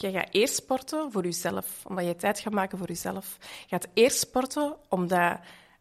Je 0.00 0.10
gaat 0.10 0.28
eerst 0.30 0.54
sporten 0.54 1.12
voor 1.12 1.24
jezelf, 1.24 1.66
omdat 1.86 2.04
je 2.06 2.16
tijd 2.16 2.38
gaat 2.38 2.52
maken 2.52 2.78
voor 2.78 2.86
jezelf. 2.88 3.36
Je 3.40 3.66
gaat 3.68 3.88
eerst 3.94 4.18
sporten 4.18 4.76
omdat, 4.88 5.38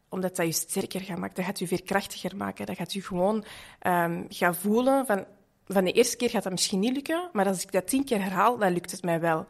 omdat 0.10 0.36
dat 0.36 0.46
je 0.46 0.52
sterker 0.52 1.02
gaat 1.02 1.18
maken. 1.18 1.36
Dat 1.36 1.46
gaat 1.46 1.60
je 1.60 1.68
veerkrachtiger 1.68 2.36
maken. 2.36 2.66
Dat 2.66 2.76
gaat 2.76 2.94
je 2.94 3.02
gewoon 3.02 3.44
um, 3.88 4.26
gaan 4.30 4.56
voelen 4.56 5.06
van... 5.06 5.26
Van 5.70 5.84
de 5.84 5.92
eerste 5.92 6.18
keer 6.18 6.30
gaat 6.30 6.44
dat 6.44 6.52
misschien 6.52 6.80
niet 6.80 6.94
lukken, 6.94 7.30
maar 7.34 7.48
als 7.48 7.64
ik 7.64 7.72
dat 7.72 7.88
tien 7.88 8.06
keer 8.06 8.22
herhaal, 8.22 8.58
dan 8.58 8.74
lukt 8.74 8.92
het 8.92 9.04
mij 9.04 9.20
wel. 9.20 9.46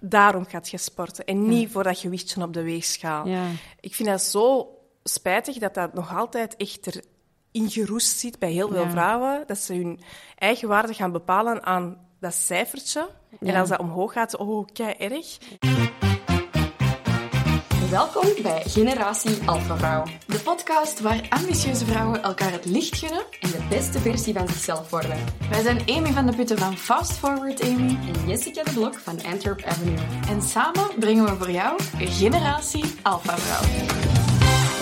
Daarom 0.00 0.46
gaat 0.46 0.68
je 0.68 0.78
sporten 0.78 1.24
en 1.24 1.48
niet 1.48 1.70
voor 1.70 1.82
dat 1.82 1.98
gewichtje 1.98 2.42
op 2.42 2.52
de 2.52 2.62
weegschaal. 2.62 3.26
Ja. 3.26 3.46
Ik 3.80 3.94
vind 3.94 4.08
dat 4.08 4.22
zo 4.22 4.74
spijtig 5.02 5.58
dat 5.58 5.74
dat 5.74 5.94
nog 5.94 6.16
altijd 6.16 6.56
echt 6.56 6.86
er 6.86 7.04
ingeroest 7.52 8.18
zit 8.18 8.38
bij 8.38 8.50
heel 8.50 8.68
veel 8.68 8.82
Ja. 8.84 8.90
vrouwen. 8.90 9.44
Dat 9.46 9.58
ze 9.58 9.74
hun 9.74 10.00
eigen 10.38 10.68
waarde 10.68 10.94
gaan 10.94 11.12
bepalen 11.12 11.62
aan 11.62 12.07
dat 12.20 12.34
cijfertje. 12.34 13.08
En 13.40 13.54
als 13.54 13.68
dat 13.68 13.78
omhoog 13.78 14.12
gaat, 14.12 14.36
oh, 14.36 14.66
kei 14.72 14.94
erg. 14.98 15.38
Welkom 17.90 18.26
bij 18.42 18.62
Generatie 18.64 19.48
Alpha 19.48 19.76
Vrouw. 19.76 20.04
De 20.26 20.38
podcast 20.38 21.00
waar 21.00 21.26
ambitieuze 21.28 21.84
vrouwen 21.84 22.22
elkaar 22.22 22.52
het 22.52 22.64
licht 22.64 22.98
gunnen 22.98 23.22
En 23.40 23.50
de 23.50 23.66
beste 23.68 23.98
versie 23.98 24.34
van 24.34 24.48
zichzelf 24.48 24.90
worden. 24.90 25.24
Wij 25.50 25.62
zijn 25.62 25.80
Amy 25.86 26.12
van 26.12 26.26
de 26.26 26.36
Putten 26.36 26.58
van 26.58 26.76
Fast 26.76 27.12
Forward 27.12 27.62
Amy. 27.62 27.98
En 28.14 28.28
Jessica 28.28 28.62
de 28.62 28.72
Blok 28.72 28.94
van 28.94 29.24
Antwerp 29.24 29.62
Avenue. 29.62 29.98
En 30.28 30.42
samen 30.42 30.88
brengen 30.98 31.24
we 31.24 31.36
voor 31.36 31.50
jou 31.50 31.82
Generatie 31.98 32.84
Alpha 33.02 33.36
Vrouw. 33.36 34.27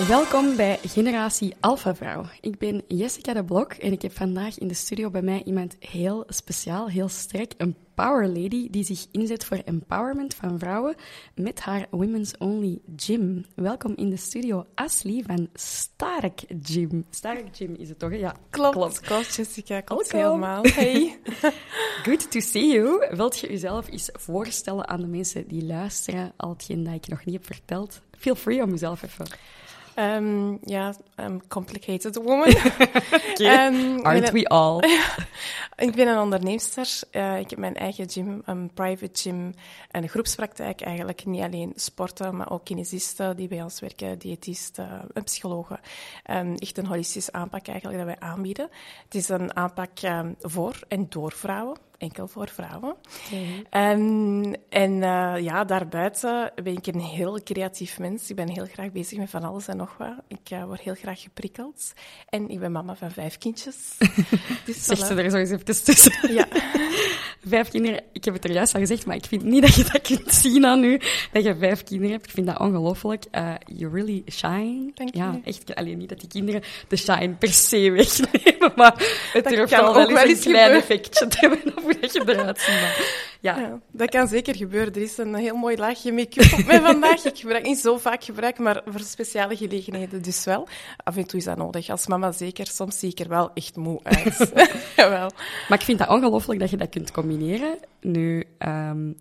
Welkom 0.04 0.56
bij 0.56 0.78
Generatie 0.82 1.54
Alpha 1.60 1.94
Vrouw. 1.94 2.24
Ik 2.40 2.58
ben 2.58 2.82
Jessica 2.88 3.32
de 3.32 3.44
Blok 3.44 3.72
en 3.72 3.92
ik 3.92 4.02
heb 4.02 4.12
vandaag 4.12 4.58
in 4.58 4.68
de 4.68 4.74
studio 4.74 5.10
bij 5.10 5.22
mij 5.22 5.42
iemand 5.44 5.76
heel 5.78 6.24
speciaal, 6.28 6.88
heel 6.88 7.08
sterk. 7.08 7.52
Een 7.56 7.76
power 7.94 8.26
lady 8.26 8.70
die 8.70 8.84
zich 8.84 9.06
inzet 9.12 9.44
voor 9.44 9.56
empowerment 9.64 10.34
van 10.34 10.58
vrouwen 10.58 10.94
met 11.34 11.60
haar 11.60 11.86
Women's 11.90 12.32
Only 12.38 12.78
Gym. 12.96 13.44
Welkom 13.54 13.92
in 13.96 14.10
de 14.10 14.16
studio 14.16 14.66
Asli 14.74 15.22
van 15.26 15.48
Stark 15.54 16.40
Gym. 16.62 17.04
Stark 17.10 17.44
Gym 17.52 17.74
is 17.74 17.88
het 17.88 17.98
toch? 17.98 18.10
hè? 18.10 18.16
Ja, 18.16 18.34
Klopt, 18.50 19.00
klopt, 19.00 19.34
Jessica. 19.34 19.80
Klopt 19.80 20.12
Welkom. 20.12 20.42
helemaal. 20.42 20.62
Hey. 20.62 21.18
Good 22.06 22.30
to 22.30 22.40
see 22.40 22.72
you. 22.72 23.06
Wilt 23.16 23.38
je 23.38 23.48
jezelf 23.48 23.88
eens 23.90 24.10
voorstellen 24.12 24.88
aan 24.88 25.00
de 25.00 25.06
mensen 25.06 25.48
die 25.48 25.64
luisteren, 25.64 26.32
al 26.36 26.50
hetgeen 26.50 26.84
dat 26.84 26.94
ik 26.94 27.08
nog 27.08 27.24
niet 27.24 27.34
heb 27.34 27.46
verteld? 27.46 28.00
Feel 28.18 28.34
free 28.34 28.62
om 28.62 28.70
jezelf 28.70 29.02
even... 29.02 29.26
Ehm, 29.96 30.56
ja, 30.62 30.94
um, 31.16 31.48
complicated 31.48 32.16
woman. 32.16 32.46
Ehm, 33.36 33.96
ik 33.96 34.04
Aren't 34.04 34.30
we 34.30 34.48
all? 34.48 34.78
ik 35.86 35.94
ben 35.94 36.08
een 36.08 36.18
onderneemster. 36.18 36.88
Eh, 37.10 37.38
ik 37.38 37.50
heb 37.50 37.58
mijn 37.58 37.74
eigen 37.74 38.10
gym, 38.10 38.42
een 38.44 38.70
private 38.74 39.20
gym 39.20 39.54
en 39.90 40.02
een 40.02 40.08
groepspraktijk. 40.08 40.80
Eigenlijk 40.80 41.24
niet 41.24 41.42
alleen 41.42 41.72
sporten, 41.74 42.36
maar 42.36 42.50
ook 42.50 42.64
kinesisten 42.64 43.36
die 43.36 43.48
bij 43.48 43.62
ons 43.62 43.80
werken, 43.80 44.18
diëtisten, 44.18 44.88
en 45.14 45.24
psychologen. 45.24 45.80
Ehm, 46.22 46.54
echt 46.54 46.78
een 46.78 46.86
holistische 46.86 47.32
aanpak 47.32 47.66
eigenlijk 47.66 47.98
dat 47.98 48.06
wij 48.06 48.28
aanbieden. 48.28 48.68
Het 49.04 49.14
is 49.14 49.28
een 49.28 49.56
aanpak 49.56 49.98
ehm, 50.00 50.32
voor 50.40 50.80
en 50.88 51.06
door 51.08 51.32
vrouwen. 51.32 51.76
Enkel 51.98 52.28
voor 52.28 52.48
vrouwen. 52.48 52.96
Ehm, 53.70 54.52
en 54.68 55.02
eh, 55.02 55.34
ja, 55.40 55.64
daarbuiten 55.64 56.52
ben 56.62 56.76
ik 56.76 56.86
een 56.86 57.00
heel 57.00 57.42
creatief 57.42 57.98
mens. 57.98 58.30
Ik 58.30 58.36
ben 58.36 58.48
heel 58.48 58.66
graag 58.72 58.92
bezig 58.92 59.18
met 59.18 59.30
van 59.30 59.44
alles 59.44 59.68
en 59.68 59.76
nog 59.76 59.96
wat. 59.96 60.14
Ik 60.28 60.50
eh, 60.50 60.64
word 60.64 60.80
heel 60.80 60.94
graag 60.94 61.20
geprikkeld. 61.20 61.92
En 62.28 62.48
ik 62.48 62.60
ben 62.60 62.72
mama 62.72 62.94
van 62.94 63.10
vijf 63.10 63.38
kindjes. 63.38 63.76
dus 64.66 64.84
Zeg 64.84 64.98
voilà. 64.98 65.06
ze 65.06 65.14
er 65.14 65.30
zo 65.30 65.36
eens 65.36 65.50
even 65.50 65.64
tussen. 65.64 66.34
Ja, 66.34 66.48
Vijf 67.48 67.68
kinderen, 67.68 68.02
ik 68.12 68.24
heb 68.24 68.34
het 68.34 68.44
er 68.44 68.52
juist 68.52 68.74
al 68.74 68.80
gezegd, 68.80 69.06
maar 69.06 69.16
ik 69.16 69.24
vind 69.24 69.44
niet 69.44 69.62
dat 69.62 69.74
je 69.74 69.84
dat 69.92 70.00
kunt 70.00 70.32
zien 70.32 70.66
aan 70.66 70.84
u, 70.84 71.00
dat 71.32 71.44
je 71.44 71.56
vijf 71.56 71.84
kinderen 71.84 72.12
hebt. 72.12 72.24
Ik 72.24 72.30
vind 72.30 72.46
dat 72.46 72.58
ongelooflijk. 72.58 73.24
Eh 73.30 73.54
you 73.66 73.92
really 73.92 74.22
shine. 74.30 74.90
Dank 74.94 75.14
ja, 75.14 75.40
echt. 75.44 75.74
Alleen 75.74 75.98
niet 75.98 76.08
dat 76.08 76.20
die 76.20 76.28
kinderen 76.28 76.62
de 76.88 76.96
shine 76.96 77.34
per 77.38 77.52
se 77.52 77.90
wegnemen, 77.90 78.72
maar 78.76 78.94
het 79.32 79.44
Dat 79.44 79.52
durft 79.52 79.72
kan 79.72 79.84
al 79.84 79.94
wel 79.94 80.18
eens 80.18 80.44
een 80.44 80.52
klein 80.52 80.72
effectje 80.72 81.26
te 81.26 81.36
hebben 81.40 81.84
op 81.86 81.92
hoe 81.92 82.00
dat 82.00 82.12
je 82.12 82.20
eruit 82.26 82.58
ziet. 82.58 82.74
Maar, 82.74 83.26
ja, 83.40 83.58
ja, 83.58 83.80
dat 83.90 84.10
kan 84.10 84.28
zeker 84.28 84.56
gebeuren. 84.56 84.94
Er 84.94 85.02
is 85.02 85.18
een 85.18 85.34
heel 85.34 85.56
mooi 85.56 85.76
laagje 85.76 86.12
make-up 86.12 86.58
op 86.58 86.66
mij 86.66 86.80
vandaag. 86.80 87.24
Ik 87.24 87.38
gebruik 87.38 87.64
niet 87.64 87.78
zo 87.78 87.98
vaak 87.98 88.24
gebruik, 88.24 88.58
maar 88.58 88.82
voor 88.86 89.00
speciale 89.00 89.56
gelegenheden 89.56 90.22
dus 90.22 90.44
wel. 90.44 90.68
Af 91.04 91.16
en 91.16 91.26
toe 91.26 91.38
is 91.38 91.44
dat 91.44 91.56
nodig. 91.56 91.88
Als 91.88 92.06
mama 92.06 92.32
zeker. 92.32 92.66
Soms 92.66 92.98
zie 92.98 93.10
ik 93.10 93.18
er 93.18 93.28
wel 93.28 93.50
echt 93.54 93.76
moe 93.76 94.00
uit. 94.02 94.52
Jawel. 94.96 95.30
Maar 95.68 95.78
ik 95.78 95.84
vind 95.84 95.98
dat 95.98 96.08
ongelooflijk 96.08 96.60
dat 96.60 96.70
je 96.70 96.76
dat 96.76 96.88
kunt 96.88 97.10
combineren. 97.10 97.78
Nu, 98.00 98.44
ehm, 98.58 99.12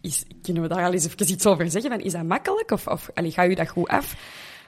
is, 0.00 0.24
kunnen 0.42 0.62
we 0.62 0.68
daar 0.68 0.84
al 0.84 0.92
eens 0.92 1.06
even 1.06 1.30
iets 1.30 1.46
over 1.46 1.70
zeggen? 1.70 1.90
Van, 1.90 2.00
is 2.00 2.12
dat 2.12 2.24
makkelijk? 2.24 2.70
Of, 2.70 2.86
of 2.86 3.10
allee, 3.14 3.30
gaat 3.30 3.48
u 3.48 3.54
dat 3.54 3.68
goed 3.68 3.88
af? 3.88 4.14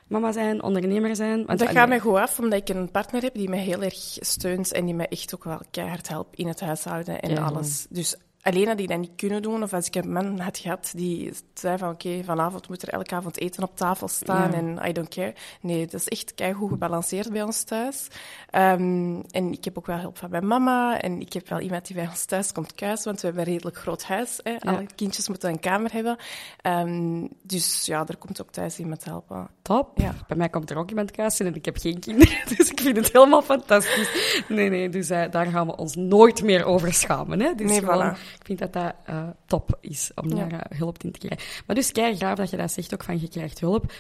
Mama 0.07 0.33
zijn, 0.33 0.63
ondernemer 0.63 1.17
zijn? 1.17 1.47
Want, 1.47 1.59
Dat 1.59 1.69
gaat 1.69 1.89
mij 1.89 2.01
goed 2.01 2.17
af, 2.17 2.39
omdat 2.39 2.69
ik 2.69 2.77
een 2.77 2.91
partner 2.91 3.23
heb 3.23 3.35
die 3.35 3.49
mij 3.49 3.59
heel 3.59 3.83
erg 3.83 3.95
steunt 4.21 4.73
en 4.73 4.85
die 4.85 4.95
mij 4.95 5.09
echt 5.09 5.35
ook 5.35 5.45
wel 5.45 5.61
keihard 5.71 6.09
helpt 6.09 6.37
in 6.37 6.47
het 6.49 6.61
huishouden 6.61 7.21
en 7.21 7.31
Ja. 7.31 7.43
alles. 7.43 7.87
Dus 7.91 8.17
alleen 8.45 8.79
ik 8.79 8.89
dat 8.89 8.99
niet 8.99 9.11
kunnen 9.17 9.43
doen, 9.43 9.63
of 9.63 9.73
als 9.73 9.87
ik 9.87 9.95
een 9.95 10.13
man 10.13 10.39
had 10.41 10.59
gehad 10.59 10.93
die 10.97 11.33
zei 11.55 11.79
van 11.79 11.89
oké, 11.91 12.23
vanavond 12.25 12.69
moet 12.69 12.83
er 12.83 12.89
elke 12.89 13.15
avond 13.15 13.39
eten 13.41 13.63
op 13.63 13.77
tafel 13.77 14.09
staan 14.09 14.51
Ja. 14.51 14.57
en 14.57 14.89
I 14.89 14.93
don't 14.93 15.09
care. 15.09 15.35
Nee, 15.61 15.85
dat 15.87 16.01
is 16.01 16.09
echt 16.09 16.35
keigoed 16.35 16.69
gebalanceerd 16.71 17.33
bij 17.33 17.43
ons 17.43 17.63
thuis. 17.65 18.09
Ehm, 18.51 19.21
en 19.31 19.53
ik 19.53 19.65
heb 19.65 19.79
ook 19.79 19.87
wel 19.87 19.99
hulp 19.99 20.19
van 20.19 20.31
mijn 20.31 20.47
mama 20.47 21.01
en 21.01 21.21
ik 21.21 21.33
heb 21.33 21.49
wel 21.49 21.61
iemand 21.61 21.87
die 21.87 21.97
bij 21.97 22.09
ons 22.09 22.25
thuis 22.25 22.53
komt 22.53 22.75
kuisen, 22.75 23.05
want 23.05 23.21
we 23.21 23.27
hebben 23.27 23.45
een 23.47 23.53
redelijk 23.53 23.77
groot 23.77 24.03
huis. 24.05 24.41
Hè. 24.43 24.57
Alle 24.59 24.87
kindjes 24.95 25.29
moeten 25.29 25.51
een 25.51 25.61
kamer 25.61 25.93
hebben. 25.93 26.17
Ehm, 26.61 27.27
dus 27.43 27.87
ja, 27.87 28.05
er 28.07 28.17
komt 28.17 28.41
ook 28.43 28.51
thuis 28.51 28.79
iemand 28.79 29.05
helpen. 29.05 29.49
Top. 29.63 29.99
Ja. 29.99 30.15
Bij 30.29 30.37
mij 30.37 30.49
komt 30.49 30.71
er 30.71 30.77
ook 30.77 30.89
iemand 30.91 31.11
kuisen 31.11 31.47
en 31.47 31.55
ik 31.55 31.65
heb 31.65 31.77
geen 31.77 31.99
kinderen, 32.01 32.37
dus 32.57 32.71
ik 32.71 32.81
vind 32.81 32.97
het 32.97 33.13
helemaal 33.13 33.43
fantastisch. 33.43 34.43
Nee, 34.49 34.69
nee, 34.71 34.89
dus 34.89 35.11
eh, 35.11 35.31
daar 35.31 35.47
gaan 35.47 35.67
we 35.67 35.77
ons 35.77 35.95
nooit 35.97 36.43
meer 36.43 36.65
over 36.65 36.93
schamen. 36.95 37.41
Hè? 37.41 37.55
Dus 37.55 37.71
Nee, 37.71 37.81
gewoon, 37.81 38.17
voilà. 38.17 38.34
Ik 38.35 38.45
vind 38.45 38.59
dat 38.59 38.73
dat 38.73 38.95
eh, 39.05 39.29
top 39.47 39.79
is 39.81 40.11
om 40.15 40.35
daar 40.35 40.53
eh, 40.53 40.79
hulp 40.79 41.03
in 41.03 41.13
te 41.13 41.19
krijgen. 41.19 41.47
Maar 41.67 41.77
dus 41.77 41.93
kei 41.93 42.17
graag 42.17 42.37
dat 42.37 42.51
je 42.51 42.57
dat 42.57 42.73
zegt 42.73 42.95
ook 42.95 43.05
van 43.05 43.21
je 43.21 43.29
krijgt 43.29 43.61
hulp. 43.61 43.93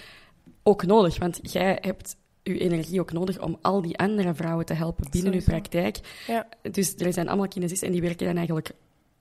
Ook 0.62 0.86
nodig, 0.86 1.18
want 1.18 1.38
jij 1.42 1.78
hebt 1.80 2.16
je 2.42 2.58
energie 2.58 3.00
ook 3.00 3.12
nodig 3.12 3.40
om 3.40 3.58
al 3.60 3.82
die 3.82 3.98
andere 3.98 4.34
vrouwen 4.34 4.66
te 4.66 4.74
helpen 4.74 5.10
binnen 5.10 5.32
Sowieso. 5.32 5.50
praktijk. 5.50 5.98
Ja. 6.26 6.48
Dus 6.62 6.94
er 6.94 7.12
zijn 7.12 7.28
allemaal 7.28 7.48
kinesisten 7.48 7.86
en 7.86 7.92
die 7.92 8.02
werken 8.02 8.26
dan 8.26 8.36
eigenlijk 8.36 8.70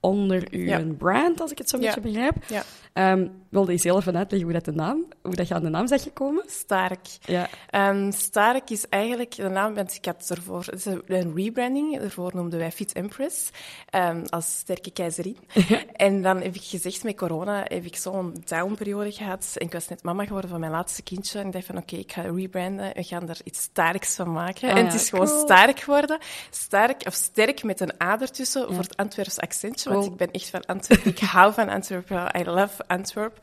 onder 0.04 0.46
uw 0.50 0.64
Ja. 0.64 0.82
brand, 0.98 1.40
als 1.40 1.50
ik 1.50 1.58
het 1.58 1.68
zo 1.68 1.76
een 1.76 1.82
Ja. 1.82 1.94
beetje 1.94 2.10
begrijp. 2.10 2.34
Ja. 2.48 2.62
Ehm, 2.92 3.28
wilde 3.48 3.72
je 3.72 3.78
zelf 3.78 4.00
even 4.00 4.16
uitleggen 4.16 4.50
hoe, 4.50 4.58
dat 4.58 4.64
de 4.74 4.80
naam, 4.80 5.04
hoe 5.22 5.34
dat 5.34 5.48
je 5.48 5.54
aan 5.54 5.62
de 5.62 5.68
naam 5.68 5.86
zegt 5.86 6.02
gekomen? 6.02 6.44
Stark. 6.46 7.06
Ja. 7.20 7.48
Ehm 7.70 8.10
Stark 8.12 8.70
is 8.70 8.88
eigenlijk 8.88 9.36
de 9.36 9.48
naam, 9.48 9.74
want 9.74 9.94
ik 9.94 10.04
had 10.04 10.30
ervoor, 10.30 10.64
het 10.64 10.74
is 10.74 10.84
een 10.84 11.32
rebranding, 11.34 11.98
daarvoor 11.98 12.30
noemden 12.34 12.58
wij 12.58 12.72
Fit 12.72 12.92
Empress, 12.92 13.50
ehm, 13.90 14.24
als 14.28 14.56
sterke 14.56 14.90
keizerin. 14.90 15.36
en 15.92 16.22
dan 16.22 16.40
heb 16.40 16.54
ik 16.54 16.62
gezegd, 16.62 17.04
met 17.04 17.16
corona 17.16 17.64
heb 17.68 17.84
ik 17.84 17.96
zo'n 17.96 18.34
downperiode 18.44 19.12
gehad 19.12 19.52
en 19.58 19.66
ik 19.66 19.72
was 19.72 19.88
net 19.88 20.02
mama 20.02 20.24
geworden 20.24 20.50
van 20.50 20.60
mijn 20.60 20.72
laatste 20.72 21.02
kindje 21.02 21.38
en 21.38 21.46
ik 21.46 21.52
dacht 21.52 21.66
van 21.66 21.76
oké, 21.76 21.96
ik 21.96 22.12
ga 22.12 22.22
rebranden, 22.22 22.92
we 22.94 23.02
gaan 23.02 23.28
er 23.28 23.38
iets 23.44 23.60
sterks 23.60 24.14
van 24.14 24.32
maken. 24.32 24.70
Ah 24.70 24.78
en 24.78 24.84
het 24.84 24.94
is 24.94 25.08
gewoon 25.08 25.28
sterk 25.28 25.80
geworden. 25.80 26.18
Sterk, 26.50 27.02
of 27.06 27.14
sterk 27.14 27.62
met 27.62 27.80
een 27.80 27.92
A 28.02 28.20
ertussen 28.20 28.66
voor 28.66 28.82
het 28.82 28.96
Antwerps 28.96 29.38
accentje, 29.38 29.90
want 29.94 30.12
ik 30.12 30.16
ben 30.16 30.30
echt 30.30 30.50
van 30.50 30.64
Antwerpen. 30.66 31.10
ik 31.10 31.18
hou 31.18 31.52
van 31.52 31.68
Antwerpen, 31.68 32.40
I 32.40 32.44
love 32.44 32.86
Antwerp. 32.86 33.38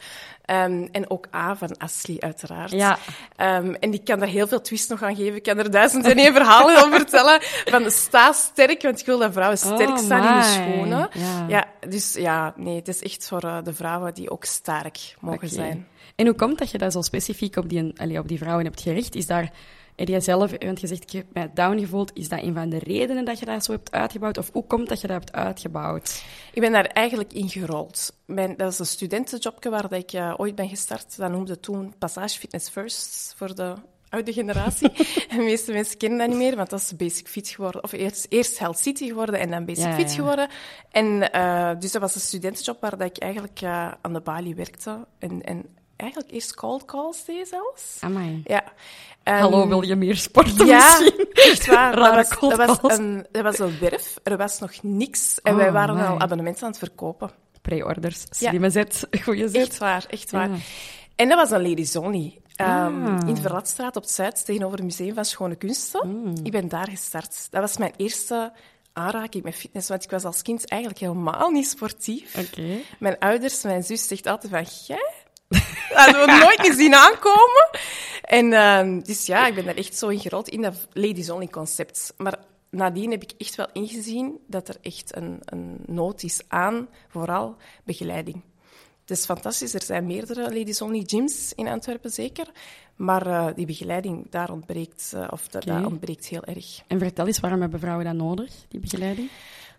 Ehm, 0.45 0.87
en 0.91 1.09
ook 1.09 1.27
A 1.35 1.55
van 1.55 1.77
Asli, 1.77 2.19
uiteraard. 2.19 2.71
Ja. 2.71 2.97
Ehm, 3.35 3.73
en 3.73 3.93
ik 3.93 4.03
kan 4.03 4.19
daar 4.19 4.27
heel 4.27 4.47
veel 4.47 4.61
twist 4.61 4.89
nog 4.89 5.03
aan 5.03 5.15
geven. 5.15 5.35
Ik 5.35 5.43
kan 5.43 5.57
er 5.57 5.71
duizend 5.71 6.05
en 6.05 6.17
één 6.17 6.33
verhalen 6.33 6.83
over 6.83 6.97
vertellen. 6.99 7.39
Van 7.65 7.91
sta 7.91 8.31
sterk, 8.31 8.81
want 8.81 8.99
ik 8.99 9.05
wil 9.05 9.19
dat 9.19 9.31
vrouwen 9.31 9.57
sterk 9.57 9.89
Oh, 9.89 9.97
staan 9.97 10.33
in 10.33 10.39
de 10.39 10.45
schoenen. 10.45 11.09
Ja. 11.47 11.65
dus 11.89 12.13
ja, 12.13 12.53
nee, 12.57 12.75
het 12.75 12.87
is 12.87 13.01
echt 13.01 13.27
voor 13.27 13.43
eh, 13.43 13.57
de 13.63 13.73
vrouwen 13.73 14.13
die 14.13 14.29
ook 14.29 14.45
sterk 14.45 15.15
mogen 15.19 15.49
zijn. 15.49 15.87
En 16.15 16.25
hoe 16.25 16.35
komt 16.35 16.57
dat 16.57 16.71
je 16.71 16.77
dat 16.77 16.91
zo 16.91 17.01
specifiek 17.01 17.55
op 17.55 17.69
die, 17.69 17.93
allee, 17.95 18.19
op 18.19 18.27
die 18.27 18.37
vrouwen 18.37 18.65
hebt 18.65 18.81
gericht? 18.81 19.15
Is 19.15 19.25
daar, 19.25 19.51
heb 20.01 20.09
jij 20.09 20.19
zelf, 20.19 20.51
want 20.59 20.79
je 20.79 20.87
zegt, 20.87 21.03
ik 21.03 21.11
heb 21.11 21.25
mij 21.33 21.51
down 21.53 21.79
gevoeld, 21.79 22.11
is 22.13 22.29
dat 22.29 22.41
een 22.41 22.53
van 22.53 22.69
de 22.69 22.79
redenen 22.79 23.25
dat 23.25 23.39
je 23.39 23.45
dat 23.45 23.65
zo 23.65 23.71
hebt 23.71 23.91
uitgebouwd? 23.91 24.37
Of 24.37 24.49
hoe 24.53 24.65
komt 24.65 24.89
dat 24.89 25.01
je 25.01 25.07
dat 25.07 25.17
hebt 25.17 25.33
uitgebouwd? 25.33 26.23
Ik 26.53 26.61
ben 26.61 26.71
daar 26.71 26.85
eigenlijk 26.85 27.33
ingerold. 27.33 28.13
Mijn, 28.25 28.57
dat 28.57 28.71
is 28.71 28.79
een 28.79 28.85
studentenjobje 28.85 29.69
waar 29.69 29.81
dat 29.89 29.99
ik 29.99 30.11
eh, 30.11 30.33
ooit 30.37 30.55
ben 30.55 30.69
gestart. 30.69 31.17
Dat 31.17 31.31
noemde 31.31 31.59
toen 31.59 31.93
Passage 31.97 32.39
Fitness 32.39 32.69
First 32.69 33.33
voor 33.37 33.55
de 33.55 33.73
oude 34.09 34.33
generatie. 34.33 34.89
de 35.29 35.37
meeste 35.37 35.71
mensen 35.71 35.97
kennen 35.97 36.19
dat 36.19 36.27
niet 36.27 36.37
meer, 36.37 36.55
want 36.55 36.69
dat 36.69 36.79
is 36.79 36.95
Basic 36.95 37.27
Fit 37.27 37.47
geworden. 37.47 37.83
Of 37.83 37.91
eerst, 37.91 38.25
eerst 38.29 38.59
Health 38.59 38.79
City 38.79 39.07
geworden 39.07 39.39
en 39.39 39.49
dan 39.49 39.65
Basic 39.65 39.85
Ja, 39.85 39.93
Fit 39.93 40.09
ja. 40.09 40.15
geworden. 40.15 40.49
En 40.91 41.31
eh, 41.31 41.71
dus 41.79 41.91
dat 41.91 42.01
was 42.01 42.15
een 42.15 42.21
studentenjob 42.21 42.81
waar 42.81 42.97
dat 42.97 43.07
ik 43.07 43.17
eigenlijk 43.17 43.61
eh, 43.61 43.91
aan 44.01 44.13
de 44.13 44.21
balie 44.21 44.55
werkte. 44.55 45.07
En, 45.19 45.41
en 45.41 45.65
eigenlijk 46.01 46.31
eerst 46.31 46.55
cold 46.55 46.85
calls 46.85 47.25
deed 47.25 47.47
zelfs. 47.47 47.97
Amai. 47.99 48.41
Ja. 48.45 48.63
Hallo, 49.23 49.67
wil 49.67 49.81
je 49.81 49.95
meer 49.95 50.15
sporten 50.15 50.65
ja, 50.65 50.99
misschien? 50.99 51.27
echt 51.31 51.65
waar. 51.67 51.93
Rare 51.97 52.15
dat, 52.15 52.27
was, 52.29 52.37
cold 52.37 52.55
dat, 52.57 52.67
was 52.67 52.79
calls. 52.79 52.97
een, 52.97 53.25
dat 53.31 53.43
was 53.43 53.59
een 53.59 53.79
werf. 53.79 54.15
Er 54.23 54.37
was 54.37 54.59
nog 54.59 54.71
niks. 54.81 55.39
En 55.41 55.51
Oh, 55.53 55.57
wij 55.57 55.71
waren 55.71 55.95
amai. 55.95 56.07
al 56.09 56.19
abonnementen 56.19 56.63
aan 56.63 56.69
het 56.69 56.77
verkopen. 56.79 57.31
pre-orders. 57.61 58.23
Slimme 58.29 58.69
zet, 58.69 59.07
goede 59.23 59.49
zet. 59.49 59.55
Echt 59.67 59.77
waar, 59.77 60.05
echt 60.09 60.31
waar. 60.31 60.49
Ja. 60.49 60.55
En 61.15 61.29
dat 61.29 61.37
was 61.37 61.51
een 61.51 61.67
Ladies 61.69 61.95
Only. 61.95 62.39
Ehm, 62.55 63.05
Ah. 63.05 63.27
In 63.27 63.33
de 63.33 63.41
Verlatstraat 63.41 63.95
op 63.95 64.01
het 64.01 64.11
Zuid, 64.11 64.45
tegenover 64.45 64.75
het 64.77 64.85
Museum 64.85 65.13
van 65.13 65.25
Schone 65.25 65.55
Kunsten. 65.55 66.09
Mm. 66.21 66.33
Ik 66.43 66.51
ben 66.51 66.67
daar 66.69 66.87
gestart. 66.89 67.47
Dat 67.51 67.61
was 67.61 67.77
mijn 67.77 67.93
eerste 67.97 68.53
aanraking 68.93 69.43
met 69.43 69.55
fitness, 69.55 69.89
want 69.89 70.03
ik 70.03 70.09
was 70.09 70.23
als 70.23 70.41
kind 70.41 70.69
eigenlijk 70.69 71.01
helemaal 71.01 71.49
niet 71.49 71.67
sportief. 71.67 72.37
Oké. 72.37 72.77
Mijn 72.99 73.19
ouders, 73.19 73.63
mijn 73.63 73.83
zus 73.83 74.07
zegt 74.07 74.25
altijd 74.27 74.53
van, 74.53 74.65
jij? 74.87 75.13
Dat 75.93 76.05
hadden 76.05 76.25
we 76.25 76.43
nooit 76.43 76.61
niet 76.67 76.77
zien 76.77 76.95
aankomen. 76.95 77.69
En 78.21 78.53
ehm, 78.53 78.99
dus 78.99 79.25
ja, 79.25 79.47
ik 79.47 79.55
ben 79.55 79.65
daar 79.65 79.75
echt 79.75 79.97
zo 79.97 80.07
in 80.07 80.19
gerold 80.19 80.49
in 80.49 80.61
dat 80.61 80.87
ladies 80.93 81.29
only 81.29 81.47
concept. 81.47 82.13
Maar 82.17 82.39
nadien 82.69 83.11
heb 83.11 83.23
ik 83.23 83.31
echt 83.37 83.55
wel 83.55 83.67
ingezien 83.73 84.39
dat 84.47 84.67
er 84.67 84.75
echt 84.81 85.15
een, 85.15 85.39
een 85.45 85.77
nood 85.85 86.23
is 86.23 86.41
aan, 86.47 86.87
vooral 87.07 87.55
begeleiding. 87.83 88.41
Het 89.01 89.19
is 89.19 89.25
fantastisch, 89.25 89.73
er 89.73 89.83
zijn 89.83 90.05
meerdere 90.05 90.41
ladies 90.41 90.81
only 90.81 91.03
gyms 91.05 91.53
in 91.55 91.67
Antwerpen 91.67 92.11
zeker. 92.11 92.47
Maar 92.95 93.27
eh, 93.27 93.47
die 93.55 93.65
begeleiding, 93.65 94.29
daar 94.29 94.51
ontbreekt, 94.51 95.11
eh, 95.15 95.27
of 95.31 95.47
dat 95.47 95.65
ontbreekt 95.65 96.25
heel 96.25 96.43
erg. 96.43 96.81
En 96.87 96.99
vertel 96.99 97.27
eens, 97.27 97.39
waarom 97.39 97.61
hebben 97.61 97.79
vrouwen 97.79 98.05
dat 98.05 98.15
nodig, 98.15 98.53
die 98.67 98.79
begeleiding? 98.79 99.29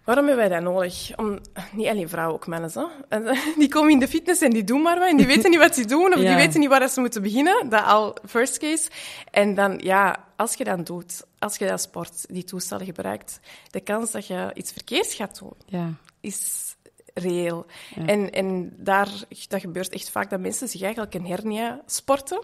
Waarom 0.04 0.26
hebben 0.26 0.49
wij 0.49 0.60
dat 0.60 0.72
nodig? 0.72 1.16
Om, 1.16 1.38
niet 1.72 1.87
alleen 1.87 2.08
vrouwen, 2.08 2.34
ook 2.34 2.46
mannen. 2.46 2.70
Hè? 3.08 3.19
Eh, 3.19 3.38
die 3.58 3.69
komen 3.69 3.90
in 3.90 3.99
de 3.99 4.08
fitness 4.08 4.40
en 4.40 4.50
die 4.50 4.64
doen 4.64 4.82
maar 4.82 4.99
wat. 4.99 5.08
En 5.08 5.16
die 5.16 5.26
weten 5.34 5.50
niet 5.50 5.58
wat 5.58 5.75
ze 5.75 5.84
doen, 5.87 6.12
of 6.14 6.20
Ja. 6.20 6.26
die 6.26 6.34
weten 6.46 6.60
niet 6.60 6.69
waar 6.69 6.88
ze 6.88 7.00
moeten 7.00 7.22
beginnen. 7.22 7.69
Dat 7.69 7.84
al 7.84 8.16
first 8.26 8.58
case. 8.58 8.90
En 9.31 9.54
dan, 9.54 9.78
ja, 9.82 10.25
als 10.37 10.54
je 10.54 10.64
dat 10.64 10.87
doet, 10.87 11.25
als 11.38 11.56
je 11.56 11.66
dat 11.66 11.81
sport, 11.81 12.25
die 12.34 12.44
toestellen 12.44 12.87
gebruikt, 12.87 13.40
de 13.70 13.81
kans 13.81 14.10
dat 14.10 14.26
je 14.26 14.50
iets 14.54 14.72
verkeerds 14.72 15.14
gaat 15.14 15.38
doen, 15.38 15.52
Ja. 15.66 15.90
is 16.20 16.75
reëel. 17.14 17.66
En, 18.06 18.31
en 18.31 18.72
daar, 18.78 19.08
dat 19.49 19.60
gebeurt 19.60 19.88
echt 19.93 20.10
vaak 20.10 20.31
dat 20.31 20.40
mensen 20.40 20.69
zich 20.69 20.82
eigenlijk 20.82 21.14
een 21.14 21.26
hernia 21.26 21.81
sporten, 21.87 22.43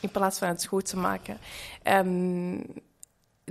in 0.00 0.10
plaats 0.10 0.38
van 0.38 0.48
het 0.48 0.64
goed 0.66 0.86
te 0.86 0.96
maken. 0.96 1.38
Ehm, 1.82 2.58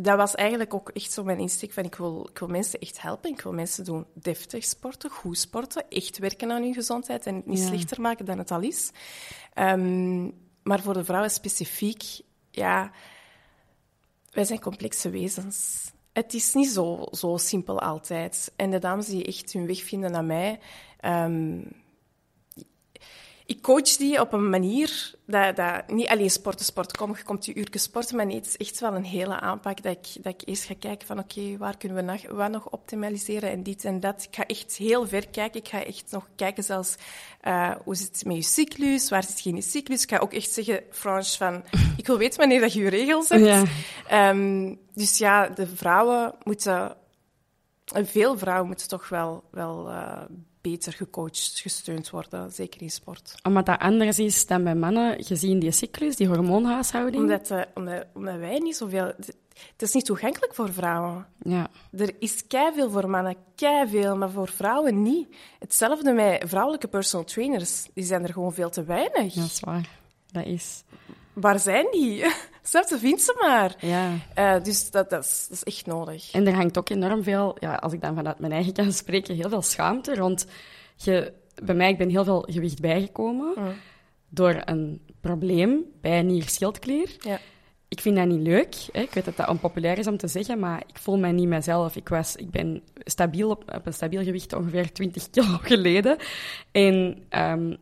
dat 0.02 0.18
was 0.18 0.36
eigenlijk 0.36 0.74
ook 0.74 0.90
echt 0.90 1.12
zo 1.12 1.24
mijn 1.24 1.40
insteek 1.40 1.72
van 1.74 1.84
ik 1.84 1.96
wil, 1.96 2.28
ik 2.32 2.40
wil 2.40 2.48
mensen 2.48 2.80
echt 2.80 3.02
helpen. 3.02 3.30
Ik 3.30 3.42
wil 3.42 3.54
mensen 3.54 3.84
doen 3.84 4.06
deftig 4.14 4.64
sporten, 4.64 5.10
goed 5.10 5.38
sporten, 5.38 5.90
echt 5.90 6.18
werken 6.18 6.52
aan 6.52 6.62
hun 6.62 6.74
gezondheid 6.74 7.26
en 7.26 7.36
het 7.36 7.46
niet 7.46 7.60
Ja. 7.60 7.68
slechter 7.68 8.02
maken 8.02 8.26
dan 8.26 8.38
het 8.38 8.52
al 8.52 8.62
is. 8.62 8.92
Ehm, 9.54 10.24
maar 10.64 10.82
voor 10.82 10.94
de 10.94 11.04
vrouwen 11.06 11.32
specifiek, 11.32 12.04
ja, 12.52 12.92
wij 14.32 14.44
zijn 14.44 14.60
complexe 14.62 15.10
wezens. 15.10 15.92
Het 16.14 16.34
is 16.34 16.54
niet 16.54 16.70
zo, 16.70 17.08
zo 17.12 17.38
simpel 17.38 17.80
altijd. 17.80 18.52
En 18.56 18.70
de 18.72 18.80
dames 18.80 19.06
die 19.06 19.26
echt 19.26 19.52
hun 19.54 19.68
weg 19.68 19.84
vinden 19.84 20.12
naar 20.12 20.26
mij, 20.26 20.60
ehm, 21.00 21.62
ik 23.50 23.62
coach 23.62 23.96
die 23.98 24.22
op 24.22 24.34
een 24.34 24.50
manier 24.50 25.14
dat, 25.26 25.56
dat 25.56 25.88
niet 25.88 26.08
alleen 26.08 26.30
sporten, 26.30 26.66
sport, 26.66 26.98
kom, 26.98 27.16
je 27.16 27.24
komt 27.24 27.46
je 27.46 27.54
uurtje 27.54 27.80
sporten, 27.80 28.16
maar 28.16 28.26
nee, 28.26 28.36
het 28.36 28.48
is 28.48 28.58
echt 28.58 28.80
wel 28.80 28.96
een 28.96 29.04
hele 29.04 29.40
aanpak 29.40 29.84
dat 29.84 29.98
ik, 29.98 30.24
dat 30.24 30.34
ik 30.34 30.48
eerst 30.48 30.64
ga 30.64 30.74
kijken 30.80 31.08
van 31.08 31.20
oké, 31.20 31.58
waar 31.58 31.78
kunnen 31.78 31.98
we 31.98 32.12
nog, 32.12 32.22
wat 32.28 32.52
nog 32.52 32.70
optimaliseren 32.70 33.52
en 33.52 33.64
dit 33.64 33.86
en 33.86 34.00
dat. 34.00 34.24
Ik 34.24 34.36
ga 34.36 34.46
echt 34.46 34.76
heel 34.76 35.08
ver 35.08 35.28
kijken. 35.28 35.60
Ik 35.60 35.68
ga 35.68 35.84
echt 35.84 36.12
nog 36.12 36.28
kijken 36.36 36.64
zelfs 36.64 36.96
eh, 37.42 37.72
hoe 37.84 37.96
zit 37.96 38.08
het 38.08 38.26
met 38.26 38.36
je 38.36 38.42
cyclus, 38.42 39.10
waar 39.10 39.24
zit 39.24 39.42
je 39.44 39.50
in 39.50 39.56
je 39.56 39.62
cyclus. 39.62 40.04
Ik 40.04 40.10
ga 40.10 40.18
ook 40.18 40.34
echt 40.34 40.52
zeggen, 40.52 40.84
Frans, 40.92 41.38
van 41.38 41.64
ik 41.98 42.08
wil 42.08 42.18
weten 42.18 42.40
wanneer 42.40 42.60
dat 42.60 42.74
je 42.74 42.82
je 42.82 42.90
regels 42.90 43.30
hebt. 43.30 43.46
Ja. 43.46 43.64
Ehm, 44.08 44.76
dus 44.94 45.18
ja, 45.18 45.48
de 45.48 45.68
vrouwen 45.68 46.36
moeten, 46.44 46.96
en 47.94 48.08
veel 48.08 48.38
vrouwen 48.38 48.68
moeten 48.68 48.88
toch 48.88 49.10
wel, 49.10 49.44
wel 49.52 49.90
eh, 49.90 50.22
beter 50.62 50.94
gecoacht, 50.94 51.60
gesteund 51.60 52.10
worden, 52.10 52.52
zeker 52.52 52.82
in 52.82 52.90
sport. 52.92 53.36
Omdat 53.44 53.66
dat 53.66 53.80
anders 53.80 54.20
is 54.20 54.48
dan 54.48 54.64
bij 54.64 54.76
mannen, 54.76 55.24
gezien 55.24 55.60
die 55.60 55.72
cyclus, 55.72 56.16
die 56.16 56.28
hormoonhuishouding. 56.28 57.24
Omdat, 57.24 57.52
eh, 57.52 57.62
omdat, 57.74 58.06
omdat 58.14 58.38
wij 58.38 58.60
niet 58.60 58.76
zoveel... 58.76 59.14
Het 59.72 59.82
is 59.82 59.94
niet 59.94 60.06
toegankelijk 60.06 60.54
voor 60.54 60.74
vrouwen. 60.74 61.28
Ja. 61.40 61.68
Er 61.98 62.16
is 62.20 62.44
veel 62.48 62.90
voor 62.90 63.10
mannen, 63.10 63.36
veel, 63.88 64.18
maar 64.18 64.30
voor 64.30 64.50
vrouwen 64.50 65.02
niet. 65.02 65.28
Hetzelfde 65.60 66.12
met 66.12 66.44
vrouwelijke 66.46 66.88
personal 66.88 67.26
trainers. 67.26 67.88
Die 67.94 68.04
zijn 68.04 68.24
er 68.24 68.34
gewoon 68.34 68.54
veel 68.54 68.70
te 68.70 68.84
weinig. 68.84 69.34
ja, 69.34 69.42
dat 69.42 69.50
is 69.50 69.60
waar. 69.60 69.90
Dat 70.32 70.46
is... 70.46 70.84
Waar 71.40 71.60
zijn 71.60 71.88
die? 71.92 72.26
Zelfs 72.62 72.94
vind 72.98 73.22
ze 73.22 73.38
maar. 73.42 73.76
Ja. 73.80 74.12
Eh, 74.34 74.64
dus 74.64 74.92
dat, 74.92 75.10
dat, 75.10 75.24
is, 75.24 75.48
dat 75.50 75.58
is 75.58 75.64
echt 75.64 75.86
nodig. 75.86 76.32
En 76.32 76.48
er 76.48 76.56
hangt 76.56 76.78
ook 76.78 76.90
enorm 76.90 77.24
veel, 77.24 77.56
ja, 77.60 77.76
als 77.76 77.94
ik 77.94 78.02
dan 78.02 78.16
vanuit 78.16 78.40
mijn 78.40 78.52
eigen 78.52 78.74
kan 78.74 78.92
spreken, 78.92 79.36
heel 79.36 79.50
veel 79.50 79.62
schaamte 79.62 80.16
rond. 80.16 80.46
Je, 80.96 81.34
bij 81.64 81.76
mij, 81.76 81.90
ik 81.90 81.98
ben 81.98 82.10
heel 82.10 82.24
veel 82.24 82.48
gewicht 82.50 82.82
bijgekomen 82.82 83.54
door 84.30 84.62
een 84.66 85.02
probleem 85.22 85.86
bij 86.02 86.22
nierschildklier. 86.22 87.16
Ja. 87.20 87.40
Ik 87.88 88.02
vind 88.02 88.16
dat 88.16 88.28
niet 88.28 88.48
leuk. 88.48 88.76
Hè. 88.92 89.02
Ik 89.02 89.14
weet 89.14 89.26
dat 89.26 89.38
dat 89.38 89.48
onpopulair 89.48 89.98
is 89.98 90.08
om 90.08 90.18
te 90.18 90.28
zeggen, 90.28 90.60
maar 90.60 90.84
ik 90.88 90.98
voel 90.98 91.18
mij 91.18 91.32
niet 91.32 91.48
mezelf. 91.48 91.96
Ik, 91.96 92.10
was, 92.10 92.36
ik 92.36 92.50
ben 92.50 92.84
stabiel 92.98 93.50
op, 93.50 93.76
op 93.76 93.86
een 93.86 93.94
stabiel 93.94 94.24
gewicht 94.24 94.54
ongeveer 94.54 94.92
20 94.92 95.30
kilo 95.30 95.58
geleden. 95.72 96.18
En 96.72 97.24
ehm, 97.30 97.76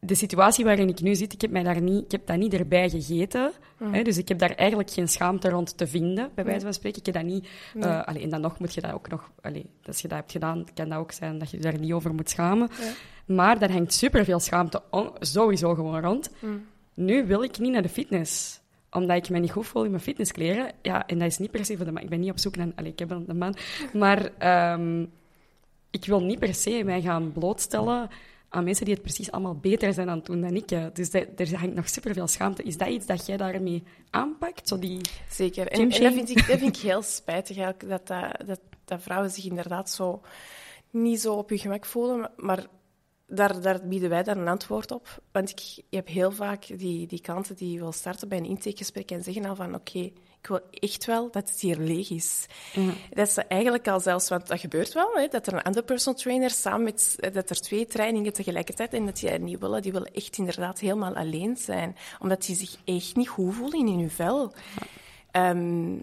de 0.00 0.14
situatie 0.14 0.64
waarin 0.64 0.88
ik 0.88 1.00
nu 1.00 1.14
zit, 1.14 1.32
ik 1.32 1.40
heb, 1.40 1.50
mij 1.50 1.62
daar 1.62 1.80
niet, 1.80 2.04
ik 2.04 2.10
heb 2.10 2.26
dat 2.26 2.36
niet 2.36 2.54
erbij 2.54 2.90
gegeten. 2.90 3.52
Hè, 3.92 4.02
dus 4.02 4.18
ik 4.18 4.28
heb 4.28 4.38
daar 4.38 4.50
eigenlijk 4.54 4.90
geen 4.90 5.08
schaamte 5.08 5.48
rond 5.48 5.76
te 5.76 5.86
vinden, 5.86 6.30
bij 6.34 6.44
wijze 6.44 6.60
van 6.64 6.74
spreken. 6.74 6.98
Ik 6.98 7.06
heb 7.06 7.14
dat 7.14 7.24
niet... 7.24 7.48
eh, 7.80 8.02
allee, 8.04 8.22
en 8.22 8.28
dan 8.30 8.40
nog 8.40 8.58
moet 8.58 8.74
je 8.74 8.80
dat 8.80 8.92
ook 8.92 9.08
nog... 9.08 9.30
Allee, 9.40 9.66
als 9.84 10.00
je 10.00 10.08
dat 10.08 10.18
hebt 10.18 10.32
gedaan, 10.32 10.64
kan 10.74 10.88
dat 10.88 10.98
ook 10.98 11.12
zijn 11.12 11.38
dat 11.38 11.50
je 11.50 11.58
daar 11.58 11.78
niet 11.78 11.92
over 11.92 12.14
moet 12.14 12.30
schamen. 12.30 12.68
Maar 13.26 13.58
daar 13.58 13.72
hangt 13.72 13.92
superveel 13.92 14.40
schaamte 14.40 14.82
on- 14.90 15.10
sowieso 15.20 15.74
gewoon 15.74 16.00
rond. 16.00 16.30
Nu 16.94 17.26
wil 17.26 17.42
ik 17.42 17.58
niet 17.58 17.72
naar 17.72 17.82
de 17.82 17.88
fitness 17.88 18.60
omdat 18.90 19.16
ik 19.16 19.28
me 19.28 19.38
niet 19.38 19.50
goed 19.52 19.66
voel 19.66 19.84
in 19.84 19.90
mijn 19.90 20.02
fitnesskleren. 20.02 20.72
Ja, 20.82 21.06
en 21.06 21.18
dat 21.18 21.28
is 21.28 21.38
niet 21.38 21.50
per 21.50 21.64
se 21.64 21.76
voor 21.76 21.84
de 21.86 21.92
man. 21.92 22.02
Ik 22.02 22.08
ben 22.08 22.20
niet 22.20 22.30
op 22.30 22.38
zoek 22.38 22.56
naar... 22.56 22.68
Allee, 22.74 22.90
ik 22.92 22.98
heb 22.98 23.10
een 23.10 23.38
man. 23.38 23.56
Maar 23.92 24.30
ehm, 24.38 25.04
ik 25.90 26.04
wil 26.04 26.20
niet 26.20 26.38
per 26.38 26.54
se 26.54 26.82
mij 26.84 27.00
gaan 27.00 27.32
blootstellen 27.32 28.08
aan 28.48 28.64
mensen 28.64 28.84
die 28.84 28.94
het 28.94 29.02
precies 29.02 29.30
allemaal 29.30 29.56
beter 29.56 29.92
zijn 29.92 30.08
aan 30.08 30.16
het 30.16 30.26
doen 30.26 30.40
dan 30.40 30.54
ik. 30.54 30.68
Dus 30.94 31.10
dat, 31.10 31.26
er 31.36 31.58
hangt 31.58 31.74
nog 31.74 31.88
superveel 31.88 32.26
schaamte. 32.26 32.62
Is 32.62 32.76
dat 32.76 32.88
iets 32.88 33.06
dat 33.06 33.26
jij 33.26 33.36
daarmee 33.36 33.82
aanpakt? 34.10 34.68
Zo 34.68 34.78
die... 34.78 35.00
Zeker. 35.30 35.68
En, 35.68 35.88
dat, 35.88 36.12
vind 36.12 36.30
ik, 36.30 36.46
dat 36.46 36.58
vind 36.58 36.76
ik 36.76 36.82
heel 36.90 37.02
spijtig 37.02 37.56
eigenlijk, 37.56 37.88
dat, 37.88 38.06
dat, 38.46 38.60
dat, 38.84 39.02
vrouwen 39.02 39.30
zich 39.30 39.44
inderdaad 39.44 39.90
zo 39.90 40.20
niet 40.90 41.20
zo 41.20 41.34
op 41.34 41.48
hun 41.48 41.58
gemak 41.58 41.86
voelen. 41.86 42.30
Maar- 42.36 42.66
daar, 43.28 43.60
daar 43.60 43.86
bieden 43.86 44.08
wij 44.08 44.22
dan 44.22 44.38
een 44.38 44.48
antwoord 44.48 44.90
op. 44.90 45.22
Want 45.32 45.50
ik, 45.50 45.58
je 45.58 45.96
hebt 45.96 46.08
heel 46.08 46.30
vaak 46.30 46.66
die, 46.78 47.06
die 47.06 47.20
klanten 47.20 47.56
die 47.56 47.78
wil 47.78 47.92
starten 47.92 48.28
bij 48.28 48.38
een 48.38 48.44
intakegesprek 48.44 49.10
en 49.10 49.22
zeggen 49.22 49.44
al 49.44 49.56
van 49.56 49.74
oké, 49.74 50.12
ik 50.40 50.48
wil 50.48 50.60
echt 50.70 51.04
wel 51.04 51.30
dat 51.30 51.50
het 51.50 51.60
hier 51.60 51.76
leeg 51.76 52.10
is. 52.10 52.46
Dat 53.10 53.28
is 53.28 53.36
eigenlijk 53.36 53.88
al 53.88 54.00
zelfs, 54.00 54.28
want 54.28 54.46
dat 54.46 54.60
gebeurt 54.60 54.92
wel, 54.92 55.14
hè, 55.14 55.26
dat 55.28 55.46
er 55.46 55.52
een 55.52 55.62
andere 55.62 55.84
personal 55.84 56.18
trainer 56.18 56.50
samen 56.50 56.82
met, 56.82 57.16
dat 57.32 57.50
er 57.50 57.60
twee 57.60 57.86
trainingen 57.86 58.32
tegelijkertijd 58.32 58.92
en 58.92 59.06
dat 59.06 59.18
die 59.18 59.30
dat 59.30 59.40
niet 59.40 59.60
willen, 59.60 59.82
die 59.82 59.92
willen 59.92 60.14
echt 60.14 60.38
inderdaad 60.38 60.78
helemaal 60.78 61.14
alleen 61.14 61.56
zijn. 61.56 61.96
Omdat 62.18 62.46
die 62.46 62.56
zich 62.56 62.76
echt 62.84 63.16
niet 63.16 63.28
goed 63.28 63.54
voelen 63.54 63.86
in 63.86 63.98
hun 63.98 64.10
vel. 64.10 64.52
Ehm, 65.30 65.96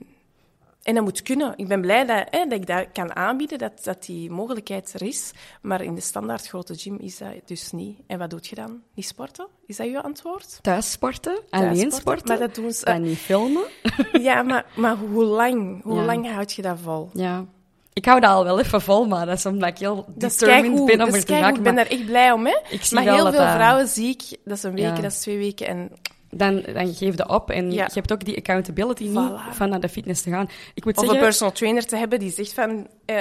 en 0.85 0.93
dat 0.95 1.03
moet 1.03 1.21
kunnen. 1.21 1.53
Ik 1.55 1.67
ben 1.67 1.81
blij 1.81 2.05
dat, 2.05 2.27
hè, 2.29 2.45
dat 2.45 2.59
ik 2.59 2.65
dat 2.67 2.85
kan 2.93 3.15
aanbieden, 3.15 3.57
dat, 3.57 3.71
dat 3.83 4.05
die 4.05 4.29
mogelijkheid 4.31 4.93
er 4.93 5.01
is. 5.07 5.31
Maar 5.61 5.81
in 5.81 5.95
de 5.95 6.01
standaard 6.01 6.47
grote 6.47 6.75
gym 6.75 6.97
is 6.99 7.17
dat 7.17 7.29
dus 7.45 7.71
niet. 7.71 7.99
En 8.07 8.19
wat 8.19 8.29
doet 8.29 8.47
je 8.47 8.55
dan? 8.55 8.81
Niet 8.93 9.05
sporten? 9.05 9.47
Is 9.65 9.77
dat 9.77 9.87
je 9.87 10.03
antwoord? 10.03 10.59
Thuis 10.61 10.91
sporten, 10.91 11.39
alleen 11.49 11.91
sporten. 11.91 12.27
maar 12.27 12.37
dat 12.39 12.55
doen 12.55 12.71
ze- 12.71 12.85
Dan 12.85 13.01
niet 13.01 13.17
filmen. 13.17 13.63
Ja, 14.21 14.41
maar, 14.43 14.65
maar 14.75 14.95
hoe 14.95 15.23
lang? 15.23 15.83
Hoe 15.83 15.95
Ja. 15.99 16.05
lang 16.05 16.31
houd 16.31 16.53
je 16.53 16.61
dat 16.61 16.77
vol? 16.83 17.09
Ja. 17.13 17.45
Ik 17.93 18.05
hou 18.05 18.19
dat 18.19 18.29
al 18.31 18.43
wel 18.43 18.59
even 18.59 18.81
vol, 18.81 19.05
maar 19.07 19.25
dat 19.25 19.37
is 19.37 19.45
omdat 19.45 19.69
ik 19.69 19.77
heel 19.77 20.05
determined 20.15 20.85
ben 20.85 21.01
om 21.07 21.13
er 21.13 21.25
te 21.25 21.33
gaan. 21.35 21.55
Ik 21.55 21.61
ben 21.63 21.75
daar 21.75 21.87
echt 21.87 22.05
blij 22.05 22.31
om. 22.31 22.45
Hè? 22.45 22.57
Ik 22.69 22.83
zie 22.83 22.95
maar 22.95 23.03
heel 23.13 23.15
veel 23.31 23.31
dat- 23.31 23.51
vrouwen 23.53 23.87
zie 23.87 24.09
ik, 24.09 24.37
dat 24.43 24.57
is 24.57 24.63
een 24.63 24.73
week, 24.73 24.83
Ja. 24.95 25.01
dat 25.01 25.11
is 25.11 25.19
twee 25.19 25.37
weken. 25.37 25.67
En 25.67 25.91
dan, 26.37 26.63
dan 26.73 26.93
geef 26.93 27.15
je 27.17 27.29
op 27.29 27.49
en 27.49 27.71
Ja. 27.71 27.83
je 27.85 27.93
hebt 27.93 28.11
ook 28.11 28.25
die 28.25 28.37
accountability 28.37 29.03
niet 29.07 29.29
van 29.51 29.69
naar 29.69 29.79
de 29.79 29.89
fitness 29.89 30.21
te 30.21 30.29
gaan. 30.29 30.49
Ik 30.73 30.85
moet 30.85 30.95
of 30.97 31.01
een 31.01 31.07
zeggen, 31.09 31.25
personal 31.25 31.53
trainer 31.53 31.85
te 31.85 31.95
hebben 31.97 32.19
die 32.19 32.31
zegt 32.31 32.53
van... 32.53 32.87
Eh, 33.05 33.17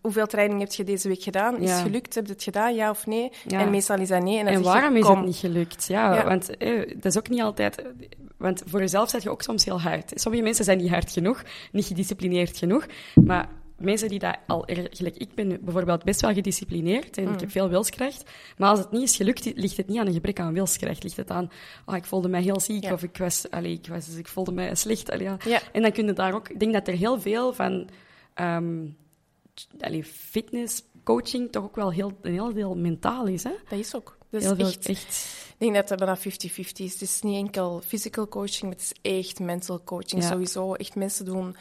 hoeveel 0.00 0.26
training 0.26 0.60
heb 0.60 0.72
je 0.72 0.84
deze 0.84 1.08
week 1.08 1.22
gedaan? 1.22 1.56
Is 1.58 1.68
Ja. 1.68 1.74
het 1.74 1.82
gelukt? 1.86 2.14
Heb 2.14 2.26
je 2.26 2.32
het 2.32 2.42
gedaan, 2.42 2.74
ja 2.74 2.90
of 2.90 3.06
nee? 3.06 3.30
Ja. 3.46 3.60
En 3.60 3.70
meestal 3.70 3.98
is 3.98 4.08
dat 4.08 4.22
nee. 4.22 4.38
En, 4.38 4.46
zeg 4.46 4.56
je, 4.56 4.62
waarom 4.62 4.96
is 4.96 5.06
het 5.06 5.24
niet 5.24 5.36
gelukt? 5.36 5.86
Ja, 5.88 6.14
Ja. 6.14 6.24
want 6.24 6.56
eh, 6.56 6.78
dat 6.94 7.04
is 7.04 7.18
ook 7.18 7.28
niet 7.28 7.40
altijd... 7.40 7.82
Want 8.36 8.62
voor 8.66 8.80
jezelf 8.80 9.10
zet 9.10 9.22
je 9.22 9.30
ook 9.30 9.42
soms 9.42 9.64
heel 9.64 9.80
hard. 9.80 10.12
Sommige 10.14 10.42
mensen 10.44 10.64
zijn 10.64 10.78
niet 10.78 10.90
hard 10.90 11.10
genoeg, 11.12 11.42
niet 11.72 11.84
gedisciplineerd 11.86 12.56
genoeg. 12.58 12.86
Maar 13.14 13.48
mensen 13.80 14.08
die 14.08 14.18
dat 14.18 14.36
al... 14.46 14.62
Gelijk, 14.90 15.16
ik 15.16 15.34
ben 15.34 15.58
bijvoorbeeld 15.64 16.04
best 16.04 16.20
wel 16.20 16.32
gedisciplineerd 16.32 17.16
en 17.18 17.24
Mm. 17.24 17.32
ik 17.34 17.40
heb 17.40 17.50
veel 17.50 17.68
wilskracht. 17.68 18.30
Maar 18.56 18.70
als 18.70 18.78
het 18.78 18.90
niet 18.90 19.02
is 19.02 19.16
gelukt, 19.16 19.52
ligt 19.54 19.76
het 19.76 19.86
niet 19.88 19.98
aan 19.98 20.06
een 20.06 20.12
gebrek 20.12 20.40
aan 20.40 20.52
wilskracht. 20.52 21.02
Ligt 21.02 21.16
het 21.16 21.30
aan, 21.30 21.50
oh, 21.86 21.96
ik 21.96 22.04
voelde 22.04 22.28
mij 22.28 22.42
heel 22.42 22.60
ziek 22.60 22.84
Ja. 22.84 22.92
of 22.92 23.02
ik, 23.02 23.16
was, 23.16 23.50
allee, 23.50 23.72
ik, 23.72 23.86
was, 23.86 24.08
ik 24.16 24.28
voelde 24.28 24.52
mij 24.52 24.74
slecht. 24.74 25.10
Allee, 25.10 25.24
ja. 25.26 25.36
Ja. 25.44 25.60
En 25.72 25.82
dan 25.82 25.92
kun 25.92 26.06
je 26.06 26.12
daar 26.12 26.34
ook... 26.34 26.48
Ik 26.48 26.60
denk 26.60 26.72
dat 26.72 26.88
er 26.88 26.94
heel 26.94 27.20
veel 27.20 27.52
van... 27.52 27.88
ehm, 28.34 28.86
allee, 29.80 30.04
fitness 30.04 30.82
coaching 31.04 31.52
toch 31.52 31.64
ook 31.64 31.76
wel 31.76 31.92
heel, 31.92 32.12
een 32.22 32.32
heel 32.32 32.52
deel 32.52 32.76
mentaal 32.76 33.26
is, 33.26 33.42
hè? 33.42 33.52
Dat 33.68 33.78
is 33.78 33.94
ook. 33.94 34.18
Dat 34.30 34.40
is 34.42 34.46
Heel 34.48 34.56
echt, 34.66 34.86
echt... 34.88 35.26
Ik 35.58 35.66
denk 35.66 35.74
dat 35.74 35.88
het 35.88 35.98
bijna 35.98 36.18
50-50 36.18 36.22
is. 36.76 36.92
Het 36.92 37.00
is 37.02 37.20
niet 37.22 37.36
enkel 37.36 37.80
physical 37.86 38.28
coaching, 38.28 38.62
maar 38.62 38.70
het 38.72 38.80
is 39.02 39.12
echt 39.18 39.38
mental 39.40 39.82
coaching. 39.84 40.22
Sowieso 40.22 40.74
echt 40.74 40.94
mensen 40.94 41.24
doen 41.24 41.56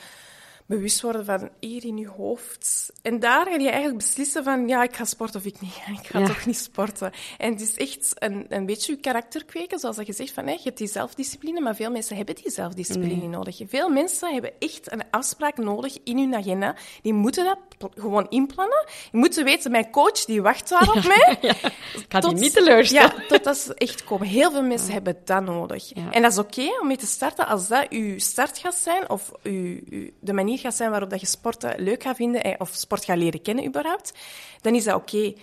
bewust 0.69 1.01
worden 1.01 1.25
van 1.25 1.49
hier 1.59 1.85
in 1.85 1.97
je 1.97 2.07
hoofd. 2.07 2.91
En 3.01 3.19
daar 3.19 3.45
ga 3.45 3.51
je 3.55 3.67
eigenlijk 3.69 3.97
beslissen 3.97 4.43
van, 4.43 4.67
ja, 4.67 4.83
ik 4.83 4.95
ga 4.95 5.05
sporten 5.05 5.39
of 5.39 5.45
ik 5.45 5.61
niet. 5.61 5.75
Ik 6.01 6.07
ga 6.07 6.19
Ja. 6.19 6.25
toch 6.25 6.45
niet 6.45 6.57
sporten. 6.57 7.11
En 7.37 7.51
het 7.51 7.61
is 7.61 7.73
echt 7.75 8.11
een, 8.15 8.45
een 8.49 8.65
beetje 8.65 8.91
je 8.93 8.99
karakter 8.99 9.45
kweken, 9.45 9.79
zoals 9.79 9.95
dat 9.95 10.07
je 10.07 10.13
zegt 10.13 10.31
van, 10.31 10.47
je 10.47 10.59
hebt 10.63 10.77
die 10.77 10.87
zelfdiscipline, 10.87 11.59
maar 11.61 11.75
veel 11.75 11.91
mensen 11.91 12.15
hebben 12.15 12.35
die 12.35 12.51
zelfdiscipline 12.51 13.13
niet 13.15 13.29
nodig. 13.29 13.59
Veel 13.67 13.89
mensen 13.89 14.33
hebben 14.33 14.51
echt 14.59 14.91
een 14.91 15.03
afspraak 15.11 15.57
nodig 15.57 15.97
in 16.03 16.17
hun 16.17 16.35
agenda. 16.35 16.75
Die 17.01 17.13
moeten 17.13 17.45
dat 17.45 17.89
gewoon 17.95 18.25
inplannen. 18.29 18.85
Je 19.11 19.17
moet 19.17 19.35
weten, 19.35 19.71
mijn 19.71 19.89
coach 19.91 20.25
die 20.25 20.41
wacht 20.41 20.69
daar 20.69 20.89
op 20.95 21.03
mij. 21.15 21.37
Ik 21.99 22.05
ga 22.09 22.19
die 22.19 22.29
Tot- 22.29 22.39
niet 22.39 22.53
teleurstellen. 22.53 23.13
Ja, 23.17 23.25
totdat 23.27 23.57
ze 23.57 23.73
echt 23.73 24.03
komen. 24.03 24.27
Heel 24.27 24.51
veel 24.51 24.63
mensen 24.63 24.93
hebben 24.93 25.17
dat 25.25 25.43
nodig. 25.43 25.91
En 26.11 26.21
dat 26.21 26.31
is 26.31 26.37
oké 26.37 26.79
om 26.81 26.87
mee 26.87 26.97
te 26.97 27.05
starten 27.05 27.47
als 27.47 27.67
dat 27.67 27.85
uw 27.89 28.19
start 28.19 28.57
gaat 28.57 28.75
zijn, 28.75 29.09
of 29.09 29.31
uw, 29.43 29.79
uw- 29.89 30.09
de 30.19 30.33
manier 30.33 30.57
gaat 30.59 30.75
zijn 30.75 30.89
waarop 30.89 31.09
dat 31.09 31.19
je 31.19 31.27
sporten 31.27 31.81
leuk 31.81 32.03
gaat 32.03 32.15
vinden, 32.15 32.43
eh, 32.43 32.55
of 32.57 32.69
sport 32.69 33.05
gaat 33.05 33.17
leren 33.17 33.41
kennen 33.41 33.65
überhaupt, 33.65 34.13
dan 34.61 34.75
is 34.75 34.83
dat 34.83 34.95
oké. 34.95 35.33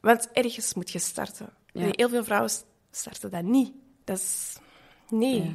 Want 0.00 0.28
ergens 0.32 0.74
moet 0.74 0.90
je 0.90 0.98
starten. 0.98 1.48
Ja. 1.72 1.88
Heel 1.90 2.08
veel 2.08 2.24
vrouwen 2.24 2.50
starten 2.90 3.30
dat 3.30 3.42
niet. 3.42 3.72
Dat 4.04 4.18
is... 4.18 4.56
Nee. 5.08 5.42
Ja. 5.42 5.50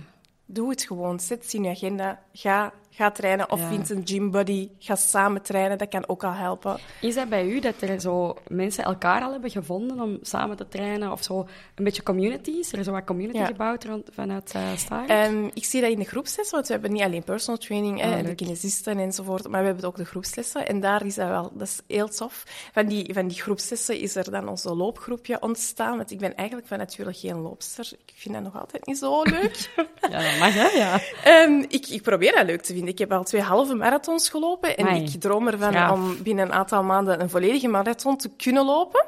Doe 0.46 0.70
het 0.70 0.84
gewoon. 0.84 1.20
Zet 1.20 1.44
het 1.44 1.54
in 1.54 1.64
je 1.64 1.70
agenda. 1.70 2.24
Ga, 2.34 2.74
ga 2.92 3.12
trainen. 3.12 3.52
Of 3.52 3.60
Ja. 3.60 3.68
vind 3.68 3.90
een 3.90 4.02
gymbuddy. 4.06 4.70
Ga 4.80 4.96
samen 4.96 5.42
trainen. 5.42 5.78
Dat 5.78 5.90
kan 5.90 6.08
ook 6.08 6.24
al 6.24 6.34
helpen. 6.34 6.78
Is 7.02 7.16
dat 7.16 7.30
bij 7.30 7.46
u 7.48 7.60
dat 7.60 7.74
er 7.82 8.00
zo 8.02 8.36
mensen 8.48 8.84
elkaar 8.84 9.22
al 9.22 9.32
hebben 9.32 9.50
gevonden 9.50 10.00
om 10.02 10.18
samen 10.22 10.58
te 10.58 10.68
trainen? 10.68 11.12
Of 11.12 11.24
zo 11.24 11.48
een 11.76 11.84
beetje 11.84 12.04
community? 12.04 12.52
Is 12.52 12.74
er 12.74 12.84
zo 12.84 12.92
wat 12.92 13.04
community 13.04 13.38
Ja. 13.38 13.46
gebouwd 13.46 13.84
rond, 13.84 14.10
vanuit 14.14 14.54
uh, 14.56 14.62
Staart? 14.76 15.10
Ik 15.54 15.66
zie 15.66 15.82
dat 15.82 15.90
in 15.92 16.00
de 16.00 16.06
groepslessen, 16.06 16.56
want 16.56 16.68
we 16.68 16.74
hebben 16.74 16.92
niet 16.92 17.02
alleen 17.02 17.24
personal 17.24 17.60
training, 17.60 18.04
Ah, 18.04 18.12
hè, 18.12 18.24
de 18.24 18.36
kinesisten 18.36 18.98
enzovoort, 19.00 19.48
maar 19.48 19.60
we 19.62 19.66
hebben 19.68 19.86
ook 19.86 19.96
de 19.96 20.06
groepslessen. 20.06 20.68
En 20.68 20.80
daar 20.80 21.06
is 21.06 21.16
dat 21.16 21.28
wel, 21.28 21.52
dat 21.54 21.68
is 21.68 21.80
heel 21.88 22.08
tof. 22.10 22.44
Van 22.74 22.86
die, 22.86 23.14
van 23.14 23.28
die 23.28 23.42
groepslessen 23.42 24.00
is 24.00 24.16
er 24.16 24.32
dan 24.32 24.48
onze 24.48 24.76
loopgroepje 24.76 25.42
ontstaan, 25.42 25.98
want 25.98 26.12
ik 26.12 26.20
ben 26.20 26.36
eigenlijk 26.36 26.68
van 26.68 26.78
natuurlijk 26.78 27.18
geen 27.18 27.42
loopster. 27.42 27.90
Ik 28.06 28.14
vind 28.16 28.34
dat 28.34 28.44
nog 28.44 28.60
altijd 28.60 28.86
niet 28.86 28.98
zo 28.98 29.24
leuk. 29.24 29.70
Ja, 30.12 30.22
dat 30.32 30.40
mag, 30.40 30.54
hè? 30.54 30.68
Ja. 30.68 31.00
Ehm, 31.24 31.64
ik, 31.68 31.88
ik 31.88 32.02
probeer 32.02 32.32
dat 32.32 32.46
leuk 32.46 32.62
te 32.62 32.74
vinden. 32.74 32.81
Ik 32.88 32.98
heb 32.98 33.12
al 33.12 33.24
twee 33.24 33.42
halve 33.42 33.76
marathons 33.76 34.30
gelopen 34.30 34.78
en 34.78 34.86
Amai. 34.86 35.04
ik 35.04 35.22
droom 35.22 35.48
ervan 35.48 35.92
om 35.92 36.24
binnen 36.24 36.46
een 36.46 36.54
aantal 36.54 36.84
maanden 36.84 37.22
een 37.22 37.30
volledige 37.30 37.68
marathon 37.68 38.18
te 38.18 38.30
kunnen 38.30 38.66
lopen. 38.66 39.06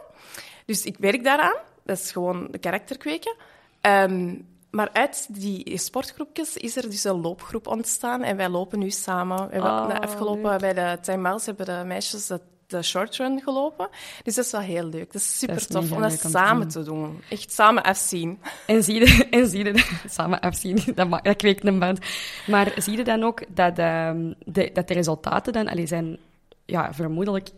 Dus 0.65 0.83
ik 0.83 0.97
werk 0.99 1.23
daaraan. 1.23 1.55
Dat 1.83 1.97
is 1.97 2.11
gewoon 2.11 2.47
de 2.51 2.57
karakter 2.57 2.97
kweken. 2.97 3.35
Ehm, 3.81 4.35
maar 4.71 4.89
uit 4.93 5.27
die 5.29 5.77
sportgroepjes 5.77 6.57
is 6.57 6.75
er 6.75 6.89
dus 6.89 7.03
een 7.03 7.21
loopgroep 7.21 7.67
ontstaan 7.67 8.23
en 8.23 8.37
wij 8.37 8.49
lopen 8.49 8.79
nu 8.79 8.89
samen. 8.89 9.37
We 9.47 9.53
hebben 9.53 9.71
Oh, 9.71 9.87
de 9.87 10.01
afgelopen 10.01 10.57
bij 10.57 10.73
de 10.73 10.97
10 11.01 11.21
miles 11.21 11.45
hebben 11.45 11.65
de 11.65 11.81
meisjes 11.85 12.27
de, 12.27 12.39
de 12.67 12.81
short 12.81 13.15
run 13.15 13.41
gelopen. 13.41 13.89
Dus 14.23 14.35
dat 14.35 14.45
is 14.45 14.51
wel 14.51 14.61
heel 14.61 14.85
leuk. 14.85 15.11
Dat 15.13 15.21
is 15.21 15.37
super 15.39 15.67
tof 15.67 15.91
om 15.91 16.01
dat 16.01 16.19
samen 16.19 16.67
te 16.67 16.83
doen. 16.83 17.21
Echt 17.29 17.51
samen 17.51 17.83
afzien. 17.83 18.39
En 18.67 18.83
zie 18.83 18.93
je, 18.99 19.27
en 19.31 19.47
zie 19.47 19.63
je 19.63 19.85
samen 20.09 20.39
afzien, 20.39 20.79
dat, 20.95 21.07
ma- 21.09 21.21
dat 21.21 21.35
kweekt 21.37 21.65
een 21.65 21.79
band. 21.79 21.99
Maar 22.47 22.73
zie 22.77 22.97
je 22.97 23.03
dan 23.03 23.23
ook 23.23 23.55
dat, 23.55 23.77
ehm, 23.77 24.33
de, 24.45 24.69
dat 24.73 24.87
de 24.87 24.93
resultaten 24.93 25.53
dan 25.53 25.67
allee, 25.67 25.87
zijn, 25.87 26.17
ja, 26.65 26.93
vermoedelijk... 26.93 27.49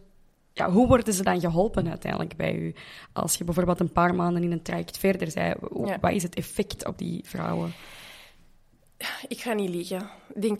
Ja, 0.53 0.71
hoe 0.71 0.88
worden 0.88 1.13
ze 1.13 1.24
dan 1.24 1.39
geholpen 1.39 1.89
uiteindelijk 1.89 2.35
bij 2.35 2.55
u? 2.55 2.74
Als 3.13 3.35
je 3.35 3.43
bijvoorbeeld 3.43 3.79
een 3.79 3.91
paar 3.91 4.15
maanden 4.15 4.43
in 4.43 4.51
een 4.51 4.62
traject 4.62 4.97
verder 4.97 5.31
bent, 5.33 5.57
Ja. 5.88 5.97
wat 6.01 6.12
is 6.12 6.24
het 6.24 6.35
effect 6.35 6.85
op 6.85 6.97
die 6.97 7.24
vrouwen? 7.27 7.74
Ik 9.27 9.41
ga 9.41 9.53
niet 9.53 9.69
liegen. 9.69 10.09
Ik 10.33 10.41
denk 10.41 10.59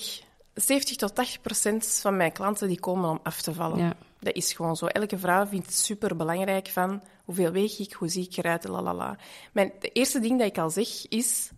70 0.56 0.96
tot 0.96 1.16
80 1.16 1.42
procent 1.42 2.00
van 2.02 2.18
mijn 2.18 2.32
klanten 2.32 2.68
die 2.68 2.80
komen 2.80 3.10
om 3.10 3.20
af 3.24 3.42
te 3.42 3.54
vallen. 3.54 3.78
Ja. 3.78 3.94
Dat 4.20 4.36
is 4.36 4.54
gewoon 4.54 4.76
zo. 4.76 4.86
Elke 4.86 5.18
vrouw 5.18 5.46
vindt 5.46 5.66
het 5.66 5.76
super 5.76 6.16
belangrijk 6.16 6.68
van 6.68 7.04
hoeveel 7.26 7.52
weeg 7.52 7.80
ik, 7.80 7.94
hoe 7.94 8.08
zie 8.08 8.24
ik 8.24 8.38
eruit, 8.38 8.68
lalala. 8.68 9.18
Mijn, 9.52 9.72
de 9.80 9.90
eerste 9.90 10.20
ding 10.20 10.40
dat 10.40 10.48
ik 10.48 10.58
al 10.58 10.70
zeg 10.70 11.08
is, 11.08 11.52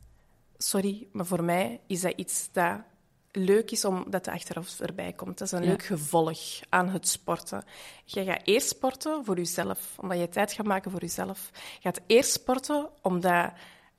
sorry, 0.57 1.07
maar 1.11 1.25
voor 1.25 1.43
mij 1.43 1.79
is 1.87 2.01
dat 2.01 2.13
iets 2.15 2.49
dat 2.51 2.81
leuk 3.31 3.71
is 3.71 3.85
omdat 3.85 4.25
het 4.25 4.35
achteraf 4.35 4.79
erbij 4.79 5.13
komt. 5.13 5.37
Dat 5.37 5.47
is 5.47 5.53
een 5.53 5.63
Ja. 5.63 5.69
leuk 5.69 5.83
gevolg 5.83 6.39
aan 6.69 6.89
het 6.89 7.07
sporten. 7.07 7.63
Je 8.05 8.23
gaat 8.23 8.41
eerst 8.43 8.67
sporten 8.67 9.25
voor 9.25 9.37
jezelf, 9.37 9.95
omdat 9.97 10.19
je 10.19 10.29
tijd 10.29 10.51
gaat 10.51 10.65
maken 10.65 10.91
voor 10.91 11.01
jezelf. 11.01 11.49
Je 11.53 11.81
gaat 11.81 11.99
eerst 12.07 12.31
sporten 12.31 12.89
omdat 13.01 13.51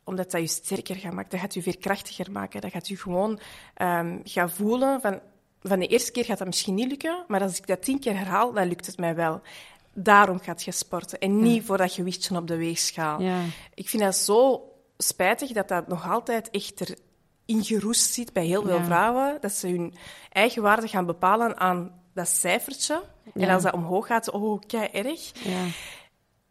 omdat 0.09 0.31
dat 0.31 0.41
je 0.41 0.47
sterker 0.47 0.97
gaat 0.97 1.13
maken. 1.13 1.31
Dat 1.31 1.41
gaat 1.41 1.55
je 1.55 1.63
veerkrachtiger 1.63 2.33
maken. 2.33 2.61
Dat 2.61 2.71
gaat 2.71 2.89
je 2.89 2.97
gewoon 2.97 3.41
ehm, 3.75 4.19
gaan 4.25 4.51
voelen 4.51 5.01
van... 5.01 5.21
Van 5.63 5.79
de 5.79 5.87
eerste 5.87 6.11
keer 6.13 6.25
gaat 6.25 6.39
dat 6.39 6.47
misschien 6.47 6.75
niet 6.75 6.89
lukken, 6.89 7.25
maar 7.29 7.43
als 7.43 7.59
ik 7.59 7.67
dat 7.67 7.83
tien 7.83 7.99
keer 8.01 8.17
herhaal, 8.17 8.53
dan 8.53 8.69
lukt 8.69 8.87
het 8.87 8.97
mij 8.99 9.15
wel. 9.15 9.41
Daarom 9.93 10.39
gaat 10.41 10.63
je 10.65 10.73
sporten. 10.73 11.19
En 11.19 11.43
niet 11.43 11.65
voor 11.65 11.77
dat 11.77 11.93
gewichtje 11.93 12.37
op 12.37 12.47
de 12.47 12.57
weegschaal. 12.57 13.21
Ja. 13.23 13.41
Ik 13.75 13.89
vind 13.89 14.03
dat 14.03 14.17
zo 14.17 14.63
spijtig 14.99 15.53
dat 15.53 15.69
dat 15.69 15.89
nog 15.89 16.11
altijd 16.11 16.51
echt 16.51 16.81
erin 16.81 17.65
geroest 17.65 18.13
zit 18.13 18.33
bij 18.33 18.45
heel 18.47 18.63
veel 18.63 18.79
Ja. 18.79 18.85
vrouwen. 18.85 19.39
Dat 19.41 19.53
ze 19.53 19.69
hun 19.69 19.95
eigen 20.33 20.63
waarde 20.63 20.89
gaan 20.89 21.07
bepalen 21.07 21.57
aan 21.57 22.01
dat 22.15 22.29
cijfertje. 22.29 23.03
En 23.35 23.49
als 23.49 23.63
dat 23.63 23.73
omhoog 23.73 24.07
gaat, 24.07 24.31
oh, 24.31 24.61
kei 24.67 24.87
erg. 24.93 25.33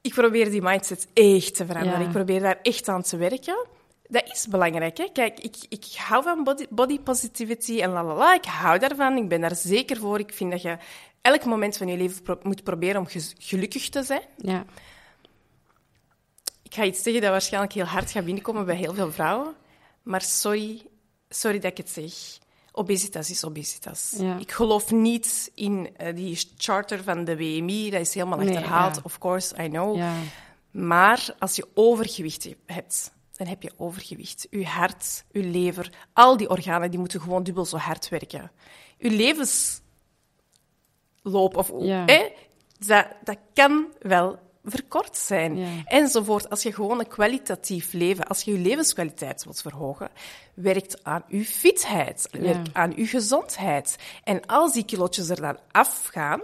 Ik 0.02 0.14
probeer 0.14 0.50
die 0.52 0.62
mindset 0.62 1.08
echt 1.14 1.56
te 1.56 1.66
veranderen. 1.66 2.00
Ja. 2.00 2.06
Ik 2.06 2.12
probeer 2.12 2.40
daar 2.40 2.60
echt 2.62 2.88
aan 2.88 3.02
te 3.02 3.18
werken. 3.18 3.66
Dat 4.10 4.30
is 4.32 4.48
belangrijk. 4.48 4.98
Hè? 4.98 5.08
Kijk, 5.14 5.40
ik, 5.40 5.56
ik 5.70 5.86
hou 5.96 6.24
van 6.24 6.44
body, 6.44 6.66
body 6.70 7.00
positivity 7.00 7.82
en 7.82 7.90
lalala. 7.90 8.34
Ik 8.34 8.46
hou 8.46 8.80
daarvan. 8.80 9.18
Ik 9.18 9.28
ben 9.30 9.42
daar 9.42 9.56
zeker 9.56 9.98
voor. 9.98 10.20
Ik 10.20 10.34
vind 10.34 10.52
dat 10.52 10.62
je 10.62 10.78
elk 11.22 11.46
moment 11.46 11.78
van 11.78 11.88
je 11.88 11.98
leven 11.98 12.22
pro- 12.22 12.40
moet 12.44 12.64
proberen 12.64 13.00
om 13.02 13.08
ge- 13.08 13.34
gelukkig 13.38 13.90
te 13.90 14.04
zijn. 14.04 14.22
Ja. 14.38 14.66
Ik 16.64 16.74
ga 16.74 16.84
iets 16.84 17.04
zeggen 17.04 17.22
dat 17.22 17.32
waarschijnlijk 17.32 17.74
heel 17.74 17.84
hard 17.86 18.12
gaat 18.12 18.26
binnenkomen 18.26 18.66
bij 18.66 18.76
heel 18.76 18.94
veel 18.94 19.12
vrouwen. 19.12 19.56
Maar 20.04 20.22
sorry, 20.22 20.82
sorry 21.30 21.60
dat 21.60 21.72
ik 21.72 21.78
het 21.78 21.90
zeg. 21.90 22.38
Obesitas 22.78 23.30
is 23.30 23.46
obesitas. 23.46 24.14
Ja. 24.18 24.38
Ik 24.38 24.52
geloof 24.52 24.92
niet 24.92 25.52
in 25.54 25.90
eh, 25.98 26.16
die 26.16 26.40
charter 26.58 27.04
van 27.04 27.24
de 27.26 27.38
WMI. 27.38 27.90
Dat 27.90 28.02
is 28.02 28.14
helemaal 28.14 28.38
Nee, 28.38 28.48
achterhaald. 28.56 28.96
ja. 28.96 29.02
Of 29.04 29.18
course, 29.18 29.64
I 29.64 29.70
know. 29.70 29.96
Ja. 29.96 30.14
Maar 30.72 31.36
als 31.40 31.56
je 31.56 31.68
overgewicht 31.74 32.48
hebt, 32.66 33.12
dan 33.32 33.48
heb 33.48 33.62
je 33.62 33.72
overgewicht. 33.78 34.48
Je 34.50 34.66
hart, 34.66 35.24
je 35.32 35.44
lever, 35.44 35.92
al 36.14 36.38
die 36.38 36.50
organen 36.50 36.90
die 36.90 37.00
moeten 37.00 37.22
gewoon 37.22 37.44
dubbel 37.44 37.66
zo 37.66 37.78
hard 37.78 38.10
werken. 38.10 38.52
Je 38.98 39.10
levensloop, 39.10 39.82
of, 41.58 41.72
hè, 42.06 42.32
dat, 42.80 43.08
dat 43.24 43.38
kan 43.54 43.86
wel 44.00 44.40
verkort 44.72 45.18
zijn. 45.18 45.58
Ja. 45.58 45.68
Enzovoort. 45.86 46.50
Als 46.50 46.64
je 46.64 46.74
gewoon 46.74 47.00
een 47.00 47.08
kwalitatief 47.08 47.94
leven, 47.94 48.28
als 48.28 48.42
je 48.42 48.52
je 48.52 48.58
levenskwaliteit 48.58 49.44
wilt 49.44 49.62
verhogen, 49.62 50.10
werkt 50.54 51.04
aan 51.04 51.24
je 51.28 51.46
fitheid, 51.46 52.28
werkt 52.32 52.70
aan 52.74 52.94
je 52.96 53.06
gezondheid. 53.06 53.96
En 54.24 54.46
als 54.46 54.74
die 54.74 54.86
kilootjes 54.86 55.30
er 55.30 55.42
dan 55.42 55.58
afgaan, 55.72 56.42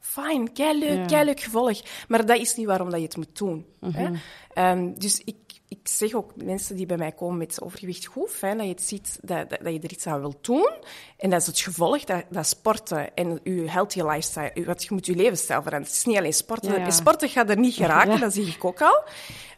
fijn, 0.00 0.52
kei 0.52 0.78
leuk, 0.78 0.98
Ja. 0.98 1.04
kei 1.06 1.24
leuk 1.24 1.40
gevolg. 1.40 1.80
Maar 2.08 2.26
dat 2.26 2.38
is 2.38 2.54
niet 2.56 2.66
waarom 2.66 2.90
dat 2.90 2.98
je 3.00 3.06
het 3.06 3.16
moet 3.16 3.36
doen. 3.38 3.66
hè. 3.80 4.08
Mhm. 4.08 4.14
Ehm, 4.54 4.92
dus 4.98 5.20
ik, 5.24 5.36
ik 5.80 5.88
zeg 5.88 6.14
ook 6.14 6.32
mensen 6.36 6.76
die 6.76 6.86
bij 6.86 6.96
mij 6.96 7.12
komen 7.12 7.38
met 7.38 7.62
overgewicht, 7.62 8.04
goed 8.06 8.30
fijn 8.30 8.56
dat 8.56 8.66
je 8.66 8.72
het 8.72 8.82
ziet, 8.82 9.18
dat, 9.22 9.50
dat, 9.50 9.58
dat 9.62 9.72
je 9.72 9.80
er 9.80 9.92
iets 9.92 10.06
aan 10.06 10.20
wilt 10.20 10.44
doen. 10.44 10.70
En 11.16 11.30
dat 11.30 11.40
is 11.40 11.46
het 11.46 11.60
gevolg, 11.60 12.04
dat, 12.04 12.24
dat 12.30 12.46
sporten 12.46 13.14
en 13.14 13.40
je 13.42 13.70
healthy 13.70 14.00
lifestyle, 14.02 14.50
je- 14.54 14.74
je 14.76 14.86
moet 14.88 15.06
je 15.06 15.14
levensstijl 15.14 15.62
veranderen. 15.62 15.86
Het 15.88 15.96
is 15.96 16.04
niet 16.04 16.16
alleen 16.16 16.32
sporten. 16.32 16.72
Ja, 16.72 16.78
ja. 16.78 16.90
Sporten 16.90 17.28
gaat 17.28 17.50
er 17.50 17.58
niet 17.58 17.74
geraken, 17.74 18.12
Ja. 18.12 18.18
dat 18.18 18.32
zie 18.32 18.46
ik 18.46 18.64
ook 18.64 18.80
al. 18.82 19.02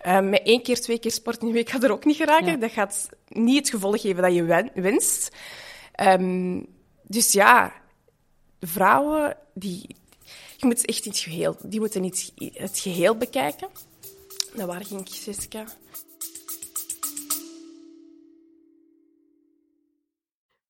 Ehm, 0.01 0.29
met 0.29 0.43
één 0.45 0.63
keer, 0.63 0.81
twee 0.81 0.99
keer 0.99 1.11
sport 1.13 1.41
in 1.41 1.47
de 1.47 1.53
week 1.53 1.69
gaat 1.71 1.83
er 1.85 1.93
ook 1.93 2.05
niet 2.05 2.17
geraken. 2.17 2.61
Dat 2.61 2.71
gaat 2.71 3.09
niet 3.29 3.57
het 3.59 3.69
gevolg 3.71 4.01
geven 4.01 4.23
dat 4.23 4.35
je 4.35 4.43
wen- 4.43 4.71
wenst. 4.75 5.37
Ehm, 5.93 6.61
dus 7.03 7.33
ja, 7.33 7.73
vrouwen, 8.61 9.37
die, 9.55 9.97
je 10.57 10.67
moet 10.67 10.85
echt 10.85 11.05
in 11.05 11.11
het 11.11 11.21
geheel, 11.21 11.57
die 11.63 11.81
moeten 11.81 12.01
niet 12.03 12.33
het 12.53 12.79
geheel 12.79 13.17
bekijken. 13.17 13.69
Nou, 14.55 14.69
waar 14.69 14.85
ging 14.85 15.01
ik, 15.01 15.09
Jessica? 15.09 15.65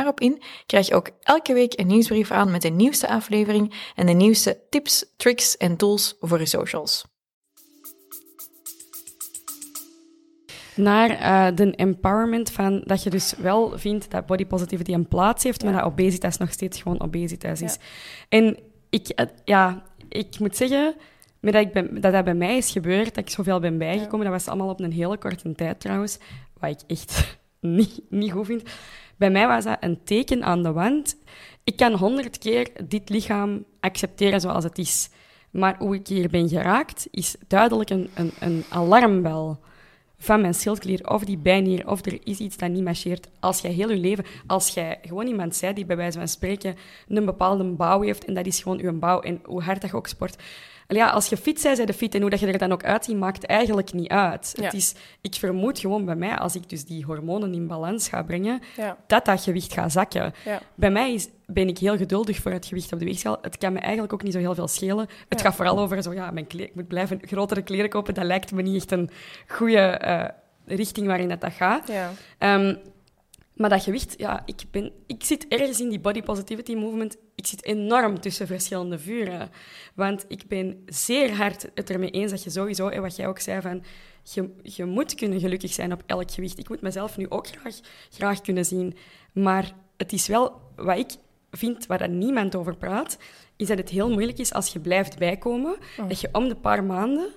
daarop 0.00 0.20
in, 0.20 0.42
krijg 0.66 0.86
je 0.86 0.94
ook 0.94 1.10
elke 1.20 1.52
week 1.52 1.78
een 1.78 1.86
nieuwsbrief 1.86 2.30
aan 2.30 2.50
met 2.50 2.62
de 2.62 2.68
nieuwste 2.68 3.08
aflevering 3.08 3.74
en 3.94 4.06
de 4.06 4.12
nieuwste 4.12 4.60
tips, 4.70 5.04
tricks 5.16 5.56
en 5.56 5.76
tools 5.76 6.16
voor 6.20 6.38
je 6.38 6.46
socials. 6.46 7.04
Naar 10.74 11.10
uh, 11.10 11.56
de 11.56 11.74
empowerment 11.74 12.50
van 12.50 12.82
dat 12.84 13.02
je 13.02 13.10
dus 13.10 13.34
wel 13.38 13.78
vindt 13.78 14.10
dat 14.10 14.26
body 14.26 14.46
positivity 14.46 14.92
een 14.92 15.08
plaats 15.08 15.44
heeft, 15.44 15.64
maar 15.64 15.72
dat 15.72 15.82
obesitas 15.82 16.36
nog 16.36 16.52
steeds 16.52 16.82
gewoon 16.82 17.00
obesitas 17.00 17.60
is. 17.60 17.78
En 18.28 18.58
ik, 18.90 19.08
eh, 19.08 19.26
ja, 19.44 19.82
ik 20.08 20.38
moet 20.38 20.56
zeggen, 20.56 20.94
met 21.40 21.52
dat, 21.52 21.62
ik 21.62 21.72
ben, 21.72 22.00
dat 22.00 22.12
dat 22.12 22.24
bij 22.24 22.34
mij 22.34 22.56
is 22.56 22.70
gebeurd, 22.70 23.14
dat 23.14 23.16
ik 23.16 23.30
zoveel 23.30 23.60
ben 23.60 23.78
bijgekomen, 23.78 24.26
dat 24.26 24.34
was 24.34 24.48
allemaal 24.48 24.68
op 24.68 24.80
een 24.80 24.92
hele 24.92 25.18
korte 25.18 25.52
tijd 25.52 25.80
trouwens, 25.80 26.18
wat 26.58 26.70
ik 26.70 26.80
echt 26.86 27.38
niet, 27.60 28.00
niet 28.08 28.32
goed 28.32 28.46
vind. 28.46 28.62
Bij 29.20 29.30
mij 29.30 29.46
was 29.46 29.64
dat 29.64 29.76
een 29.80 30.04
teken 30.04 30.44
aan 30.44 30.62
de 30.62 30.72
wand. 30.72 31.16
Ik 31.64 31.76
kan 31.76 31.92
honderd 31.92 32.38
keer 32.38 32.70
dit 32.84 33.08
lichaam 33.08 33.64
accepteren 33.80 34.40
zoals 34.40 34.64
het 34.64 34.78
is. 34.78 35.10
Maar 35.50 35.76
hoe 35.78 35.94
ik 35.94 36.06
hier 36.06 36.28
ben 36.28 36.48
geraakt, 36.48 37.08
is 37.10 37.36
duidelijk 37.48 37.90
een, 37.90 38.10
een, 38.14 38.32
een 38.40 38.64
alarmbel 38.68 39.60
van 40.18 40.40
mijn 40.40 40.54
schildklier 40.54 41.08
of 41.08 41.24
die 41.24 41.38
bijnier 41.38 41.88
of 41.88 42.06
er 42.06 42.18
is 42.24 42.38
iets 42.38 42.56
dat 42.56 42.70
niet 42.70 42.84
marcheert. 42.84 43.28
Als 43.40 43.60
jij 43.60 43.70
heel 43.70 43.90
je 43.90 43.96
leven, 43.96 44.24
als 44.46 44.68
jij 44.68 44.98
gewoon 45.02 45.26
iemand 45.26 45.56
zei 45.56 45.74
die 45.74 45.84
bij 45.86 45.96
wijze 45.96 46.18
van 46.18 46.28
spreken 46.28 46.76
een 47.08 47.24
bepaalde 47.24 47.64
bouw 47.64 48.00
heeft 48.00 48.24
en 48.24 48.34
dat 48.34 48.46
is 48.46 48.62
gewoon 48.62 48.80
uw 48.80 48.98
bouw 48.98 49.20
en 49.20 49.40
hoe 49.44 49.62
hard 49.62 49.80
dat 49.80 49.90
je 49.90 49.96
ook 49.96 50.06
sport, 50.06 50.42
ja, 50.96 51.10
als 51.10 51.26
je 51.26 51.36
fit 51.36 51.62
bent, 51.62 51.76
zij 51.76 51.86
de 51.86 51.92
fit. 51.92 52.14
En 52.14 52.20
hoe 52.20 52.30
dat 52.30 52.40
je 52.40 52.46
er 52.46 52.58
dan 52.58 52.72
ook 52.72 52.84
uitziet, 52.84 53.16
maakt 53.16 53.44
eigenlijk 53.44 53.92
niet 53.92 54.08
uit. 54.08 54.54
Het 54.60 54.74
is, 54.74 54.94
ik 55.20 55.34
vermoed 55.34 55.78
gewoon 55.78 56.04
bij 56.04 56.14
mij, 56.14 56.36
als 56.36 56.54
ik 56.54 56.68
dus 56.68 56.84
die 56.84 57.04
hormonen 57.04 57.54
in 57.54 57.66
balans 57.66 58.08
ga 58.08 58.22
brengen, 58.22 58.60
dat 59.06 59.24
dat 59.24 59.42
gewicht 59.42 59.72
gaat 59.72 59.92
zakken. 59.92 60.32
Bij 60.74 60.90
mij 60.90 61.14
is, 61.14 61.28
ben 61.46 61.68
ik 61.68 61.78
heel 61.78 61.96
geduldig 61.96 62.36
voor 62.36 62.52
het 62.52 62.66
gewicht 62.66 62.92
op 62.92 62.98
de 62.98 63.04
weegschaal. 63.04 63.38
Het 63.42 63.58
kan 63.58 63.72
me 63.72 63.78
eigenlijk 63.78 64.12
ook 64.12 64.22
niet 64.22 64.32
zo 64.32 64.38
heel 64.38 64.54
veel 64.54 64.68
schelen. 64.68 65.08
Het 65.28 65.40
gaat 65.40 65.54
vooral 65.54 65.78
over 65.78 66.02
zo, 66.02 66.12
ja, 66.12 66.30
mijn 66.30 66.46
ik 66.48 66.74
moet 66.74 66.88
blijven 66.88 67.20
grotere 67.22 67.62
kleren 67.62 67.90
kopen. 67.90 68.14
Dat 68.14 68.24
lijkt 68.24 68.52
me 68.52 68.62
niet 68.62 68.76
echt 68.76 68.90
een 68.90 69.10
goede 69.46 70.00
uh, 70.04 70.24
richting 70.76 71.06
waarin 71.06 71.28
dat, 71.28 71.40
dat 71.40 71.52
gaat. 71.52 71.88
Um, 72.38 72.78
maar 73.60 73.70
dat 73.70 73.82
gewicht, 73.82 74.14
ja, 74.16 74.42
ik, 74.44 74.62
ben, 74.70 74.92
ik 75.06 75.24
zit 75.24 75.48
ergens 75.48 75.80
in 75.80 75.88
die 75.88 76.00
body 76.00 76.22
positivity 76.22 76.74
movement. 76.74 77.16
Ik 77.34 77.46
zit 77.46 77.64
enorm 77.64 78.20
tussen 78.20 78.46
verschillende 78.46 78.98
vuren. 78.98 79.50
Want 79.94 80.24
ik 80.28 80.48
ben 80.48 80.82
zeer 80.86 81.34
hard 81.34 81.70
het 81.74 81.90
ermee 81.90 82.10
eens 82.10 82.30
dat 82.30 82.42
je 82.42 82.50
sowieso, 82.50 82.88
en 82.88 83.02
wat 83.02 83.16
jij 83.16 83.26
ook 83.26 83.38
zei, 83.38 83.60
van 83.60 83.82
je, 84.22 84.50
je 84.62 84.84
moet 84.84 85.14
kunnen 85.14 85.40
gelukkig 85.40 85.72
zijn 85.72 85.92
op 85.92 86.02
elk 86.06 86.30
gewicht. 86.30 86.58
Ik 86.58 86.68
moet 86.68 86.80
mezelf 86.80 87.16
nu 87.16 87.26
ook 87.28 87.46
graag, 87.46 87.74
graag 88.10 88.40
kunnen 88.40 88.64
zien. 88.64 88.96
Maar 89.32 89.72
het 89.96 90.12
is 90.12 90.26
wel 90.26 90.60
wat 90.76 90.98
ik 90.98 91.10
vind, 91.50 91.86
waar 91.86 92.08
niemand 92.08 92.54
over 92.54 92.76
praat, 92.76 93.18
is 93.56 93.66
dat 93.66 93.78
het 93.78 93.88
heel 93.88 94.10
moeilijk 94.10 94.38
is 94.38 94.52
als 94.52 94.72
je 94.72 94.80
blijft 94.80 95.18
bijkomen, 95.18 95.76
oh. 95.98 96.08
dat 96.08 96.20
je 96.20 96.28
om 96.32 96.48
de 96.48 96.56
paar 96.56 96.84
maanden 96.84 97.28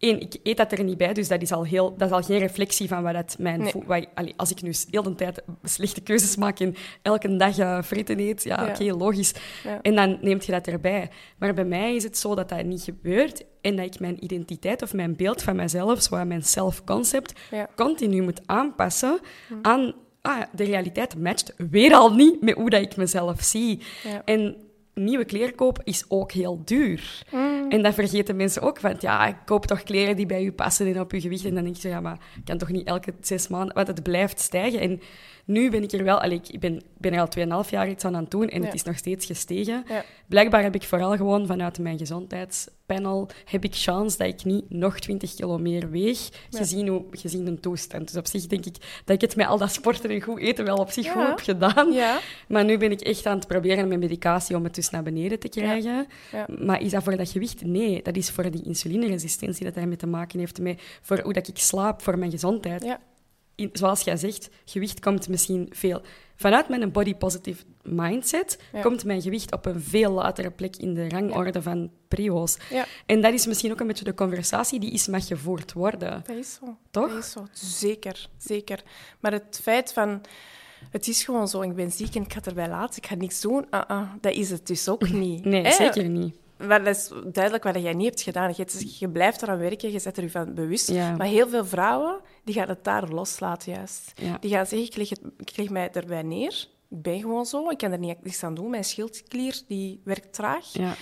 Eén, 0.00 0.20
ik 0.20 0.36
eet 0.42 0.56
dat 0.56 0.72
er 0.72 0.84
niet 0.84 0.96
bij, 0.96 1.12
dus 1.12 1.28
dat 1.28 1.42
is 1.42 1.52
al, 1.52 1.64
heel, 1.64 1.96
dat 1.96 2.08
is 2.08 2.14
al 2.14 2.22
geen 2.22 2.38
reflectie 2.38 2.88
van 2.88 3.02
wat 3.02 3.12
dat 3.12 3.36
mijn... 3.38 3.60
Nee. 3.60 3.72
Wat, 3.86 4.06
als 4.36 4.50
ik 4.50 4.62
nu 4.62 4.72
heel 4.90 5.02
de 5.02 5.14
tijd 5.14 5.42
slechte 5.62 6.00
keuzes 6.00 6.36
maak 6.36 6.60
en 6.60 6.74
elke 7.02 7.36
dag 7.36 7.58
uh, 7.58 7.82
fritten 7.82 8.20
eet, 8.20 8.42
ja, 8.42 8.68
oké, 8.68 8.84
logisch. 8.84 9.34
En 9.82 9.94
dan 9.94 10.18
neemt 10.20 10.46
je 10.46 10.52
dat 10.52 10.66
erbij. 10.66 11.10
Maar 11.38 11.54
bij 11.54 11.64
mij 11.64 11.94
is 11.94 12.02
het 12.02 12.18
zo 12.18 12.34
dat 12.34 12.48
dat 12.48 12.64
niet 12.64 12.82
gebeurt 12.82 13.44
en 13.60 13.76
dat 13.76 13.86
ik 13.86 14.00
mijn 14.00 14.24
identiteit 14.24 14.82
of 14.82 14.94
mijn 14.94 15.16
beeld 15.16 15.42
van 15.42 15.56
mezelf, 15.56 16.02
zoals 16.02 16.26
mijn 16.26 16.42
self-concept, 16.42 17.40
continu 17.76 18.22
moet 18.22 18.40
aanpassen 18.46 19.18
hm. 19.48 19.54
aan... 19.62 19.92
Ah, 20.22 20.42
de 20.52 20.64
realiteit 20.64 21.18
matcht 21.18 21.54
weer 21.70 21.94
al 21.94 22.14
niet 22.14 22.42
met 22.42 22.54
hoe 22.54 22.70
dat 22.70 22.82
ik 22.82 22.96
mezelf 22.96 23.42
zie. 23.42 23.82
En 24.24 24.56
nieuwe 24.94 25.24
kleren 25.24 25.54
kopen 25.54 25.84
is 25.84 26.04
ook 26.08 26.32
heel 26.32 26.62
duur. 26.64 27.22
Mm. 27.30 27.59
En 27.70 27.82
dat 27.82 27.94
vergeten 27.94 28.36
mensen 28.36 28.62
ook. 28.62 28.80
Van, 28.80 28.96
ja, 28.98 29.26
ik 29.26 29.36
koop 29.44 29.66
toch 29.66 29.82
kleren 29.82 30.16
die 30.16 30.26
bij 30.26 30.44
u 30.44 30.52
passen 30.52 30.86
en 30.86 31.00
op 31.00 31.12
uw 31.12 31.20
gewicht. 31.20 31.44
En 31.44 31.54
dan 31.54 31.64
denk 31.64 31.76
je, 31.76 31.88
ja, 31.88 32.00
maar 32.00 32.18
ik 32.36 32.44
kan 32.44 32.58
toch 32.58 32.70
niet 32.70 32.86
elke 32.86 33.14
zes 33.20 33.48
maanden... 33.48 33.74
Want 33.74 33.86
het 33.86 34.02
blijft 34.02 34.40
stijgen. 34.40 34.80
En 34.80 35.00
nu 35.44 35.70
ben 35.70 35.82
ik 35.82 35.92
er 35.92 36.04
wel... 36.04 36.20
Allee, 36.20 36.40
ik 36.50 36.60
ben, 36.60 36.82
ben 36.98 37.12
er 37.12 37.20
al 37.20 37.64
2,5 37.64 37.70
jaar 37.70 37.88
iets 37.88 38.04
aan 38.04 38.16
aan 38.16 38.22
het 38.22 38.30
doen 38.30 38.48
en 38.48 38.64
het 38.64 38.74
is 38.74 38.82
nog 38.82 38.96
steeds 38.96 39.26
gestegen. 39.26 39.84
Blijkbaar 40.26 40.62
heb 40.62 40.74
ik 40.74 40.82
vooral 40.82 41.16
gewoon 41.16 41.46
vanuit 41.46 41.78
mijn 41.78 41.98
gezondheidspanel 41.98 43.28
heb 43.44 43.64
ik 43.64 43.82
kans 43.84 44.16
dat 44.16 44.26
ik 44.26 44.44
niet 44.44 44.70
nog 44.70 44.98
20 44.98 45.34
kilo 45.34 45.58
meer 45.58 45.90
weeg, 45.90 46.28
gezien, 46.50 46.88
hoe, 46.88 47.04
gezien 47.10 47.44
de 47.44 47.60
toestand. 47.60 48.06
Dus 48.06 48.16
op 48.16 48.26
zich 48.26 48.46
denk 48.46 48.66
ik 48.66 48.74
dat 49.04 49.14
ik 49.14 49.20
het 49.20 49.36
met 49.36 49.46
al 49.46 49.58
dat 49.58 49.72
sporten 49.72 50.10
en 50.10 50.22
goed 50.22 50.38
eten 50.38 50.64
wel 50.64 50.76
op 50.76 50.90
zich 50.90 51.10
goed 51.12 51.26
heb 51.26 51.38
gedaan. 51.38 51.94
Maar 52.48 52.64
nu 52.64 52.78
ben 52.78 52.90
ik 52.90 53.00
echt 53.00 53.26
aan 53.26 53.38
het 53.38 53.46
proberen 53.46 53.88
met 53.88 53.98
medicatie 53.98 54.56
om 54.56 54.64
het 54.64 54.74
dus 54.74 54.90
naar 54.90 55.02
beneden 55.02 55.38
te 55.38 55.48
krijgen. 55.48 56.06
Maar 56.58 56.82
is 56.82 56.90
dat 56.90 57.02
voor 57.02 57.16
dat 57.16 57.30
gewicht? 57.30 57.59
Nee, 57.64 58.02
dat 58.02 58.16
is 58.16 58.30
voor 58.30 58.50
die 58.50 58.64
insulineresistentie 58.64 59.64
dat 59.64 59.74
daarmee 59.74 59.96
te 59.96 60.06
maken 60.06 60.38
heeft. 60.38 60.60
Met 60.60 60.82
voor 61.02 61.20
hoe 61.20 61.32
dat 61.32 61.48
ik 61.48 61.58
slaap, 61.58 62.02
voor 62.02 62.18
mijn 62.18 62.30
gezondheid 62.30 62.98
zoals 63.72 64.00
jij 64.00 64.16
zegt, 64.16 64.48
gewicht 64.64 65.00
komt 65.00 65.28
misschien 65.28 65.68
veel. 65.70 66.02
Vanuit 66.36 66.68
mijn 66.68 66.92
body 66.92 67.14
positive 67.14 67.64
mindset 67.82 68.58
komt 68.82 69.04
mijn 69.04 69.22
gewicht 69.22 69.52
op 69.52 69.66
een 69.66 69.80
veel 69.80 70.12
latere 70.12 70.50
plek 70.50 70.76
in 70.76 70.94
de 70.94 71.08
rangorde 71.08 71.62
van 71.62 71.90
prio's. 72.08 72.56
Ja. 72.70 72.86
En 73.06 73.20
dat 73.20 73.32
is 73.32 73.46
misschien 73.46 73.72
ook 73.72 73.80
een 73.80 73.86
beetje 73.86 74.04
de 74.04 74.14
conversatie 74.14 74.80
die 74.80 74.92
is 74.92 75.06
mag 75.06 75.26
gevoerd 75.26 75.72
worden. 75.72 76.22
Dat 76.26 76.36
is 76.36 76.54
zo. 76.54 76.76
Toch? 76.90 77.08
Dat 77.08 77.18
is 77.18 77.30
zo. 77.30 77.46
Zeker, 77.52 78.28
zeker. 78.38 78.82
Maar 79.20 79.32
het 79.32 79.60
feit 79.62 79.92
van... 79.92 80.20
Het 80.90 81.08
is 81.08 81.24
gewoon 81.24 81.48
zo, 81.48 81.60
ik 81.60 81.74
ben 81.74 81.90
ziek 81.90 82.14
en 82.14 82.22
ik 82.22 82.32
ga 82.32 82.40
erbij 82.44 82.68
laten, 82.68 83.02
ik 83.02 83.08
ga 83.08 83.14
niks 83.14 83.40
doen. 83.40 83.66
Uh 83.70 83.80
-uh, 83.88 84.10
dat 84.20 84.32
is 84.32 84.50
het 84.50 84.66
dus 84.66 84.88
ook 84.88 85.10
niet. 85.10 85.44
Nee, 85.44 85.72
zeker 85.72 86.08
niet 86.08 86.34
wel 86.66 86.86
is 86.86 87.10
duidelijk 87.24 87.64
wat 87.64 87.74
jij 87.74 87.94
niet 87.94 88.06
hebt 88.06 88.20
gedaan. 88.22 88.52
Je, 88.56 88.66
je 88.98 89.08
blijft 89.08 89.42
eraan 89.42 89.58
werken, 89.58 89.92
je 89.92 89.98
zet 89.98 90.16
er 90.16 90.22
je 90.22 90.30
van 90.30 90.54
bewust. 90.54 90.92
Maar 90.92 91.26
heel 91.26 91.48
veel 91.48 91.64
vrouwen 91.64 92.20
die 92.44 92.54
gaan 92.54 92.68
het 92.68 92.84
daar 92.84 93.08
loslaten, 93.08 93.72
juist. 93.72 94.12
Die 94.40 94.50
gaan 94.50 94.66
zeggen, 94.66 94.88
ik 94.88 94.96
leg, 94.96 95.08
het, 95.08 95.20
ik 95.36 95.56
leg 95.56 95.68
mij 95.68 95.90
erbij 95.92 96.22
neer. 96.22 96.68
Ik 96.90 97.02
ben 97.02 97.20
gewoon 97.20 97.46
zo, 97.46 97.70
ik 97.70 97.78
kan 97.78 97.92
er 97.92 97.98
niets 97.98 98.42
aan 98.42 98.54
doen. 98.54 98.70
Mijn 98.70 98.84
schildklier 98.84 99.62
die 99.68 100.00
werkt 100.04 100.32
traag. 100.32 100.72
Ja. 100.72 100.94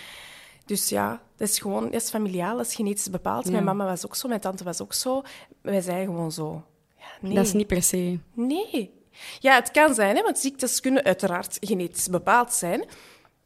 Dus 0.65 0.89
ja, 0.89 1.23
dat 1.37 1.49
is 1.49 1.59
gewoon 1.59 1.85
dat 1.85 2.03
is 2.03 2.11
familiaal, 2.11 2.57
dat 2.57 2.67
is 2.67 2.75
genetisch 2.75 3.11
bepaald. 3.11 3.51
Mijn 3.51 3.65
mama 3.65 3.85
was 3.85 4.07
ook 4.07 4.17
zo, 4.17 4.29
mijn 4.29 4.41
tante 4.41 4.65
was 4.65 4.81
ook 4.81 4.95
zo. 4.95 5.23
Wij 5.63 5.81
zijn 5.81 6.07
gewoon 6.07 6.33
zo. 6.33 6.65
Ja, 6.99 7.05
nee. 7.21 7.35
Dat 7.35 7.45
is 7.45 7.53
niet 7.53 7.67
per 7.67 7.83
se. 7.83 8.19
Nee. 8.33 8.97
Ja, 9.39 9.55
het 9.55 9.71
kan 9.71 9.95
zijn, 9.95 10.17
hè, 10.17 10.23
want 10.23 10.39
ziektes 10.39 10.81
kunnen 10.81 11.05
uiteraard 11.05 11.57
genetisch 11.61 12.09
bepaald 12.09 12.53
zijn. 12.53 12.85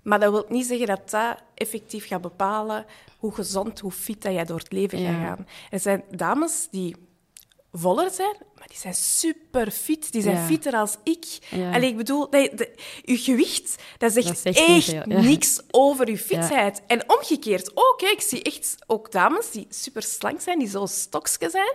Maar 0.02 0.20
dat 0.20 0.30
wil 0.30 0.44
niet 0.48 0.66
zeggen 0.66 0.86
dat 0.86 1.10
dat 1.10 1.36
effectief 1.54 2.06
gaat 2.06 2.20
bepalen 2.20 2.86
hoe 3.18 3.34
gezond, 3.34 3.80
hoe 3.80 3.92
fit 3.92 4.22
dat 4.22 4.32
jij 4.32 4.44
door 4.44 4.58
het 4.58 4.72
leven 4.72 4.98
gaat 4.98 5.14
gaan. 5.14 5.46
Er 5.70 5.80
zijn 5.80 6.04
dames 6.10 6.68
die 6.70 6.96
voller 7.72 8.10
zijn, 8.10 8.36
maar 8.58 8.66
die 8.68 8.76
zijn 8.76 8.94
super 8.94 9.70
fit. 9.70 10.12
Die 10.12 10.22
zijn 10.22 10.46
fitter 10.46 10.72
als 10.72 10.96
ik. 11.02 11.24
Ja. 11.50 11.74
ik 11.74 11.96
bedoel, 11.96 12.30
dat, 12.30 12.68
je 13.02 13.16
gewicht, 13.16 13.82
dat 13.98 14.12
zegt, 14.12 14.42
echt 14.42 15.06
niks 15.06 15.60
over 15.70 16.10
je 16.10 16.18
fitheid. 16.18 16.82
En 16.86 17.10
omgekeerd 17.10 17.70
ook. 17.74 18.00
Hè. 18.00 18.06
Ik 18.06 18.20
zie 18.20 18.42
echt 18.42 18.76
ook 18.86 19.12
dames 19.12 19.50
die 19.50 19.66
super 19.68 20.02
slank 20.02 20.40
zijn, 20.40 20.58
die 20.58 20.68
zo 20.68 20.86
stokske 20.86 21.50
zijn. 21.50 21.74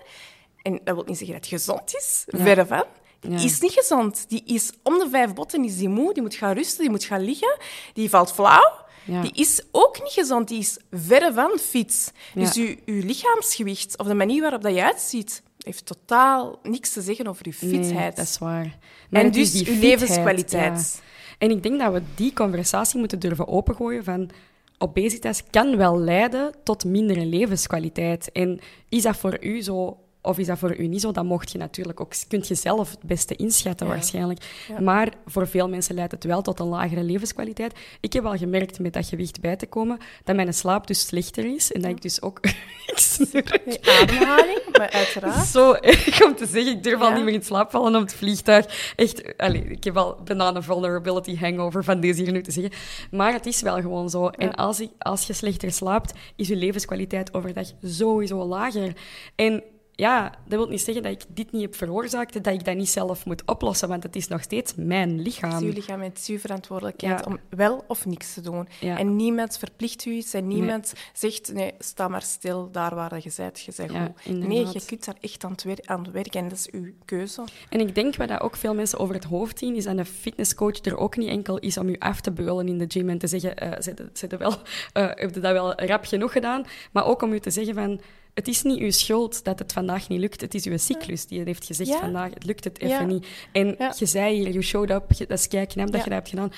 En 0.61 0.79
dat 0.83 0.95
wil 0.95 1.03
niet 1.03 1.17
zeggen 1.17 1.35
dat 1.35 1.49
het 1.49 1.59
gezond 1.59 1.95
is, 1.95 2.23
verre 2.27 2.65
van. 2.65 2.85
Is 3.21 3.59
niet 3.59 3.71
gezond. 3.71 4.25
Die 4.29 4.43
is 4.45 4.71
om 4.83 4.99
de 4.99 5.07
vijf 5.11 5.33
botten 5.33 5.63
is 5.63 5.77
die 5.77 5.89
moe, 5.89 6.13
die 6.13 6.21
moet 6.21 6.35
gaan 6.35 6.53
rusten, 6.53 6.81
die 6.81 6.89
moet 6.89 7.03
gaan 7.03 7.21
liggen, 7.21 7.57
die 7.93 8.09
valt 8.09 8.33
flauw. 8.33 8.85
Die 9.21 9.31
is 9.33 9.63
ook 9.71 10.03
niet 10.03 10.11
gezond, 10.11 10.47
die 10.47 10.59
is 10.59 10.77
verre 10.91 11.33
van 11.33 11.57
fit. 11.59 12.13
Dus 12.33 12.53
je, 12.53 12.77
je 12.85 12.91
lichaamsgewicht 12.93 13.97
of 13.97 14.07
de 14.07 14.13
manier 14.13 14.41
waarop 14.41 14.61
dat 14.61 14.75
je 14.75 14.83
uitziet, 14.83 15.43
heeft 15.61 15.85
totaal 15.85 16.59
niks 16.63 16.93
te 16.93 17.01
zeggen 17.01 17.27
over 17.27 17.45
uw 17.45 17.51
fitheid. 17.51 17.93
Nee, 17.93 18.11
dat 18.11 18.25
is 18.25 18.37
waar. 18.37 18.77
Maar 19.09 19.21
en 19.21 19.31
dus 19.31 19.51
fitheid, 19.51 19.77
levenskwaliteit. 19.77 21.01
En 21.37 21.51
ik 21.51 21.63
denk 21.63 21.79
dat 21.79 21.93
we 21.93 22.01
die 22.15 22.33
conversatie 22.33 22.99
moeten 22.99 23.19
durven 23.19 23.47
opengooien 23.47 24.03
van 24.03 24.29
obesitas 24.77 25.43
kan 25.49 25.77
wel 25.77 25.99
leiden 25.99 26.55
tot 26.63 26.85
mindere 26.85 27.25
levenskwaliteit. 27.25 28.31
En 28.31 28.59
is 28.89 29.03
dat 29.03 29.17
voor 29.17 29.37
u 29.43 29.61
zo 29.61 29.97
of 30.27 30.37
is 30.37 30.47
dat 30.47 30.57
voor 30.57 30.75
u 30.77 30.87
niet 30.87 31.01
zo? 31.01 31.11
Dat 31.11 31.23
mocht 31.25 31.51
je 31.51 31.57
natuurlijk 31.57 32.01
ook, 32.01 32.13
kunt 32.27 32.47
je 32.47 32.55
zelf 32.55 32.89
het 32.91 33.03
beste 33.03 33.35
inschatten 33.35 33.87
Ja. 33.87 33.93
waarschijnlijk. 33.93 34.39
Ja. 34.67 34.79
Maar 34.81 35.13
voor 35.25 35.47
veel 35.47 35.69
mensen 35.69 35.95
leidt 35.95 36.11
het 36.11 36.23
wel 36.23 36.41
tot 36.41 36.59
een 36.59 36.67
lagere 36.67 37.03
levenskwaliteit. 37.03 37.73
Ik 38.01 38.13
heb 38.13 38.25
al 38.25 38.37
gemerkt 38.37 38.79
met 38.79 38.93
dat 38.93 39.05
gewicht 39.07 39.41
bij 39.41 39.55
te 39.55 39.65
komen 39.65 39.97
dat 40.23 40.35
mijn 40.35 40.53
slaap 40.53 40.87
dus 40.87 41.05
slechter 41.07 41.45
is 41.55 41.71
en 41.71 41.81
dat 41.81 41.91
ik 41.91 42.01
dus 42.01 42.21
ook... 42.21 42.39
ik 42.91 42.97
snurk. 42.97 43.79
Ademhaling, 44.01 44.59
maar 44.77 44.89
uiteraard. 44.89 45.47
Zo 45.47 45.73
erg 45.73 46.23
om 46.25 46.35
te 46.35 46.45
zeggen, 46.45 46.71
ik 46.71 46.83
durf 46.83 46.99
al 47.01 47.11
niet 47.11 47.23
meer 47.23 47.33
in 47.33 47.43
slaap 47.43 47.71
vallen 47.71 47.95
op 47.95 48.01
het 48.01 48.13
vliegtuig. 48.13 48.93
Echt, 48.95 49.37
allee, 49.37 49.63
ik 49.63 49.83
heb 49.83 49.97
al 49.97 50.19
een 50.27 50.63
vulnerability 50.63 51.37
hangover 51.37 51.83
van 51.83 51.99
deze 51.99 52.23
hier 52.23 52.31
nu 52.31 52.41
te 52.41 52.51
zeggen. 52.51 52.73
Maar 53.11 53.33
het 53.33 53.45
is 53.45 53.61
wel 53.61 53.81
gewoon 53.81 54.09
zo. 54.09 54.27
En 54.27 54.55
als, 54.55 54.79
ik- 54.79 54.91
als 54.97 55.27
je 55.27 55.33
slechter 55.33 55.71
slaapt, 55.71 56.13
is 56.35 56.47
je 56.47 56.55
levenskwaliteit 56.55 57.33
overdag 57.33 57.67
sowieso 57.83 58.45
lager. 58.45 58.93
En 59.35 59.63
ja, 59.99 60.29
dat 60.47 60.59
wil 60.59 60.67
niet 60.67 60.81
zeggen 60.81 61.03
dat 61.03 61.11
ik 61.11 61.21
dit 61.27 61.51
niet 61.51 61.61
heb 61.61 61.75
veroorzaakt, 61.75 62.43
dat 62.43 62.53
ik 62.53 62.65
dat 62.65 62.75
niet 62.75 62.89
zelf 62.89 63.25
moet 63.25 63.43
oplossen, 63.45 63.87
want 63.87 64.03
het 64.03 64.15
is 64.15 64.27
nog 64.27 64.41
steeds 64.41 64.73
mijn 64.75 65.09
Het 65.09 65.17
is 65.19 65.23
lichaam. 65.23 65.63
uw 65.63 65.71
lichaam 65.71 66.01
het 66.01 66.17
is 66.17 66.27
uw 66.27 66.37
verantwoordelijkheid 66.39 67.19
Ja. 67.19 67.25
om 67.25 67.37
wel 67.49 67.83
of 67.87 68.05
niks 68.05 68.33
te 68.33 68.41
doen. 68.41 68.67
Ja. 68.79 68.97
En 68.97 69.15
niemand 69.15 69.57
verplicht 69.57 70.05
u 70.05 70.11
iets 70.11 70.33
en 70.33 70.47
niemand 70.47 70.93
zegt, 71.13 71.53
nee, 71.53 71.73
sta 71.79 72.07
maar 72.07 72.21
stil 72.21 72.69
daar 72.71 72.95
waar 72.95 73.15
je 73.23 73.31
bent. 73.37 73.61
Je 73.61 73.73
bent 73.77 73.91
Ja, 73.91 74.13
goed. 74.23 74.37
Nee, 74.47 74.65
je 74.73 74.81
kunt 74.85 75.05
daar 75.05 75.15
echt 75.21 75.43
aan 75.43 75.51
het, 75.51 76.11
werken 76.11 76.39
en 76.41 76.49
dat 76.49 76.57
is 76.57 76.69
uw 76.71 76.91
keuze. 77.05 77.43
En 77.69 77.79
ik 77.79 77.95
denk 77.95 78.15
wat 78.15 78.27
dat 78.27 78.41
ook 78.41 78.55
veel 78.55 78.73
mensen 78.73 78.99
over 78.99 79.15
het 79.15 79.23
hoofd 79.23 79.59
zien, 79.59 79.75
is 79.75 79.83
dat 79.83 79.97
een 79.97 80.05
fitnesscoach 80.05 80.77
er 80.85 80.97
ook 80.97 81.17
niet 81.17 81.29
enkel 81.29 81.57
is 81.57 81.77
om 81.77 81.89
je 81.89 81.99
af 81.99 82.21
te 82.21 82.31
beulen 82.31 82.67
in 82.67 82.77
de 82.77 82.85
gym 82.87 83.09
en 83.09 83.17
te 83.17 83.27
zeggen, 83.27 83.83
zet, 83.83 84.01
zet 84.13 84.37
wel, 84.37 84.53
eh, 84.93 85.05
heb 85.07 85.33
je 85.33 85.39
dat 85.39 85.51
wel 85.51 85.73
rap 85.81 86.05
genoeg 86.05 86.31
gedaan? 86.31 86.65
Maar 86.91 87.05
ook 87.05 87.21
om 87.21 87.33
je 87.33 87.39
te 87.39 87.49
zeggen 87.49 87.73
van, 87.73 87.99
het 88.37 88.47
is 88.47 88.61
niet 88.61 88.79
uw 88.79 88.91
schuld 88.91 89.43
dat 89.43 89.59
het 89.59 89.73
vandaag 89.73 90.07
niet 90.09 90.19
lukt, 90.19 90.41
het 90.41 90.53
is 90.53 90.65
uw 90.65 90.77
cyclus 90.77 91.25
die 91.25 91.41
heeft 91.43 91.65
gezegd 91.65 91.89
Ja. 91.89 91.99
vandaag, 91.99 92.33
het 92.33 92.45
lukt 92.45 92.63
het 92.63 92.79
even 92.79 92.95
Ja. 92.95 93.03
niet. 93.03 93.27
En 93.51 93.75
Ja. 93.79 93.93
je 93.97 94.05
zei 94.05 94.35
hier, 94.35 94.49
you 94.49 94.61
showed 94.63 94.89
up, 94.89 95.11
je- 95.13 95.25
dat 95.27 95.39
is 95.39 95.47
kei 95.47 95.65
knap 95.65 95.85
dat 95.91 96.03
je 96.03 96.09
dat 96.09 96.17
hebt 96.17 96.29
gedaan. 96.29 96.51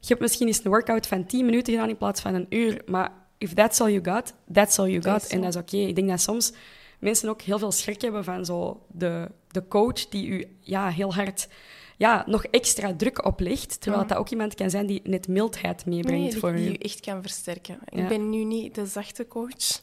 Je 0.00 0.06
hebt 0.08 0.20
misschien 0.20 0.46
eens 0.46 0.64
een 0.64 0.70
workout 0.70 1.06
van 1.06 1.26
10 1.26 1.44
minuten 1.44 1.72
gedaan 1.72 1.88
in 1.88 1.96
plaats 1.96 2.20
van 2.20 2.34
een 2.34 2.46
uur, 2.48 2.82
maar 2.86 3.12
if 3.38 3.54
that's 3.54 3.80
all 3.80 3.90
you 3.92 4.04
got, 4.14 4.34
that's 4.52 4.78
all 4.78 4.90
you 4.90 5.02
got. 5.02 5.26
En 5.26 5.40
dat 5.40 5.54
is 5.54 5.60
oké. 5.60 5.76
Ik 5.76 5.94
denk 5.94 6.08
dat 6.08 6.20
soms 6.20 6.52
mensen 6.98 7.28
ook 7.28 7.42
heel 7.42 7.58
veel 7.58 7.72
schrik 7.72 8.00
hebben 8.02 8.24
van 8.24 8.44
zo 8.44 8.82
de, 8.92 9.28
de 9.50 9.68
coach 9.68 10.08
die 10.08 10.26
u 10.26 10.56
ja, 10.60 10.88
heel 10.90 11.14
hard 11.14 11.48
ja, 11.98 12.22
nog 12.26 12.44
extra 12.44 12.94
druk 12.96 13.24
oplegt, 13.24 13.80
terwijl 13.80 14.06
dat 14.06 14.16
ook 14.16 14.28
iemand 14.28 14.54
kan 14.54 14.70
zijn 14.70 14.86
die 14.86 15.00
net 15.04 15.28
mildheid 15.28 15.86
meebrengt 15.86 16.20
Nee, 16.20 16.30
die, 16.30 16.38
voor 16.38 16.52
die 16.52 16.68
u. 16.68 16.72
u 16.72 16.74
echt 16.74 17.00
kan 17.00 17.22
versterken. 17.22 17.78
Ja. 17.84 18.02
Ik 18.02 18.08
ben 18.08 18.30
nu 18.30 18.44
niet 18.44 18.74
de 18.74 18.86
zachte 18.86 19.26
coach. 19.26 19.80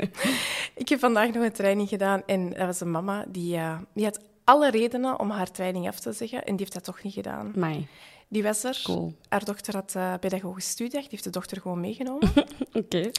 ik 0.82 0.88
heb 0.88 0.98
vandaag 0.98 1.32
nog 1.32 1.44
een 1.44 1.52
training 1.52 1.88
gedaan 1.88 2.22
en 2.26 2.48
dat 2.50 2.66
was 2.66 2.80
een 2.80 2.90
mama 2.90 3.24
die, 3.28 3.56
eh, 3.56 3.78
die 3.94 4.04
had 4.04 4.20
alle 4.44 4.70
redenen 4.70 5.18
om 5.20 5.30
haar 5.30 5.50
training 5.50 5.88
af 5.88 6.00
te 6.00 6.12
zeggen 6.12 6.38
en 6.38 6.50
die 6.50 6.58
heeft 6.58 6.72
dat 6.72 6.84
toch 6.84 7.02
niet 7.02 7.14
gedaan. 7.14 7.52
Mij. 7.54 7.86
Die 8.28 8.42
was 8.42 8.64
er. 8.64 8.80
Cool. 8.82 9.14
Haar 9.28 9.44
dochter 9.44 9.74
had 9.74 9.94
uh, 9.96 10.14
pedagogische 10.20 10.70
studie, 10.70 11.00
die 11.00 11.08
heeft 11.10 11.24
de 11.24 11.30
dochter 11.30 11.60
gewoon 11.60 11.80
meegenomen. 11.80 12.32
Oké. 12.72 13.10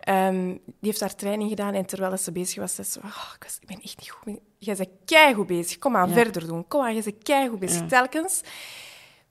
Ehm, 0.00 0.44
die 0.64 0.74
heeft 0.80 1.00
haar 1.00 1.14
training 1.14 1.48
gedaan 1.50 1.74
en 1.74 1.86
terwijl 1.86 2.16
ze 2.16 2.32
bezig 2.32 2.58
was, 2.60 2.74
zei 2.74 2.86
ze... 2.86 3.00
"Ah, 3.00 3.32
ik, 3.36 3.42
was- 3.42 3.58
ik 3.60 3.66
ben 3.66 3.80
echt 3.82 3.98
niet 3.98 4.10
goed. 4.10 4.38
Jij 4.58 4.76
bent 4.76 4.88
keigoed 5.04 5.46
bezig. 5.46 5.78
Kom 5.78 5.96
aan, 5.96 6.08
Ja. 6.08 6.14
verder 6.14 6.46
doen. 6.46 6.68
Kom 6.68 6.80
aan, 6.82 6.94
jij 6.94 7.02
bent 7.02 7.22
keigoed 7.22 7.58
bezig. 7.58 7.80
Ja. 7.80 7.86
Telkens. 7.86 8.40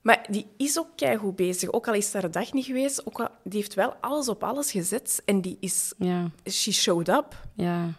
Maar 0.02 0.26
die 0.30 0.46
is 0.56 0.78
ook 0.78 0.88
keigoed 0.96 1.36
bezig. 1.36 1.72
Ook 1.72 1.88
al 1.88 1.94
is 1.94 2.12
een 2.12 2.30
dag 2.30 2.52
niet 2.52 2.64
geweest, 2.64 3.06
ook 3.06 3.20
al, 3.20 3.28
die 3.44 3.58
heeft 3.60 3.74
wel 3.74 3.94
alles 4.00 4.28
op 4.28 4.44
alles 4.44 4.70
gezet. 4.70 5.22
En 5.24 5.40
die 5.40 5.56
is... 5.60 5.92
Ja, 5.98 6.30
She 6.50 6.72
showed 6.72 7.08
up. 7.08 7.40
ja. 7.54 7.92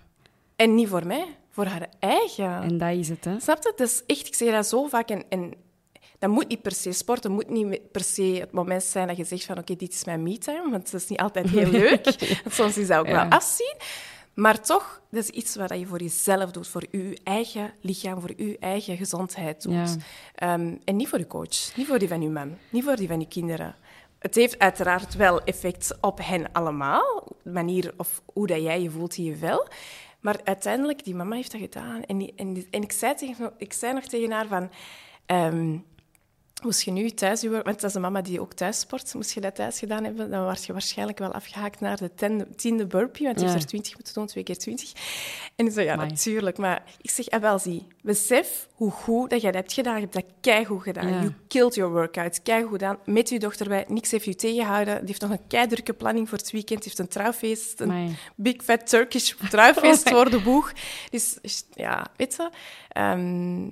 En 0.56 0.76
niet 0.76 0.88
voor 0.88 1.06
mij, 1.08 1.38
voor 1.50 1.66
haar 1.66 1.88
eigen. 2.00 2.62
En 2.62 2.78
dat 2.78 2.92
is 2.94 3.10
het, 3.10 3.26
hè. 3.26 3.40
Snap 3.40 3.64
je? 3.64 3.84
Is 3.84 4.04
echt, 4.06 4.28
ik 4.28 4.36
zeg 4.36 4.52
dat 4.52 4.68
zo 4.68 4.88
vaak. 4.88 5.10
En, 5.10 5.24
en 5.30 5.54
dat 6.20 6.30
moet 6.30 6.48
niet 6.48 6.62
per 6.62 6.72
se 6.72 6.92
sporten, 6.92 7.32
moet 7.32 7.50
niet 7.50 7.92
per 7.92 8.04
se 8.04 8.22
het 8.24 8.52
moment 8.52 8.84
zijn 8.84 9.08
dat 9.08 9.18
je 9.18 9.24
zegt 9.24 9.46
van 9.46 9.58
oké, 9.58 9.76
dit 9.76 9.94
is 9.94 10.06
mijn 10.06 10.24
me-time, 10.24 10.70
want 10.72 10.92
dat 10.92 11.02
is 11.02 11.08
niet 11.08 11.20
altijd 11.20 11.50
heel 11.50 11.70
leuk. 11.80 12.16
Soms 12.50 12.78
is 12.78 12.88
dat 12.88 13.00
ook 13.00 13.08
Ja. 13.08 13.14
wel 13.28 13.38
afzien. 13.38 13.76
Maar 14.34 14.62
toch, 14.62 15.02
dat 15.12 15.24
is 15.24 15.30
iets 15.30 15.56
wat 15.56 15.70
je 15.80 15.86
voor 15.86 16.02
jezelf 16.02 16.52
doet, 16.52 16.68
voor 16.68 16.84
je 16.92 17.18
eigen 17.24 17.74
lichaam, 17.82 18.22
voor 18.22 18.32
je 18.36 18.58
eigen 18.60 18.98
gezondheid 18.98 19.62
doet. 19.64 19.74
Ja. 19.74 19.96
Ehm, 20.36 20.76
en 20.84 20.96
niet 20.96 21.08
voor 21.08 21.20
je 21.20 21.28
coach, 21.28 21.76
niet 21.76 21.88
voor 21.88 22.00
die 22.00 22.08
van 22.08 22.22
je 22.22 22.30
man, 22.30 22.58
niet 22.70 22.84
voor 22.84 22.96
die 22.96 23.08
van 23.08 23.20
je 23.20 23.28
kinderen. 23.28 23.76
Het 24.20 24.36
heeft 24.36 24.60
uiteraard 24.60 25.16
wel 25.16 25.42
effect 25.44 25.98
op 26.02 26.20
hen 26.24 26.52
allemaal, 26.52 27.28
de 27.44 27.50
manier 27.52 27.94
of 27.98 28.22
hoe 28.34 28.48
dat 28.48 28.62
jij 28.62 28.82
je 28.82 28.90
voelt 28.90 29.18
in 29.18 29.24
je 29.24 29.36
vel. 29.36 29.68
Maar 30.20 30.40
uiteindelijk, 30.44 31.04
die 31.04 31.16
mama 31.16 31.36
heeft 31.36 31.52
dat 31.52 31.62
gedaan. 31.62 32.04
En, 32.04 32.18
die- 32.18 32.34
en, 32.36 32.54
die- 32.54 32.68
en 32.72 32.82
ik, 32.82 32.92
zei 32.92 33.16
tegen, 33.16 33.54
ik 33.58 33.74
zei 33.74 33.94
nog 33.94 34.04
tegen 34.04 34.32
haar 34.32 34.48
van... 34.48 34.70
ehm, 35.26 35.78
Moest 36.68 36.82
je 36.82 36.92
nu 36.92 37.10
thuis, 37.10 37.42
je- 37.42 37.50
want 37.50 37.66
dat 37.66 37.84
is 37.84 37.94
een 37.94 38.02
mama 38.02 38.22
die 38.22 38.42
ook 38.42 38.54
thuis 38.54 38.80
sport, 38.80 39.14
moest 39.14 39.32
je 39.34 39.42
dat 39.42 39.56
thuis 39.56 39.80
gedaan 39.80 40.04
hebben, 40.04 40.30
dan 40.30 40.44
was 40.46 40.66
je 40.66 40.72
waarschijnlijk 40.72 41.18
wel 41.18 41.32
afgehaakt 41.32 41.80
naar 41.80 41.98
de 41.98 42.14
ten- 42.16 42.48
tiende 42.56 42.86
burpee, 42.88 43.26
want 43.26 43.40
je 43.40 43.46
Ja. 43.46 43.52
heeft 43.52 43.64
er 43.64 43.70
twintig 43.70 43.94
moeten 43.96 44.14
doen, 44.14 44.26
twee 44.26 44.44
keer 44.44 44.58
twintig. 44.58 44.92
En 45.56 45.66
ik 45.66 45.72
zei, 45.72 45.86
ja, 45.86 45.94
Amai. 45.94 46.08
natuurlijk. 46.10 46.58
Maar 46.58 46.84
ik 47.02 47.10
zeg, 47.10 47.30
ah, 47.30 47.42
wel, 47.42 47.60
zie, 47.60 47.88
besef 48.02 48.68
hoe 48.74 48.92
goed 48.92 49.30
dat 49.30 49.42
jij 49.42 49.52
dat 49.52 49.62
hebt 49.62 49.74
gedaan. 49.74 49.94
Je 49.96 50.02
hebt 50.02 50.14
dat 50.14 50.26
keigoed 50.42 50.84
gedaan. 50.84 51.08
Ja. 51.08 51.20
You 51.20 51.34
killed 51.48 51.76
your 51.76 51.92
workout. 51.94 52.42
Keigoed 52.44 52.72
gedaan. 52.72 52.98
Met 53.06 53.30
je 53.30 53.40
dochter 53.40 53.68
bij. 53.68 53.86
Niks 53.88 54.12
heeft 54.12 54.26
je 54.26 54.36
tegengehouden. 54.36 54.98
Die 54.98 55.08
heeft 55.08 55.22
nog 55.22 55.32
een 55.32 55.48
keidrukke 55.48 55.94
planning 55.94 56.30
voor 56.30 56.38
het 56.38 56.52
weekend. 56.52 56.80
Die 56.84 56.88
heeft 56.88 57.00
een 57.00 57.08
trouwfeest. 57.08 57.80
Een 57.80 57.90
Amai. 57.90 58.16
big 58.36 58.64
fat 58.64 58.88
Turkish 58.90 59.34
trouwfeest 59.50 60.10
voor 60.14 60.30
de 60.30 60.42
boeg. 60.42 60.72
Dus 61.10 61.38
ja, 61.74 62.06
weet 62.18 62.36
je... 62.36 62.50
ehm, 62.90 63.68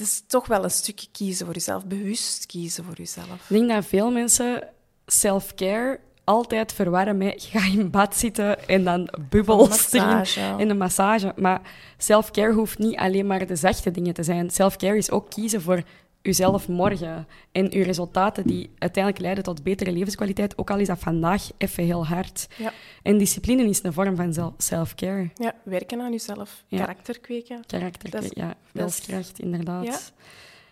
is 0.00 0.22
toch 0.26 0.46
wel 0.46 0.64
een 0.64 0.70
stukje 0.70 1.08
kiezen 1.12 1.46
voor 1.46 1.54
jezelf. 1.54 1.86
Bewust 1.86 2.46
kiezen 2.46 2.84
voor 2.84 2.94
jezelf. 2.96 3.26
Ik 3.26 3.56
denk 3.56 3.68
dat 3.68 3.86
veel 3.86 4.10
mensen 4.10 4.68
self-care 5.06 6.00
altijd 6.24 6.72
verwarren 6.72 7.16
met 7.16 7.42
ga 7.52 7.66
in 7.66 7.90
bad 7.90 8.16
zitten 8.16 8.68
en 8.68 8.84
dan 8.84 9.08
bubbels 9.28 9.90
en 9.92 10.70
een 10.70 10.78
massage. 10.78 11.32
Maar 11.36 11.60
self-care 11.96 12.52
hoeft 12.52 12.78
niet 12.78 12.96
alleen 12.96 13.26
maar 13.26 13.46
de 13.46 13.56
zachte 13.56 13.90
dingen 13.90 14.14
te 14.14 14.22
zijn. 14.22 14.50
Self-care 14.50 14.96
is 14.96 15.10
ook 15.10 15.30
kiezen 15.30 15.62
voor 15.62 15.82
uzelf 16.22 16.68
morgen 16.68 17.26
en 17.52 17.72
uw 17.72 17.82
resultaten 17.82 18.46
die 18.46 18.70
uiteindelijk 18.78 19.22
leiden 19.22 19.44
tot 19.44 19.62
betere 19.62 19.92
levenskwaliteit, 19.92 20.58
ook 20.58 20.70
al 20.70 20.78
is 20.78 20.86
dat 20.86 20.98
vandaag 20.98 21.48
even 21.58 21.84
heel 21.84 22.06
hard. 22.06 22.48
Ja. 22.56 22.72
En 23.02 23.18
discipline 23.18 23.64
is 23.68 23.82
een 23.82 23.92
vorm 23.92 24.16
van 24.16 24.54
self-care. 24.56 25.30
ja, 25.34 25.54
werken 25.64 26.00
aan 26.00 26.10
jezelf. 26.10 26.64
Ja. 26.66 26.78
Karakter 26.78 27.20
kweken. 27.20 27.64
Karakter, 27.66 28.22
is- 28.22 28.30
ja, 28.34 28.54
wilskracht, 28.72 29.38
inderdaad. 29.38 29.84
Ja. 29.84 29.98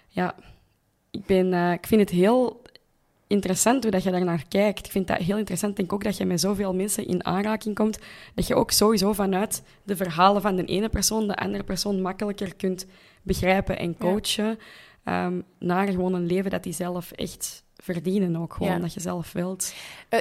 Ja, 0.09 0.35
ik, 1.11 1.27
ben, 1.27 1.53
eh, 1.53 1.73
ik 1.73 1.87
vind 1.87 2.01
het 2.01 2.11
heel 2.11 2.63
interessant 3.27 3.83
hoe 3.83 3.93
dat 3.93 4.03
je 4.03 4.11
daar 4.11 4.25
naar 4.25 4.45
kijkt. 4.49 4.87
Ik 4.87 4.93
vind 4.93 5.07
dat 5.07 5.17
heel 5.17 5.37
interessant. 5.39 5.71
Ik 5.73 5.79
denk 5.79 5.93
ook 5.93 6.05
dat 6.05 6.17
je 6.17 6.25
met 6.25 6.41
zoveel 6.41 6.75
mensen 6.75 7.07
in 7.07 7.25
aanraking 7.25 7.75
komt, 7.75 7.99
dat 8.35 8.47
je 8.47 8.55
ook 8.55 8.71
sowieso 8.71 9.13
vanuit 9.13 9.63
de 9.83 9.97
verhalen 9.97 10.43
van 10.43 10.57
de 10.57 10.65
ene 10.65 10.89
persoon 10.89 11.27
de 11.27 11.37
andere 11.37 11.65
persoon 11.65 12.03
makkelijker 12.03 12.55
kunt 12.57 12.87
begrijpen 13.23 13.79
en 13.79 13.97
coachen 13.99 14.59
ehm, 15.05 15.41
naar 15.59 15.89
gewoon 15.89 16.15
een 16.15 16.27
leven 16.27 16.51
dat 16.51 16.63
die 16.63 16.73
zelf 16.73 17.11
echt 17.13 17.65
verdienen 17.77 18.37
ook 18.37 18.53
gewoon, 18.55 18.73
Ja. 18.73 18.79
dat 18.79 18.95
je 18.95 19.01
zelf 19.01 19.33
wilt. 19.33 19.75
Eh, 20.09 20.21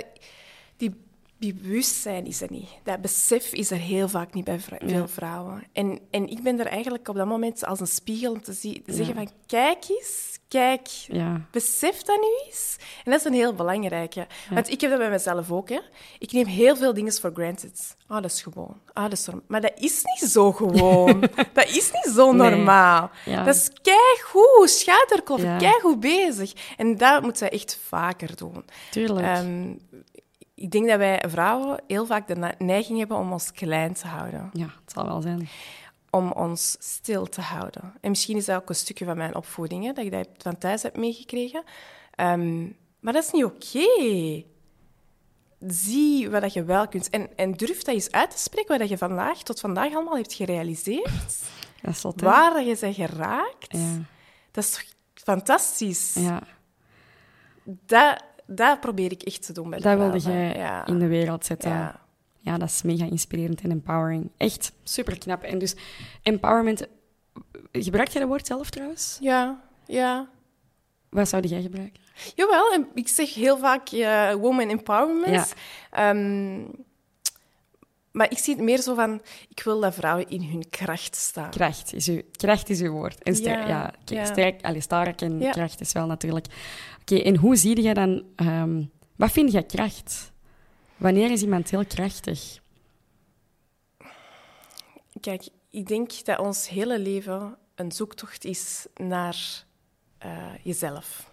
die, 0.78 0.94
die 1.40 1.54
bewustzijn 1.54 2.26
is 2.26 2.42
er 2.42 2.48
niet. 2.52 2.70
Dat 2.84 3.02
besef 3.02 3.54
is 3.54 3.72
er 3.72 3.78
heel 3.78 4.10
vaak 4.10 4.34
niet 4.34 4.44
bij 4.46 4.60
vrou- 4.60 4.86
Ja. 4.86 4.94
veel 4.96 5.08
vrouwen. 5.08 5.64
En, 5.74 6.00
en 6.12 6.28
ik 6.30 6.44
ben 6.44 6.60
er 6.60 6.66
eigenlijk 6.68 7.08
op 7.08 7.16
dat 7.16 7.28
moment 7.28 7.66
als 7.66 7.80
een 7.80 7.88
spiegel 7.88 8.32
om 8.32 8.42
te, 8.42 8.58
te 8.60 8.82
zeggen 8.94 9.16
van... 9.16 9.30
Kijk 9.46 9.86
eens, 9.90 10.40
kijk, 10.48 10.88
Ja, 10.88 11.42
besef 11.52 12.02
dat 12.02 12.20
nu 12.20 12.46
eens. 12.48 12.76
En 13.04 13.12
dat 13.12 13.20
is 13.20 13.26
een 13.26 13.34
heel 13.34 13.54
belangrijke. 13.54 14.28
Want 14.50 14.70
ik 14.70 14.82
heb 14.82 14.90
dat 14.90 15.00
bij 15.00 15.10
mezelf 15.10 15.52
ook. 15.52 15.70
Hè. 15.70 15.80
Ik 16.20 16.32
neem 16.32 16.46
heel 16.46 16.76
veel 16.76 16.94
dingen 16.94 17.14
voor 17.14 17.32
granted. 17.34 17.96
Ah, 18.08 18.22
dat 18.22 18.32
is 18.32 18.42
gewoon. 18.42 18.80
Ah, 18.94 19.04
dat 19.04 19.12
is 19.14 19.26
norm- 19.26 19.44
maar 19.48 19.62
dat 19.62 19.74
is 19.80 20.02
niet 20.04 20.30
zo 20.32 20.52
gewoon. 20.52 21.20
dat 21.54 21.68
is 21.68 21.92
niet 21.92 22.14
zo 22.16 22.32
normaal. 22.32 23.10
Dat 23.26 23.56
is 23.56 23.70
keigoed. 23.82 24.70
Schaterklop, 24.70 25.40
Ja. 25.40 25.58
keigoed 25.58 26.00
bezig. 26.00 26.54
En 26.78 26.98
dat 26.98 27.22
moet 27.22 27.38
zij 27.38 27.50
echt 27.50 27.80
vaker 27.88 28.36
doen. 28.36 28.66
tuurlijk. 28.92 29.26
Ehm, 29.26 29.74
ik 30.60 30.72
denk 30.72 30.88
dat 30.88 30.98
wij 30.98 31.24
vrouwen 31.28 31.84
heel 31.88 32.06
vaak 32.06 32.28
de 32.28 32.54
neiging 32.58 33.00
hebben 33.00 33.18
om 33.18 33.32
ons 33.32 33.52
klein 33.52 33.94
te 33.94 34.08
houden. 34.08 34.50
ja, 34.54 34.66
het 34.66 34.92
zal 34.94 35.06
wel 35.06 35.22
zijn. 35.22 35.50
Om 36.10 36.32
ons 36.32 36.76
stil 36.80 37.26
te 37.26 37.42
houden. 37.42 37.94
En 38.02 38.10
misschien 38.10 38.38
is 38.38 38.46
dat 38.46 38.62
ook 38.62 38.70
een 38.70 38.76
stukje 38.76 39.06
van 39.06 39.18
mijn 39.18 39.36
opvoeding, 39.36 39.84
hè, 39.84 39.94
dat 39.94 40.06
ik 40.06 40.12
dat 40.12 40.28
van 40.38 40.58
thuis 40.58 40.84
heb 40.84 40.98
meegekregen. 40.98 41.64
Ehm, 42.16 42.64
maar 43.00 43.14
dat 43.14 43.24
is 43.24 43.32
niet 43.32 43.44
oké. 43.44 44.44
zie 45.68 46.30
wat 46.30 46.42
dat 46.42 46.54
je 46.54 46.64
wel 46.64 46.88
kunt. 46.88 47.10
En, 47.10 47.38
en 47.38 47.52
durf 47.52 47.84
dat 47.84 47.94
eens 47.96 48.12
uit 48.12 48.32
te 48.32 48.38
spreken, 48.38 48.70
wat 48.70 48.80
dat 48.80 48.90
je 48.90 48.98
vandaag 48.98 49.44
tot 49.44 49.60
vandaag 49.60 49.94
allemaal 49.94 50.16
hebt 50.16 50.34
gerealiseerd. 50.34 51.10
Dat 51.82 51.96
is 51.96 52.04
hè? 52.04 52.12
waar 52.16 52.64
je 52.64 52.78
bent 52.80 52.96
geraakt. 52.96 53.68
Ja. 53.70 54.00
Dat 54.52 54.64
is 54.64 54.96
fantastisch. 55.14 56.14
ja. 56.14 56.42
Dat, 57.64 58.24
dat 58.48 58.80
probeer 58.80 59.12
ik 59.12 59.22
echt 59.22 59.46
te 59.46 59.54
doen 59.54 59.70
bij 59.70 59.78
de 59.78 59.84
Dat 59.84 59.98
wilde 59.98 60.20
jij 60.20 60.56
ja. 60.56 60.86
in 60.86 61.00
de 61.00 61.08
wereld 61.08 61.46
zetten. 61.46 61.70
Ja. 61.70 62.06
Ja, 62.40 62.58
dat 62.58 62.70
is 62.70 62.82
mega 62.82 63.06
inspirerend 63.06 63.62
en 63.62 63.72
empowering. 63.72 64.30
Echt 64.38 64.72
super 64.84 65.18
knap. 65.18 65.44
En 65.44 65.58
dus 65.58 65.76
empowerment, 66.24 66.88
gebruik 67.72 68.08
jij 68.08 68.22
dat 68.22 68.30
woord 68.30 68.48
zelf 68.48 68.70
trouwens? 68.70 69.18
Ja, 69.22 69.62
ja. 69.86 70.30
Wat 71.10 71.30
zou 71.30 71.48
jij 71.48 71.62
gebruiken? 71.62 72.02
Jawel, 72.36 72.86
ik 72.94 73.08
zeg 73.08 73.34
heel 73.34 73.58
vaak 73.58 73.90
eh, 73.90 74.34
woman 74.34 74.70
empowerment. 74.70 75.54
Ehm, 75.92 76.64
maar 78.18 78.32
ik 78.32 78.38
zie 78.38 78.56
het 78.56 78.64
meer 78.64 78.82
zo 78.82 78.96
van, 78.96 79.22
ik 79.50 79.62
wil 79.64 79.80
dat 79.80 79.94
vrouwen 79.94 80.30
in 80.30 80.44
hun 80.44 80.70
kracht 80.70 81.16
staan. 81.16 81.50
Kracht 81.50 81.94
is 81.94 82.08
uw, 82.08 82.22
kracht 82.32 82.70
is 82.70 82.82
uw 82.82 82.92
woord. 82.92 83.24
En 83.24 83.36
sterk, 83.36 83.68
Ja, 83.68 83.94
ja, 84.06 84.26
sterk, 84.26 84.62
allee, 84.62 84.82
sterk 84.82 85.22
en 85.22 85.40
Ja. 85.40 85.52
kracht 85.52 85.82
is 85.82 85.92
wel 85.92 86.06
natuurlijk. 86.06 86.46
Oké, 87.02 87.16
en 87.16 87.36
hoe 87.36 87.56
zie 87.56 87.82
je 87.82 87.94
dan... 87.94 88.24
ehm, 88.36 88.84
wat 89.16 89.32
vind 89.32 89.52
je 89.52 89.64
kracht? 89.66 90.32
Wanneer 90.98 91.32
is 91.32 91.42
iemand 91.42 91.70
heel 91.70 91.86
krachtig? 91.86 92.60
Kijk, 95.20 95.48
ik 95.70 95.88
denk 95.88 96.26
dat 96.26 96.40
ons 96.40 96.70
hele 96.70 97.00
leven 97.00 97.58
een 97.76 97.92
zoektocht 97.92 98.46
is 98.46 98.86
naar 98.96 99.66
eh, 100.18 100.54
jezelf. 100.64 101.27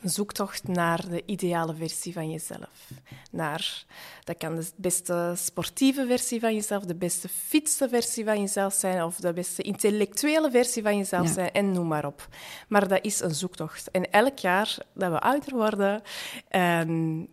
Een 0.00 0.10
zoektocht 0.10 0.68
naar 0.68 1.08
de 1.08 1.22
ideale 1.26 1.74
versie 1.74 2.12
van 2.12 2.30
jezelf. 2.30 2.90
Naar, 3.30 3.84
dat 4.24 4.36
kan 4.36 4.56
de 4.56 4.70
beste 4.76 5.32
sportieve 5.36 6.06
versie 6.06 6.40
van 6.40 6.54
jezelf, 6.54 6.84
de 6.84 6.94
beste 6.94 7.28
fitste 7.28 7.88
versie 7.88 8.24
van 8.24 8.40
jezelf 8.40 8.72
zijn, 8.74 9.02
of 9.04 9.16
de 9.16 9.32
beste 9.32 9.62
intellectuele 9.62 10.50
versie 10.50 10.82
van 10.82 10.96
jezelf 10.96 11.26
Ja. 11.26 11.32
zijn, 11.32 11.52
en 11.52 11.72
noem 11.72 11.86
maar 11.86 12.06
op. 12.06 12.28
Maar 12.68 12.88
dat 12.88 13.04
is 13.04 13.20
een 13.20 13.34
zoektocht. 13.34 13.90
En 13.90 14.10
elk 14.10 14.38
jaar 14.38 14.76
dat 14.94 15.10
we 15.12 15.20
ouder 15.20 15.54
worden, 15.54 16.02
ehm, 16.48 17.24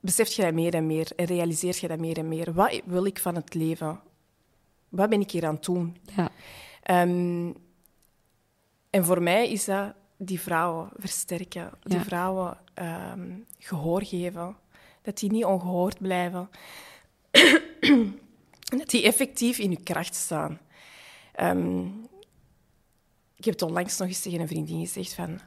besef 0.00 0.32
je 0.32 0.42
dat 0.42 0.52
meer 0.54 0.74
en 0.74 0.86
meer 0.86 1.08
en 1.16 1.24
realiseer 1.26 1.78
je 1.80 1.88
dat 1.88 1.98
meer 1.98 2.18
en 2.18 2.28
meer. 2.28 2.52
Wat 2.52 2.80
wil 2.84 3.04
ik 3.04 3.18
van 3.18 3.34
het 3.34 3.54
leven? 3.54 4.00
Wat 4.88 5.08
ben 5.10 5.20
ik 5.20 5.30
hier 5.30 5.46
aan 5.46 5.54
het 5.54 5.64
doen? 5.64 5.96
Ja, 6.16 6.30
Ehm, 6.82 7.52
en 8.90 9.04
voor 9.04 9.22
mij 9.22 9.50
is 9.50 9.64
dat 9.64 9.94
die 10.22 10.40
vrouwen 10.40 10.90
versterken, 10.96 11.70
die 11.82 11.96
Ja. 11.98 12.04
vrouwen 12.04 12.58
ehm, 12.74 13.30
gehoor 13.58 14.04
geven, 14.04 14.56
dat 15.02 15.18
die 15.18 15.30
niet 15.30 15.44
ongehoord 15.44 15.98
blijven, 15.98 16.50
en 17.80 18.18
dat 18.78 18.90
die 18.90 19.02
effectief 19.02 19.58
in 19.58 19.68
hun 19.72 19.82
kracht 19.82 20.14
staan. 20.14 20.60
Ehm, 21.32 21.86
ik 23.36 23.44
heb 23.44 23.54
het 23.54 23.62
onlangs 23.62 23.98
nog 23.98 24.08
eens 24.08 24.20
tegen 24.20 24.40
een 24.40 24.48
vriendin 24.48 24.80
gezegd 24.80 25.14
van... 25.14 25.40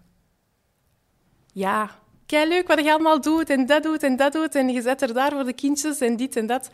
Ja, 1.53 1.99
kei 2.25 2.47
leuk 2.47 2.67
wat 2.67 2.79
je 2.83 2.91
allemaal 2.91 3.21
doet 3.21 3.49
en 3.49 3.65
dat 3.65 3.83
doet 3.83 4.03
en 4.03 4.15
dat 4.15 4.33
doet 4.33 4.55
en 4.55 4.69
je 4.69 4.81
zet 4.81 5.01
er 5.01 5.13
daar 5.13 5.31
voor 5.31 5.43
de 5.43 5.53
kindjes 5.53 5.99
en 5.99 6.15
dit 6.15 6.36
en 6.36 6.45
dat. 6.47 6.69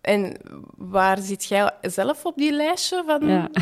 En 0.00 0.36
waar 0.76 1.18
zit 1.18 1.44
jij 1.44 1.72
zelf 1.80 2.24
op 2.26 2.36
die 2.36 2.52
lijstje 2.52 3.02
van 3.06 3.26
ja. 3.26 3.50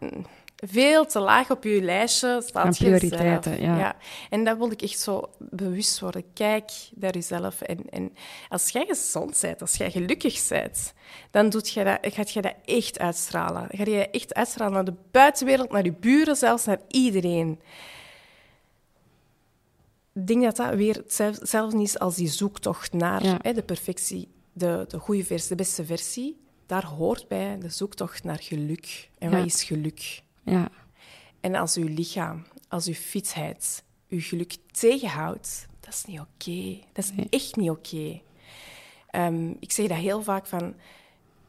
veel 0.62 1.06
te 1.06 1.18
laag 1.20 1.50
op 1.50 1.64
je 1.64 1.82
lijstje 1.82 2.42
staat 2.46 2.64
Aan 2.64 2.72
prioriteiten, 2.74 3.60
ja. 3.60 3.96
En 4.30 4.44
dat 4.44 4.56
wilde 4.56 4.72
ik 4.72 4.82
echt 4.82 4.98
zo 4.98 5.30
bewust 5.38 6.00
worden. 6.00 6.24
Kijk 6.32 6.70
naar 6.94 7.14
jezelf. 7.14 7.60
En, 7.60 7.90
en 7.90 8.14
als 8.48 8.68
jij 8.70 8.84
gezond 8.86 9.38
bent, 9.40 9.60
als 9.60 9.74
jij 9.74 9.90
gelukkig 9.90 10.48
bent, 10.48 10.92
dan 11.30 11.48
doet 11.50 11.70
jij 11.70 11.84
dat, 11.84 11.98
gaat 12.14 12.30
je 12.30 12.42
dat 12.42 12.54
echt 12.64 12.98
uitstralen. 12.98 13.66
Ga 13.70 13.84
je 13.84 13.96
dat 13.96 14.08
echt 14.10 14.34
uitstralen 14.34 14.74
naar 14.74 14.84
de 14.84 14.94
buitenwereld, 15.10 15.70
naar 15.70 15.84
je 15.84 15.92
buren, 15.92 16.36
zelfs 16.36 16.64
naar 16.64 16.80
iedereen. 16.88 17.60
Ik 20.14 20.26
denk 20.26 20.42
dat 20.42 20.56
dat 20.56 20.74
weer 20.74 20.94
hetzelfde 20.96 21.82
is 21.82 21.98
als 21.98 22.14
die 22.16 22.28
zoektocht 22.28 22.92
naar 22.92 23.24
Ja. 23.24 23.38
hè, 23.42 23.52
de 23.52 23.62
perfectie, 23.62 24.28
de, 24.52 24.84
de 24.88 24.98
goede 24.98 25.24
versie, 25.24 25.48
de 25.48 25.54
beste 25.54 25.84
versie. 25.84 26.40
Daar 26.66 26.84
hoort 26.86 27.28
bij 27.28 27.58
de 27.58 27.68
zoektocht 27.68 28.24
naar 28.24 28.38
geluk. 28.42 29.08
En 29.18 29.30
Ja. 29.30 29.36
wat 29.36 29.46
is 29.46 29.64
geluk? 29.64 30.22
Ja. 30.50 30.68
En 31.40 31.54
als 31.54 31.76
uw 31.76 31.88
lichaam, 31.88 32.46
als 32.68 32.86
uw 32.86 32.94
fitheid, 32.94 33.84
uw 34.08 34.20
geluk 34.20 34.56
tegenhoudt, 34.70 35.66
dat 35.80 35.94
is 35.94 36.04
niet 36.04 36.20
oké. 36.20 36.78
Dat 36.92 37.04
is 37.04 37.12
Nee. 37.12 37.26
echt 37.30 37.56
niet 37.56 37.70
oké. 37.70 38.20
Ehm, 39.10 39.50
ik 39.60 39.72
zeg 39.72 39.86
dat 39.86 39.96
heel 39.98 40.22
vaak 40.22 40.46
van 40.46 40.74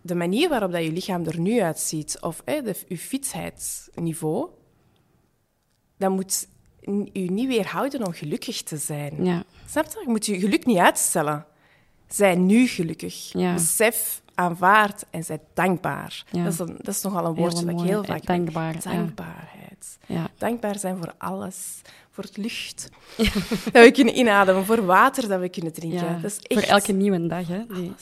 de 0.01 0.15
manier 0.15 0.49
waarop 0.49 0.71
dat 0.71 0.83
je 0.83 0.91
lichaam 0.91 1.25
er 1.25 1.39
nu 1.39 1.61
uitziet, 1.61 2.17
of 2.21 2.41
hè, 2.45 2.61
de, 2.61 2.75
uw 2.87 2.97
fitheidsniveau, 2.97 4.49
dat 5.97 6.11
moet 6.11 6.47
u 7.13 7.27
niet 7.27 7.47
weerhouden 7.47 8.05
om 8.05 8.13
gelukkig 8.13 8.61
te 8.63 8.77
zijn. 8.77 9.25
ja. 9.25 9.43
Snap 9.69 9.85
je? 9.85 9.99
Je 9.99 10.07
moet 10.09 10.25
je 10.25 10.39
geluk 10.39 10.65
niet 10.65 10.77
uitstellen. 10.77 11.45
Zij 12.07 12.35
nu 12.35 12.67
gelukkig. 12.67 13.31
Ja. 13.33 13.53
Besef, 13.53 14.21
aanvaard 14.41 15.05
en 15.09 15.23
zij 15.23 15.39
dankbaar. 15.53 16.23
Ja. 16.31 16.43
Dat, 16.43 16.53
is 16.53 16.59
een, 16.59 16.75
dat 16.77 16.95
is 16.95 17.01
nogal 17.01 17.25
een 17.25 17.35
woordje 17.35 17.65
dat 17.65 17.79
ik 17.79 17.85
heel 17.85 18.03
vaak... 18.03 18.25
dankbaar. 18.25 18.81
Dankbaarheid. 18.83 19.97
Ja. 20.05 20.27
Dankbaar 20.37 20.79
zijn 20.79 20.97
voor 20.97 21.13
alles. 21.17 21.81
Voor 22.11 22.23
het 22.23 22.37
lucht 22.37 22.89
dat 23.73 23.83
we 23.83 23.91
kunnen 23.93 24.17
inademen. 24.17 24.65
Voor 24.65 24.85
water 24.85 25.27
dat 25.27 25.39
we 25.39 25.49
kunnen 25.49 25.73
drinken. 25.73 26.21
Dat 26.21 26.31
is 26.31 26.39
echt 26.39 26.59
Voor 26.59 26.69
elke 26.69 26.91
nieuwe 26.91 27.27
dag, 27.27 27.47
hè? 27.47 27.65
Die. 27.67 27.93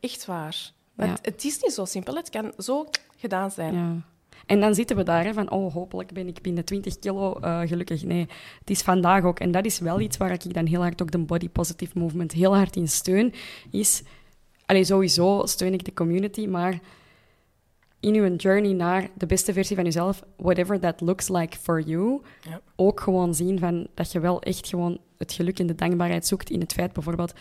Echt 0.00 0.26
waar. 0.26 0.72
Want 0.94 1.18
het 1.22 1.44
is 1.44 1.58
niet 1.62 1.72
zo 1.72 1.84
simpel. 1.84 2.14
Het 2.14 2.30
kan 2.30 2.52
zo 2.58 2.86
gedaan 3.16 3.50
zijn. 3.50 3.74
Ja. 3.74 3.96
En 4.46 4.60
dan 4.60 4.74
zitten 4.74 4.96
we 4.96 5.02
daar 5.02 5.24
hè, 5.24 5.32
van, 5.32 5.50
oh, 5.50 5.72
hopelijk 5.72 6.12
ben 6.12 6.28
ik 6.28 6.42
binnen 6.42 6.64
20 6.64 6.98
kilo 6.98 7.34
eh, 7.34 7.60
gelukkig. 7.60 8.04
Nee, 8.04 8.28
het 8.58 8.70
is 8.70 8.82
vandaag 8.82 9.24
ook. 9.24 9.40
En 9.40 9.50
dat 9.50 9.64
is 9.64 9.78
wel 9.78 10.00
iets 10.00 10.16
waar 10.16 10.30
ik 10.30 10.54
dan 10.54 10.66
heel 10.66 10.80
hard 10.80 11.02
ook 11.02 11.10
de 11.10 11.18
body 11.18 11.48
positive 11.48 11.98
movement 11.98 12.32
heel 12.32 12.56
hard 12.56 12.76
in 12.76 12.88
steun. 12.88 13.32
Is, 13.70 14.02
allee, 14.72 14.84
sowieso 14.84 15.42
steun 15.46 15.72
ik 15.72 15.84
de 15.84 15.94
community, 15.94 16.46
maar 16.46 16.78
in 18.00 18.14
uw 18.14 18.36
journey 18.36 18.72
naar 18.72 19.08
de 19.14 19.26
beste 19.26 19.52
versie 19.52 19.76
van 19.76 19.84
jezelf, 19.84 20.22
whatever 20.36 20.80
that 20.80 21.00
looks 21.00 21.28
like 21.28 21.56
for 21.58 21.80
you, 21.80 22.20
Ja. 22.48 22.60
ook 22.76 23.00
gewoon 23.00 23.34
zien 23.34 23.58
van 23.58 23.86
dat 23.94 24.12
je 24.12 24.20
wel 24.20 24.42
echt 24.42 24.68
gewoon 24.68 24.98
het 25.18 25.32
geluk 25.32 25.58
en 25.58 25.66
de 25.66 25.74
dankbaarheid 25.74 26.26
zoekt 26.26 26.50
in 26.50 26.60
het 26.60 26.72
feit 26.72 26.92
bijvoorbeeld 26.92 27.32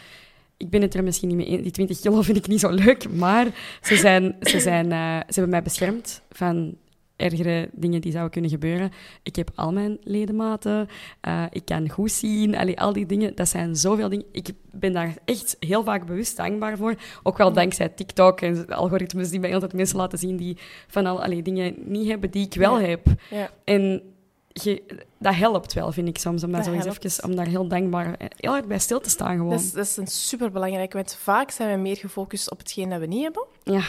ik 0.57 0.69
ben 0.69 0.81
het 0.81 0.93
er 0.93 1.03
misschien 1.03 1.27
niet 1.27 1.37
mee 1.37 1.45
eens. 1.45 1.61
Die 1.61 1.71
20 1.71 1.99
kilo 1.99 2.21
vind 2.31 2.37
ik 2.37 2.47
niet 2.47 2.59
zo 2.59 2.69
leuk, 2.69 3.09
maar 3.13 3.47
ze, 3.81 3.95
zijn, 3.95 4.35
ze, 4.41 4.59
zijn, 4.59 4.91
eh, 4.91 5.17
ze 5.17 5.33
hebben 5.33 5.49
mij 5.49 5.61
beschermd 5.61 6.21
van 6.31 6.75
ergere 7.21 7.69
dingen 7.73 8.01
die 8.01 8.11
zouden 8.11 8.31
kunnen 8.31 8.49
gebeuren. 8.51 8.91
Ik 9.23 9.35
heb 9.35 9.51
al 9.55 9.71
mijn 9.71 9.97
ledematen, 10.03 10.87
eh, 11.21 11.43
ik 11.49 11.65
kan 11.65 11.89
goed 11.89 12.11
zien, 12.11 12.55
allee, 12.57 12.79
al 12.79 12.93
die 12.93 13.05
dingen. 13.05 13.35
Dat 13.35 13.47
zijn 13.47 13.75
zoveel 13.75 14.09
dingen. 14.09 14.25
Ik 14.31 14.51
ben 14.71 14.93
daar 14.93 15.13
echt 15.25 15.55
heel 15.59 15.83
vaak 15.83 16.05
bewust 16.05 16.37
dankbaar 16.37 16.77
voor. 16.77 16.95
Ook 17.23 17.37
wel 17.37 17.53
dankzij 17.53 17.89
TikTok 17.89 18.41
en 18.41 18.67
algoritmes 18.67 19.29
die 19.29 19.39
mij 19.39 19.53
altijd 19.53 19.73
mensen 19.73 19.97
laten 19.97 20.17
zien 20.19 20.37
die 20.37 20.57
van 20.87 21.05
al 21.05 21.23
allee, 21.23 21.41
dingen 21.41 21.75
niet 21.77 22.07
hebben 22.07 22.31
die 22.31 22.45
ik 22.45 22.53
wel 22.53 22.79
Ja. 22.79 22.87
heb. 22.87 23.05
Ja. 23.29 23.49
En 23.63 24.01
je, 24.53 24.83
dat 25.19 25.35
helpt 25.35 25.73
wel, 25.73 25.91
vind 25.91 26.07
ik 26.07 26.17
soms, 26.17 26.43
om, 26.43 26.51
dat 26.51 26.65
Dat 26.65 27.03
even, 27.03 27.23
om 27.23 27.35
daar 27.35 27.47
heel 27.47 27.67
dankbaar, 27.67 28.15
heel 28.37 28.61
bij 28.67 28.79
stil 28.79 28.99
te 28.99 29.09
staan 29.09 29.35
gewoon. 29.35 29.49
Dat 29.49 29.59
is, 29.59 29.71
dat 29.71 29.85
is 29.85 29.97
een 29.97 30.07
superbelangrijk, 30.07 30.93
want 30.93 31.15
vaak 31.19 31.51
zijn 31.51 31.75
we 31.75 31.81
meer 31.81 31.97
gefocust 31.97 32.51
op 32.51 32.57
hetgeen 32.57 32.89
dat 32.89 32.99
we 32.99 33.05
niet 33.05 33.23
hebben. 33.23 33.45
Ja, 33.63 33.83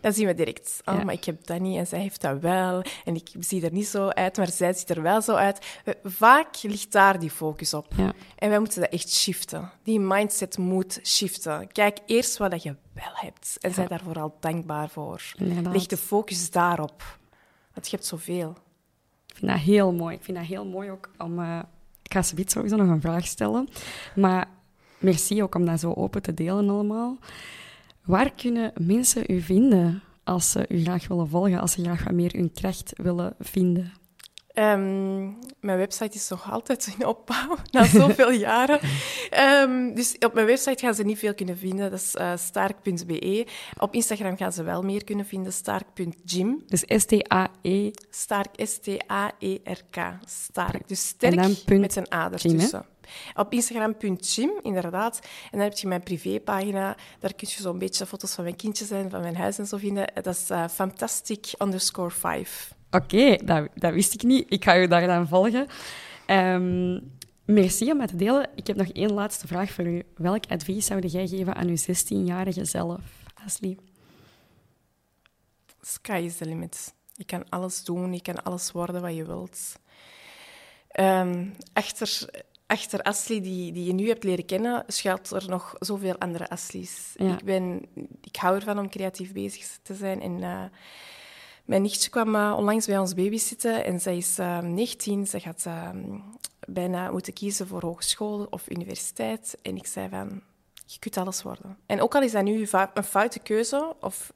Dan 0.00 0.12
zien 0.12 0.26
we 0.26 0.34
direct, 0.34 0.80
oh, 0.84 0.94
Ja. 0.94 1.04
maar 1.04 1.14
ik 1.14 1.24
heb 1.24 1.46
dat 1.46 1.60
niet 1.60 1.76
en 1.76 1.86
zij 1.86 2.00
heeft 2.00 2.20
dat 2.20 2.40
wel. 2.40 2.82
En 3.04 3.14
ik 3.14 3.28
zie 3.38 3.64
er 3.64 3.72
niet 3.72 3.86
zo 3.86 4.08
uit, 4.08 4.36
maar 4.36 4.50
zij 4.50 4.72
ziet 4.72 4.90
er 4.90 5.02
wel 5.02 5.22
zo 5.22 5.34
uit. 5.34 5.80
Vaak 6.04 6.62
ligt 6.62 6.92
daar 6.92 7.18
die 7.18 7.30
focus 7.30 7.74
op. 7.74 7.86
ja, 7.96 8.12
En 8.36 8.48
wij 8.48 8.58
moeten 8.58 8.80
dat 8.80 8.90
echt 8.90 9.10
shiften. 9.12 9.70
Die 9.82 10.00
mindset 10.00 10.58
moet 10.58 11.00
shiften. 11.04 11.72
Kijk 11.72 11.98
eerst 12.06 12.36
wat 12.36 12.50
dat 12.50 12.62
je 12.62 12.76
wel 12.92 13.12
hebt. 13.12 13.56
En 13.60 13.74
zij 13.74 13.86
daar 13.86 14.00
vooral 14.04 14.36
dankbaar 14.40 14.88
voor. 14.88 15.22
inderdaad. 15.36 15.72
Leg 15.72 15.86
de 15.86 15.96
focus 15.96 16.50
daarop. 16.50 17.18
Want 17.74 17.90
je 17.90 17.96
hebt 17.96 18.08
zoveel. 18.08 18.54
Ik 19.26 19.36
vind 19.38 19.50
dat 19.50 19.60
heel 19.60 19.92
mooi. 19.92 20.14
Ik 20.16 20.24
vind 20.24 20.36
dat 20.36 20.46
heel 20.46 20.66
mooi 20.66 20.90
ook 20.90 21.10
om... 21.18 21.38
eh, 21.38 21.58
ik 22.02 22.12
ga 22.12 22.22
zoiets 22.22 22.52
sowieso 22.52 22.76
nog 22.76 22.88
een 22.88 23.00
vraag 23.00 23.26
stellen. 23.26 23.68
Maar 24.14 24.48
merci 24.98 25.42
ook 25.42 25.54
om 25.54 25.64
dat 25.66 25.80
zo 25.80 25.92
open 25.92 26.22
te 26.22 26.34
delen 26.34 26.68
allemaal. 26.70 27.16
Waar 28.04 28.32
kunnen 28.34 28.72
mensen 28.80 29.24
u 29.26 29.40
vinden 29.40 30.02
als 30.24 30.50
ze 30.50 30.64
u 30.68 30.82
graag 30.82 31.08
willen 31.08 31.28
volgen, 31.28 31.60
als 31.60 31.72
ze 31.72 31.82
graag 31.82 32.04
wat 32.04 32.12
meer 32.12 32.32
hun 32.36 32.52
kracht 32.52 32.92
willen 32.96 33.34
vinden? 33.38 33.92
Ehm, 34.52 35.22
mijn 35.60 35.78
website 35.78 36.16
is 36.16 36.28
nog 36.28 36.50
altijd 36.50 36.94
in 36.98 37.06
opbouw, 37.06 37.56
na 37.70 37.84
zoveel 37.84 38.30
jaren. 38.48 38.80
Ehm, 39.30 39.94
dus 39.94 40.16
op 40.18 40.34
mijn 40.34 40.46
website 40.46 40.84
gaan 40.84 40.94
ze 40.94 41.02
niet 41.02 41.18
veel 41.18 41.34
kunnen 41.34 41.58
vinden. 41.58 41.90
Dat 41.90 42.00
is 42.00 42.14
eh, 42.14 42.36
stark.be. 42.36 43.46
Op 43.78 43.94
Instagram 43.94 44.36
gaan 44.36 44.52
ze 44.52 44.62
wel 44.62 44.82
meer 44.82 45.04
kunnen 45.04 45.26
vinden. 45.26 45.52
Stark.gym. 45.52 46.62
Dus 46.66 46.84
S-T-A-E 46.86 47.90
Stark, 48.10 48.48
S-T-A-E-R-K. 48.56 50.18
Stark. 50.24 50.88
Dus 50.88 51.06
sterk 51.06 51.34
met 51.66 51.96
een 51.96 52.12
A 52.14 52.24
gym, 52.24 52.32
ertussen. 52.32 52.84
Op 53.34 53.52
Instagram.gym, 53.52 54.50
inderdaad. 54.62 55.18
En 55.22 55.58
dan 55.58 55.60
heb 55.60 55.78
je 55.78 55.86
mijn 55.86 56.02
privépagina. 56.02 56.96
Daar 57.18 57.34
kun 57.34 57.48
je 57.50 57.62
zo'n 57.62 57.78
beetje 57.78 58.06
foto's 58.06 58.34
van 58.34 58.44
mijn 58.44 58.56
kindjes 58.56 58.90
en 58.90 59.10
van 59.10 59.20
mijn 59.20 59.36
huis 59.36 59.58
en 59.58 59.66
zo 59.66 59.76
vinden. 59.76 60.12
Dat 60.14 60.26
is 60.26 60.50
uh, 60.50 60.68
fantastic 60.68 61.46
underscore 61.58 62.10
5. 62.10 62.74
Oké, 62.90 63.36
dat, 63.44 63.68
dat, 63.74 63.92
wist 63.92 64.14
ik 64.14 64.22
niet. 64.22 64.44
Ik 64.48 64.64
ga 64.64 64.78
u 64.78 64.86
daar 64.86 65.06
dan 65.06 65.28
volgen. 65.28 65.66
Um, 66.26 67.12
merci 67.44 67.90
om 67.90 67.96
met 67.96 68.08
te 68.08 68.16
delen. 68.16 68.48
Ik 68.54 68.66
heb 68.66 68.76
nog 68.76 68.88
één 68.88 69.12
laatste 69.12 69.46
vraag 69.46 69.70
voor 69.70 69.86
u. 69.86 70.02
Welk 70.16 70.46
advies 70.48 70.86
zou 70.86 71.06
jij 71.06 71.26
geven 71.26 71.54
aan 71.54 71.66
uw 71.66 71.76
16-jarige 71.76 72.64
zelf, 72.64 73.00
Ashley? 73.44 73.76
Sky 75.80 76.22
is 76.24 76.36
the 76.36 76.44
limit. 76.44 76.94
Je 77.12 77.24
kan 77.24 77.48
alles 77.48 77.84
doen, 77.84 78.12
je 78.12 78.22
kan 78.22 78.42
alles 78.42 78.72
worden 78.72 79.00
wat 79.00 79.14
je 79.14 79.24
wilt. 79.24 79.80
Um, 81.00 81.54
achter, 81.72 82.28
achter 82.72 83.02
Ashley, 83.02 83.40
die, 83.40 83.72
die 83.72 83.84
je 83.84 83.92
nu 83.92 84.08
hebt 84.08 84.24
leren 84.24 84.44
kennen, 84.44 84.84
schuilt 84.86 85.30
er 85.30 85.48
nog 85.48 85.74
zoveel 85.78 86.18
andere 86.18 86.48
Ashley's. 86.48 87.12
Ik, 87.16 87.44
ben, 87.44 87.86
ik 88.20 88.36
hou 88.36 88.54
ervan 88.54 88.78
om 88.78 88.90
creatief 88.90 89.32
bezig 89.32 89.78
te 89.82 89.94
zijn. 89.94 90.20
En, 90.20 90.38
uh, 90.38 90.64
mijn 91.64 91.82
nichtje 91.82 92.10
kwam 92.10 92.34
uh, 92.34 92.54
onlangs 92.56 92.86
bij 92.86 92.98
ons 92.98 93.14
babysitten 93.14 93.84
en 93.84 94.00
zij 94.00 94.16
is 94.16 94.38
uh, 94.38 94.58
19. 94.58 95.26
Ze 95.26 95.40
gaat 95.40 95.62
ehm, 95.66 96.18
bijna 96.66 97.10
moeten 97.10 97.32
kiezen 97.32 97.66
voor 97.66 97.80
hogeschool 97.80 98.46
of 98.50 98.70
universiteit. 98.70 99.58
En 99.62 99.76
ik 99.76 99.86
zei 99.86 100.08
van, 100.08 100.42
je 100.86 100.98
kunt 100.98 101.16
alles 101.16 101.42
worden. 101.42 101.78
En 101.86 102.00
ook 102.00 102.14
al 102.14 102.22
is 102.22 102.32
dat 102.32 102.42
nu 102.42 102.68
een 102.94 103.04
foute 103.04 103.38
keuze, 103.38 103.94
of 104.00 104.32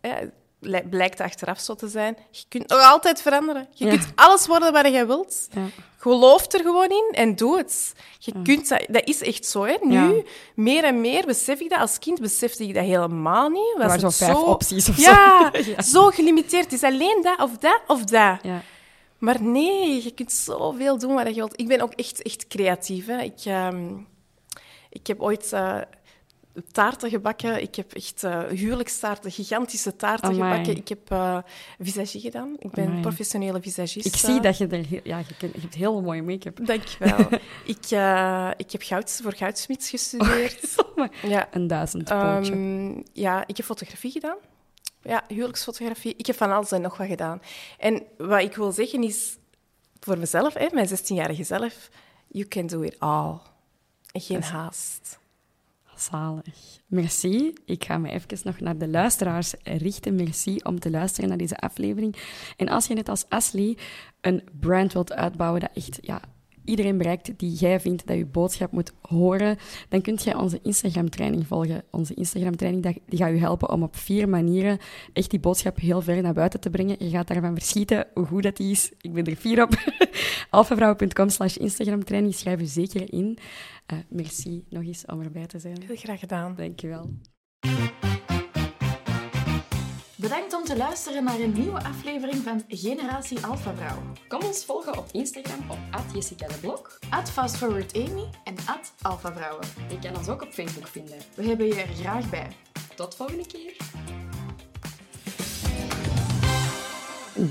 blijkt 0.90 1.20
achteraf 1.20 1.60
zo 1.60 1.74
te 1.74 1.88
zijn. 1.88 2.16
Je 2.30 2.42
kunt 2.48 2.68
nog 2.68 2.80
altijd 2.80 3.22
veranderen. 3.22 3.68
Je 3.72 3.88
kunt 3.88 4.06
alles 4.14 4.46
worden 4.46 4.72
wat 4.72 4.92
je 4.92 5.06
wilt. 5.06 5.48
Ja. 5.50 5.66
Geloof 5.98 6.52
er 6.52 6.60
gewoon 6.60 6.88
in 6.88 7.08
en 7.12 7.36
doe 7.36 7.56
het. 7.56 7.94
Je 8.18 8.32
kunt 8.42 8.68
dat, 8.68 8.86
dat 8.88 9.08
is 9.08 9.22
echt 9.22 9.46
zo. 9.46 9.64
Hè. 9.64 9.76
Nu, 9.80 10.24
meer 10.54 10.84
en 10.84 11.00
meer 11.00 11.26
besef 11.26 11.60
ik 11.60 11.70
dat. 11.70 11.78
Als 11.78 11.98
kind 11.98 12.20
besefte 12.20 12.64
ik 12.64 12.74
dat 12.74 12.84
helemaal 12.84 13.48
niet. 13.48 13.74
Was 13.76 13.86
maar 13.86 13.98
zo 13.98 14.10
vijf 14.10 14.36
opties 14.36 14.88
of 14.88 14.96
ja, 14.96 15.52
zo. 15.62 15.82
zo 15.82 16.06
gelimiteerd. 16.06 16.64
Het 16.64 16.72
is 16.72 16.82
alleen 16.82 17.22
dat 17.22 17.40
of 17.40 17.56
dat 17.58 17.80
of 17.86 18.04
dat. 18.04 18.38
Maar 19.18 19.42
nee, 19.42 20.02
je 20.04 20.10
kunt 20.10 20.32
zoveel 20.32 20.98
doen 20.98 21.14
wat 21.14 21.28
je 21.28 21.34
wilt. 21.34 21.60
Ik 21.60 21.68
ben 21.68 21.80
ook 21.80 21.92
echt, 21.92 22.22
echt 22.22 22.46
creatief. 22.46 23.06
Hè. 23.06 23.20
Ik, 23.22 23.44
um, 23.46 24.06
ik 24.90 25.06
heb 25.06 25.20
ooit... 25.20 25.50
Uh, 25.54 25.80
taarten 26.72 27.10
gebakken. 27.10 27.62
Ik 27.62 27.74
heb 27.74 27.92
echt 27.92 28.24
uh, 28.24 28.42
huwelijkstaarten, 28.44 29.30
gigantische 29.30 29.96
taarten 29.96 30.34
gebakken. 30.34 30.76
Ik 30.76 30.88
heb 30.88 31.10
uh, 31.12 31.38
visagie 31.78 32.20
gedaan. 32.20 32.56
Ik 32.58 32.70
ben 32.70 33.00
professionele 33.00 33.60
visagist. 33.60 34.06
Ik 34.06 34.16
zie 34.16 34.40
dat 34.40 34.58
je 34.58 34.66
er... 34.66 34.86
Ja, 35.02 35.18
je, 35.18 35.36
kunt, 35.38 35.54
je 35.54 35.60
hebt 35.60 35.74
heel 35.74 36.02
mooie 36.02 36.22
make-up. 36.22 36.66
Dankjewel. 36.66 37.28
ik, 37.74 37.90
uh, 37.90 38.50
ik 38.56 38.72
heb 38.72 38.82
goud, 38.82 39.20
voor 39.22 39.34
goudsmits 39.34 39.90
gestudeerd. 39.90 40.74
Oh, 40.96 41.06
ja. 41.22 41.48
Een 41.50 41.66
duizend 41.66 42.10
um, 42.10 43.02
Ja, 43.12 43.46
ik 43.46 43.56
heb 43.56 43.66
fotografie 43.66 44.10
gedaan. 44.10 44.36
Ja, 45.02 45.24
huwelijksfotografie. 45.28 46.14
Ik 46.16 46.26
heb 46.26 46.36
van 46.36 46.52
alles 46.52 46.72
en 46.72 46.80
nog 46.80 46.96
wat 46.96 47.06
gedaan. 47.06 47.42
En 47.78 48.02
wat 48.18 48.40
ik 48.40 48.56
wil 48.56 48.72
zeggen 48.72 49.02
is, 49.02 49.36
voor 50.00 50.18
mezelf, 50.18 50.54
hè, 50.54 50.66
mijn 50.72 50.88
16-jarige 50.88 51.44
zelf, 51.44 51.88
you 52.28 52.48
can 52.48 52.66
do 52.66 52.82
it 52.82 53.00
all. 53.00 53.38
En 54.12 54.20
geen 54.20 54.42
haast. 54.42 55.18
Merci. 56.86 57.52
Ik 57.64 57.84
ga 57.84 57.98
me 57.98 58.10
even 58.10 58.38
nog 58.42 58.60
naar 58.60 58.78
de 58.78 58.88
luisteraars 58.88 59.54
richten. 59.62 60.14
Merci 60.14 60.56
om 60.62 60.80
te 60.80 60.90
luisteren 60.90 61.28
naar 61.28 61.38
deze 61.38 61.56
aflevering. 61.56 62.16
En 62.56 62.68
als 62.68 62.86
je 62.86 62.94
net 62.94 63.08
als 63.08 63.28
Ashley 63.28 63.76
een 64.20 64.42
brand 64.60 64.92
wilt 64.92 65.12
uitbouwen 65.12 65.60
dat 65.60 65.70
echt 65.74 65.98
ja, 66.00 66.20
iedereen 66.66 66.98
bereikt 66.98 67.38
die 67.38 67.52
jij 67.52 67.80
vindt 67.80 68.06
dat 68.06 68.16
je 68.16 68.26
boodschap 68.26 68.72
moet 68.72 68.92
horen, 69.00 69.58
dan 69.88 70.00
kunt 70.00 70.22
jij 70.22 70.34
onze 70.34 70.58
Instagram-training 70.62 71.46
volgen. 71.46 71.82
Onze 71.90 72.14
Instagram-training 72.14 72.82
die 73.06 73.18
gaat 73.18 73.30
je 73.30 73.38
helpen 73.38 73.70
om 73.70 73.82
op 73.82 73.96
vier 73.96 74.28
manieren 74.28 74.78
echt 75.12 75.30
die 75.30 75.40
boodschap 75.40 75.76
heel 75.76 76.00
ver 76.00 76.22
naar 76.22 76.34
buiten 76.34 76.60
te 76.60 76.70
brengen. 76.70 76.96
Je 76.98 77.10
gaat 77.10 77.28
daarvan 77.28 77.54
verschieten 77.54 78.06
hoe 78.14 78.26
goed 78.26 78.42
dat 78.42 78.58
is. 78.58 78.92
Ik 79.00 79.12
ben 79.12 79.24
er 79.24 79.36
vier 79.36 79.62
op. 79.62 79.74
alfavrouw.com 80.50 81.28
slash 81.28 81.56
Instagram-training. 81.56 82.34
Schrijf 82.34 82.60
je 82.60 82.66
zeker 82.66 83.12
in. 83.12 83.38
Uh, 83.92 83.98
merci 84.08 84.64
nog 84.68 84.82
eens 84.82 85.04
om 85.04 85.20
erbij 85.20 85.46
te 85.46 85.58
zijn. 85.58 85.82
Heel 85.82 85.96
graag 85.96 86.20
gedaan. 86.20 86.54
Dankjewel. 86.54 87.10
Bedankt 90.16 90.54
om 90.54 90.64
te 90.64 90.76
luisteren 90.76 91.24
naar 91.24 91.40
een 91.40 91.52
nieuwe 91.52 91.84
aflevering 91.84 92.42
van 92.42 92.64
Generatie 92.68 93.46
Alpha 93.46 93.74
Vrouw. 93.74 94.02
Kom 94.28 94.42
ons 94.42 94.64
volgen 94.64 94.98
op 94.98 95.08
Instagram 95.12 95.70
op 95.70 95.78
Jessica 96.14 96.46
de 96.46 96.58
Blok, 96.60 96.98
FastForwardAmy 97.24 98.28
en 98.44 98.54
Alpha 99.02 99.32
Vrouwen. 99.32 99.66
Je 99.88 99.98
kan 99.98 100.16
ons 100.16 100.28
ook 100.28 100.42
op 100.42 100.52
Facebook 100.52 100.86
vinden. 100.86 101.18
We 101.34 101.44
hebben 101.44 101.66
je 101.66 101.74
er 101.74 101.94
graag 101.94 102.30
bij. 102.30 102.48
Tot 102.94 103.14
volgende 103.14 103.46
keer. 103.46 103.76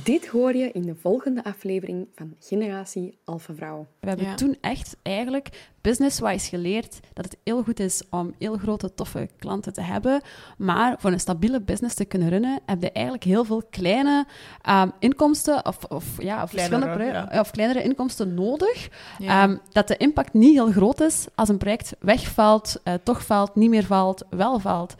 Dit 0.03 0.27
hoor 0.27 0.55
je 0.55 0.71
in 0.71 0.81
de 0.81 0.95
volgende 0.95 1.43
aflevering 1.43 2.07
van 2.15 2.35
Generatie 2.39 3.17
Alpha 3.23 3.53
Vrouw. 3.53 3.87
We 3.99 4.07
hebben 4.07 4.35
toen 4.35 4.57
echt 4.61 4.95
eigenlijk 5.01 5.69
business-wise 5.81 6.49
geleerd 6.49 6.99
dat 7.13 7.25
het 7.25 7.37
heel 7.43 7.63
goed 7.63 7.79
is 7.79 8.01
om 8.09 8.33
heel 8.39 8.57
grote, 8.57 8.93
toffe 8.93 9.29
klanten 9.39 9.73
te 9.73 9.81
hebben. 9.81 10.21
Maar 10.57 10.95
voor 10.99 11.11
een 11.11 11.19
stabiele 11.19 11.61
business 11.61 11.95
te 11.95 12.05
kunnen 12.05 12.29
runnen, 12.29 12.59
heb 12.65 12.81
je 12.81 12.91
eigenlijk 12.91 13.25
heel 13.25 13.43
veel 13.43 13.63
kleine 13.69 14.25
um, 14.69 14.91
inkomsten 14.99 15.65
of, 15.65 15.83
of, 15.83 16.21
ja, 16.21 16.43
of, 16.43 16.49
kleinere, 16.49 17.03
ja. 17.03 17.39
of 17.39 17.51
kleinere 17.51 17.83
inkomsten 17.83 18.33
nodig. 18.33 18.89
Um, 19.21 19.59
dat 19.71 19.87
de 19.87 19.97
impact 19.97 20.33
niet 20.33 20.53
heel 20.53 20.71
groot 20.71 21.01
is 21.01 21.27
als 21.35 21.49
een 21.49 21.57
project 21.57 21.95
wegvalt, 21.99 22.81
uh, 22.83 22.93
toch 23.03 23.25
valt, 23.25 23.55
niet 23.55 23.69
meer 23.69 23.85
valt, 23.85 24.25
wel 24.29 24.59
valt. 24.59 24.95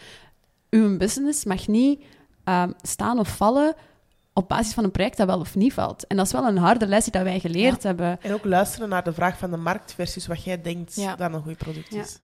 Uw 0.69 0.97
business 0.97 1.45
mag 1.45 1.67
niet 1.67 2.03
um, 2.45 2.73
staan 2.81 3.19
of 3.19 3.35
vallen 3.35 3.75
op 4.37 4.47
basis 4.49 4.73
van 4.73 4.83
een 4.83 4.91
project 4.91 5.17
dat 5.17 5.27
wel 5.27 5.39
of 5.39 5.55
niet 5.55 5.73
valt. 5.73 6.07
En 6.07 6.17
dat 6.17 6.25
is 6.25 6.31
wel 6.31 6.47
een 6.47 6.57
harde 6.57 6.87
les 6.87 7.05
die 7.05 7.21
wij 7.21 7.39
geleerd 7.39 7.83
hebben. 7.83 8.21
En 8.21 8.33
ook 8.33 8.45
luisteren 8.45 8.89
naar 8.89 9.03
de 9.03 9.13
vraag 9.13 9.37
van 9.37 9.51
de 9.51 9.57
markt 9.57 9.93
versus 9.93 10.27
wat 10.27 10.43
jij 10.43 10.61
denkt 10.61 10.95
dat 11.17 11.33
een 11.33 11.41
goed 11.41 11.57
product 11.57 11.93
is. 11.93 12.19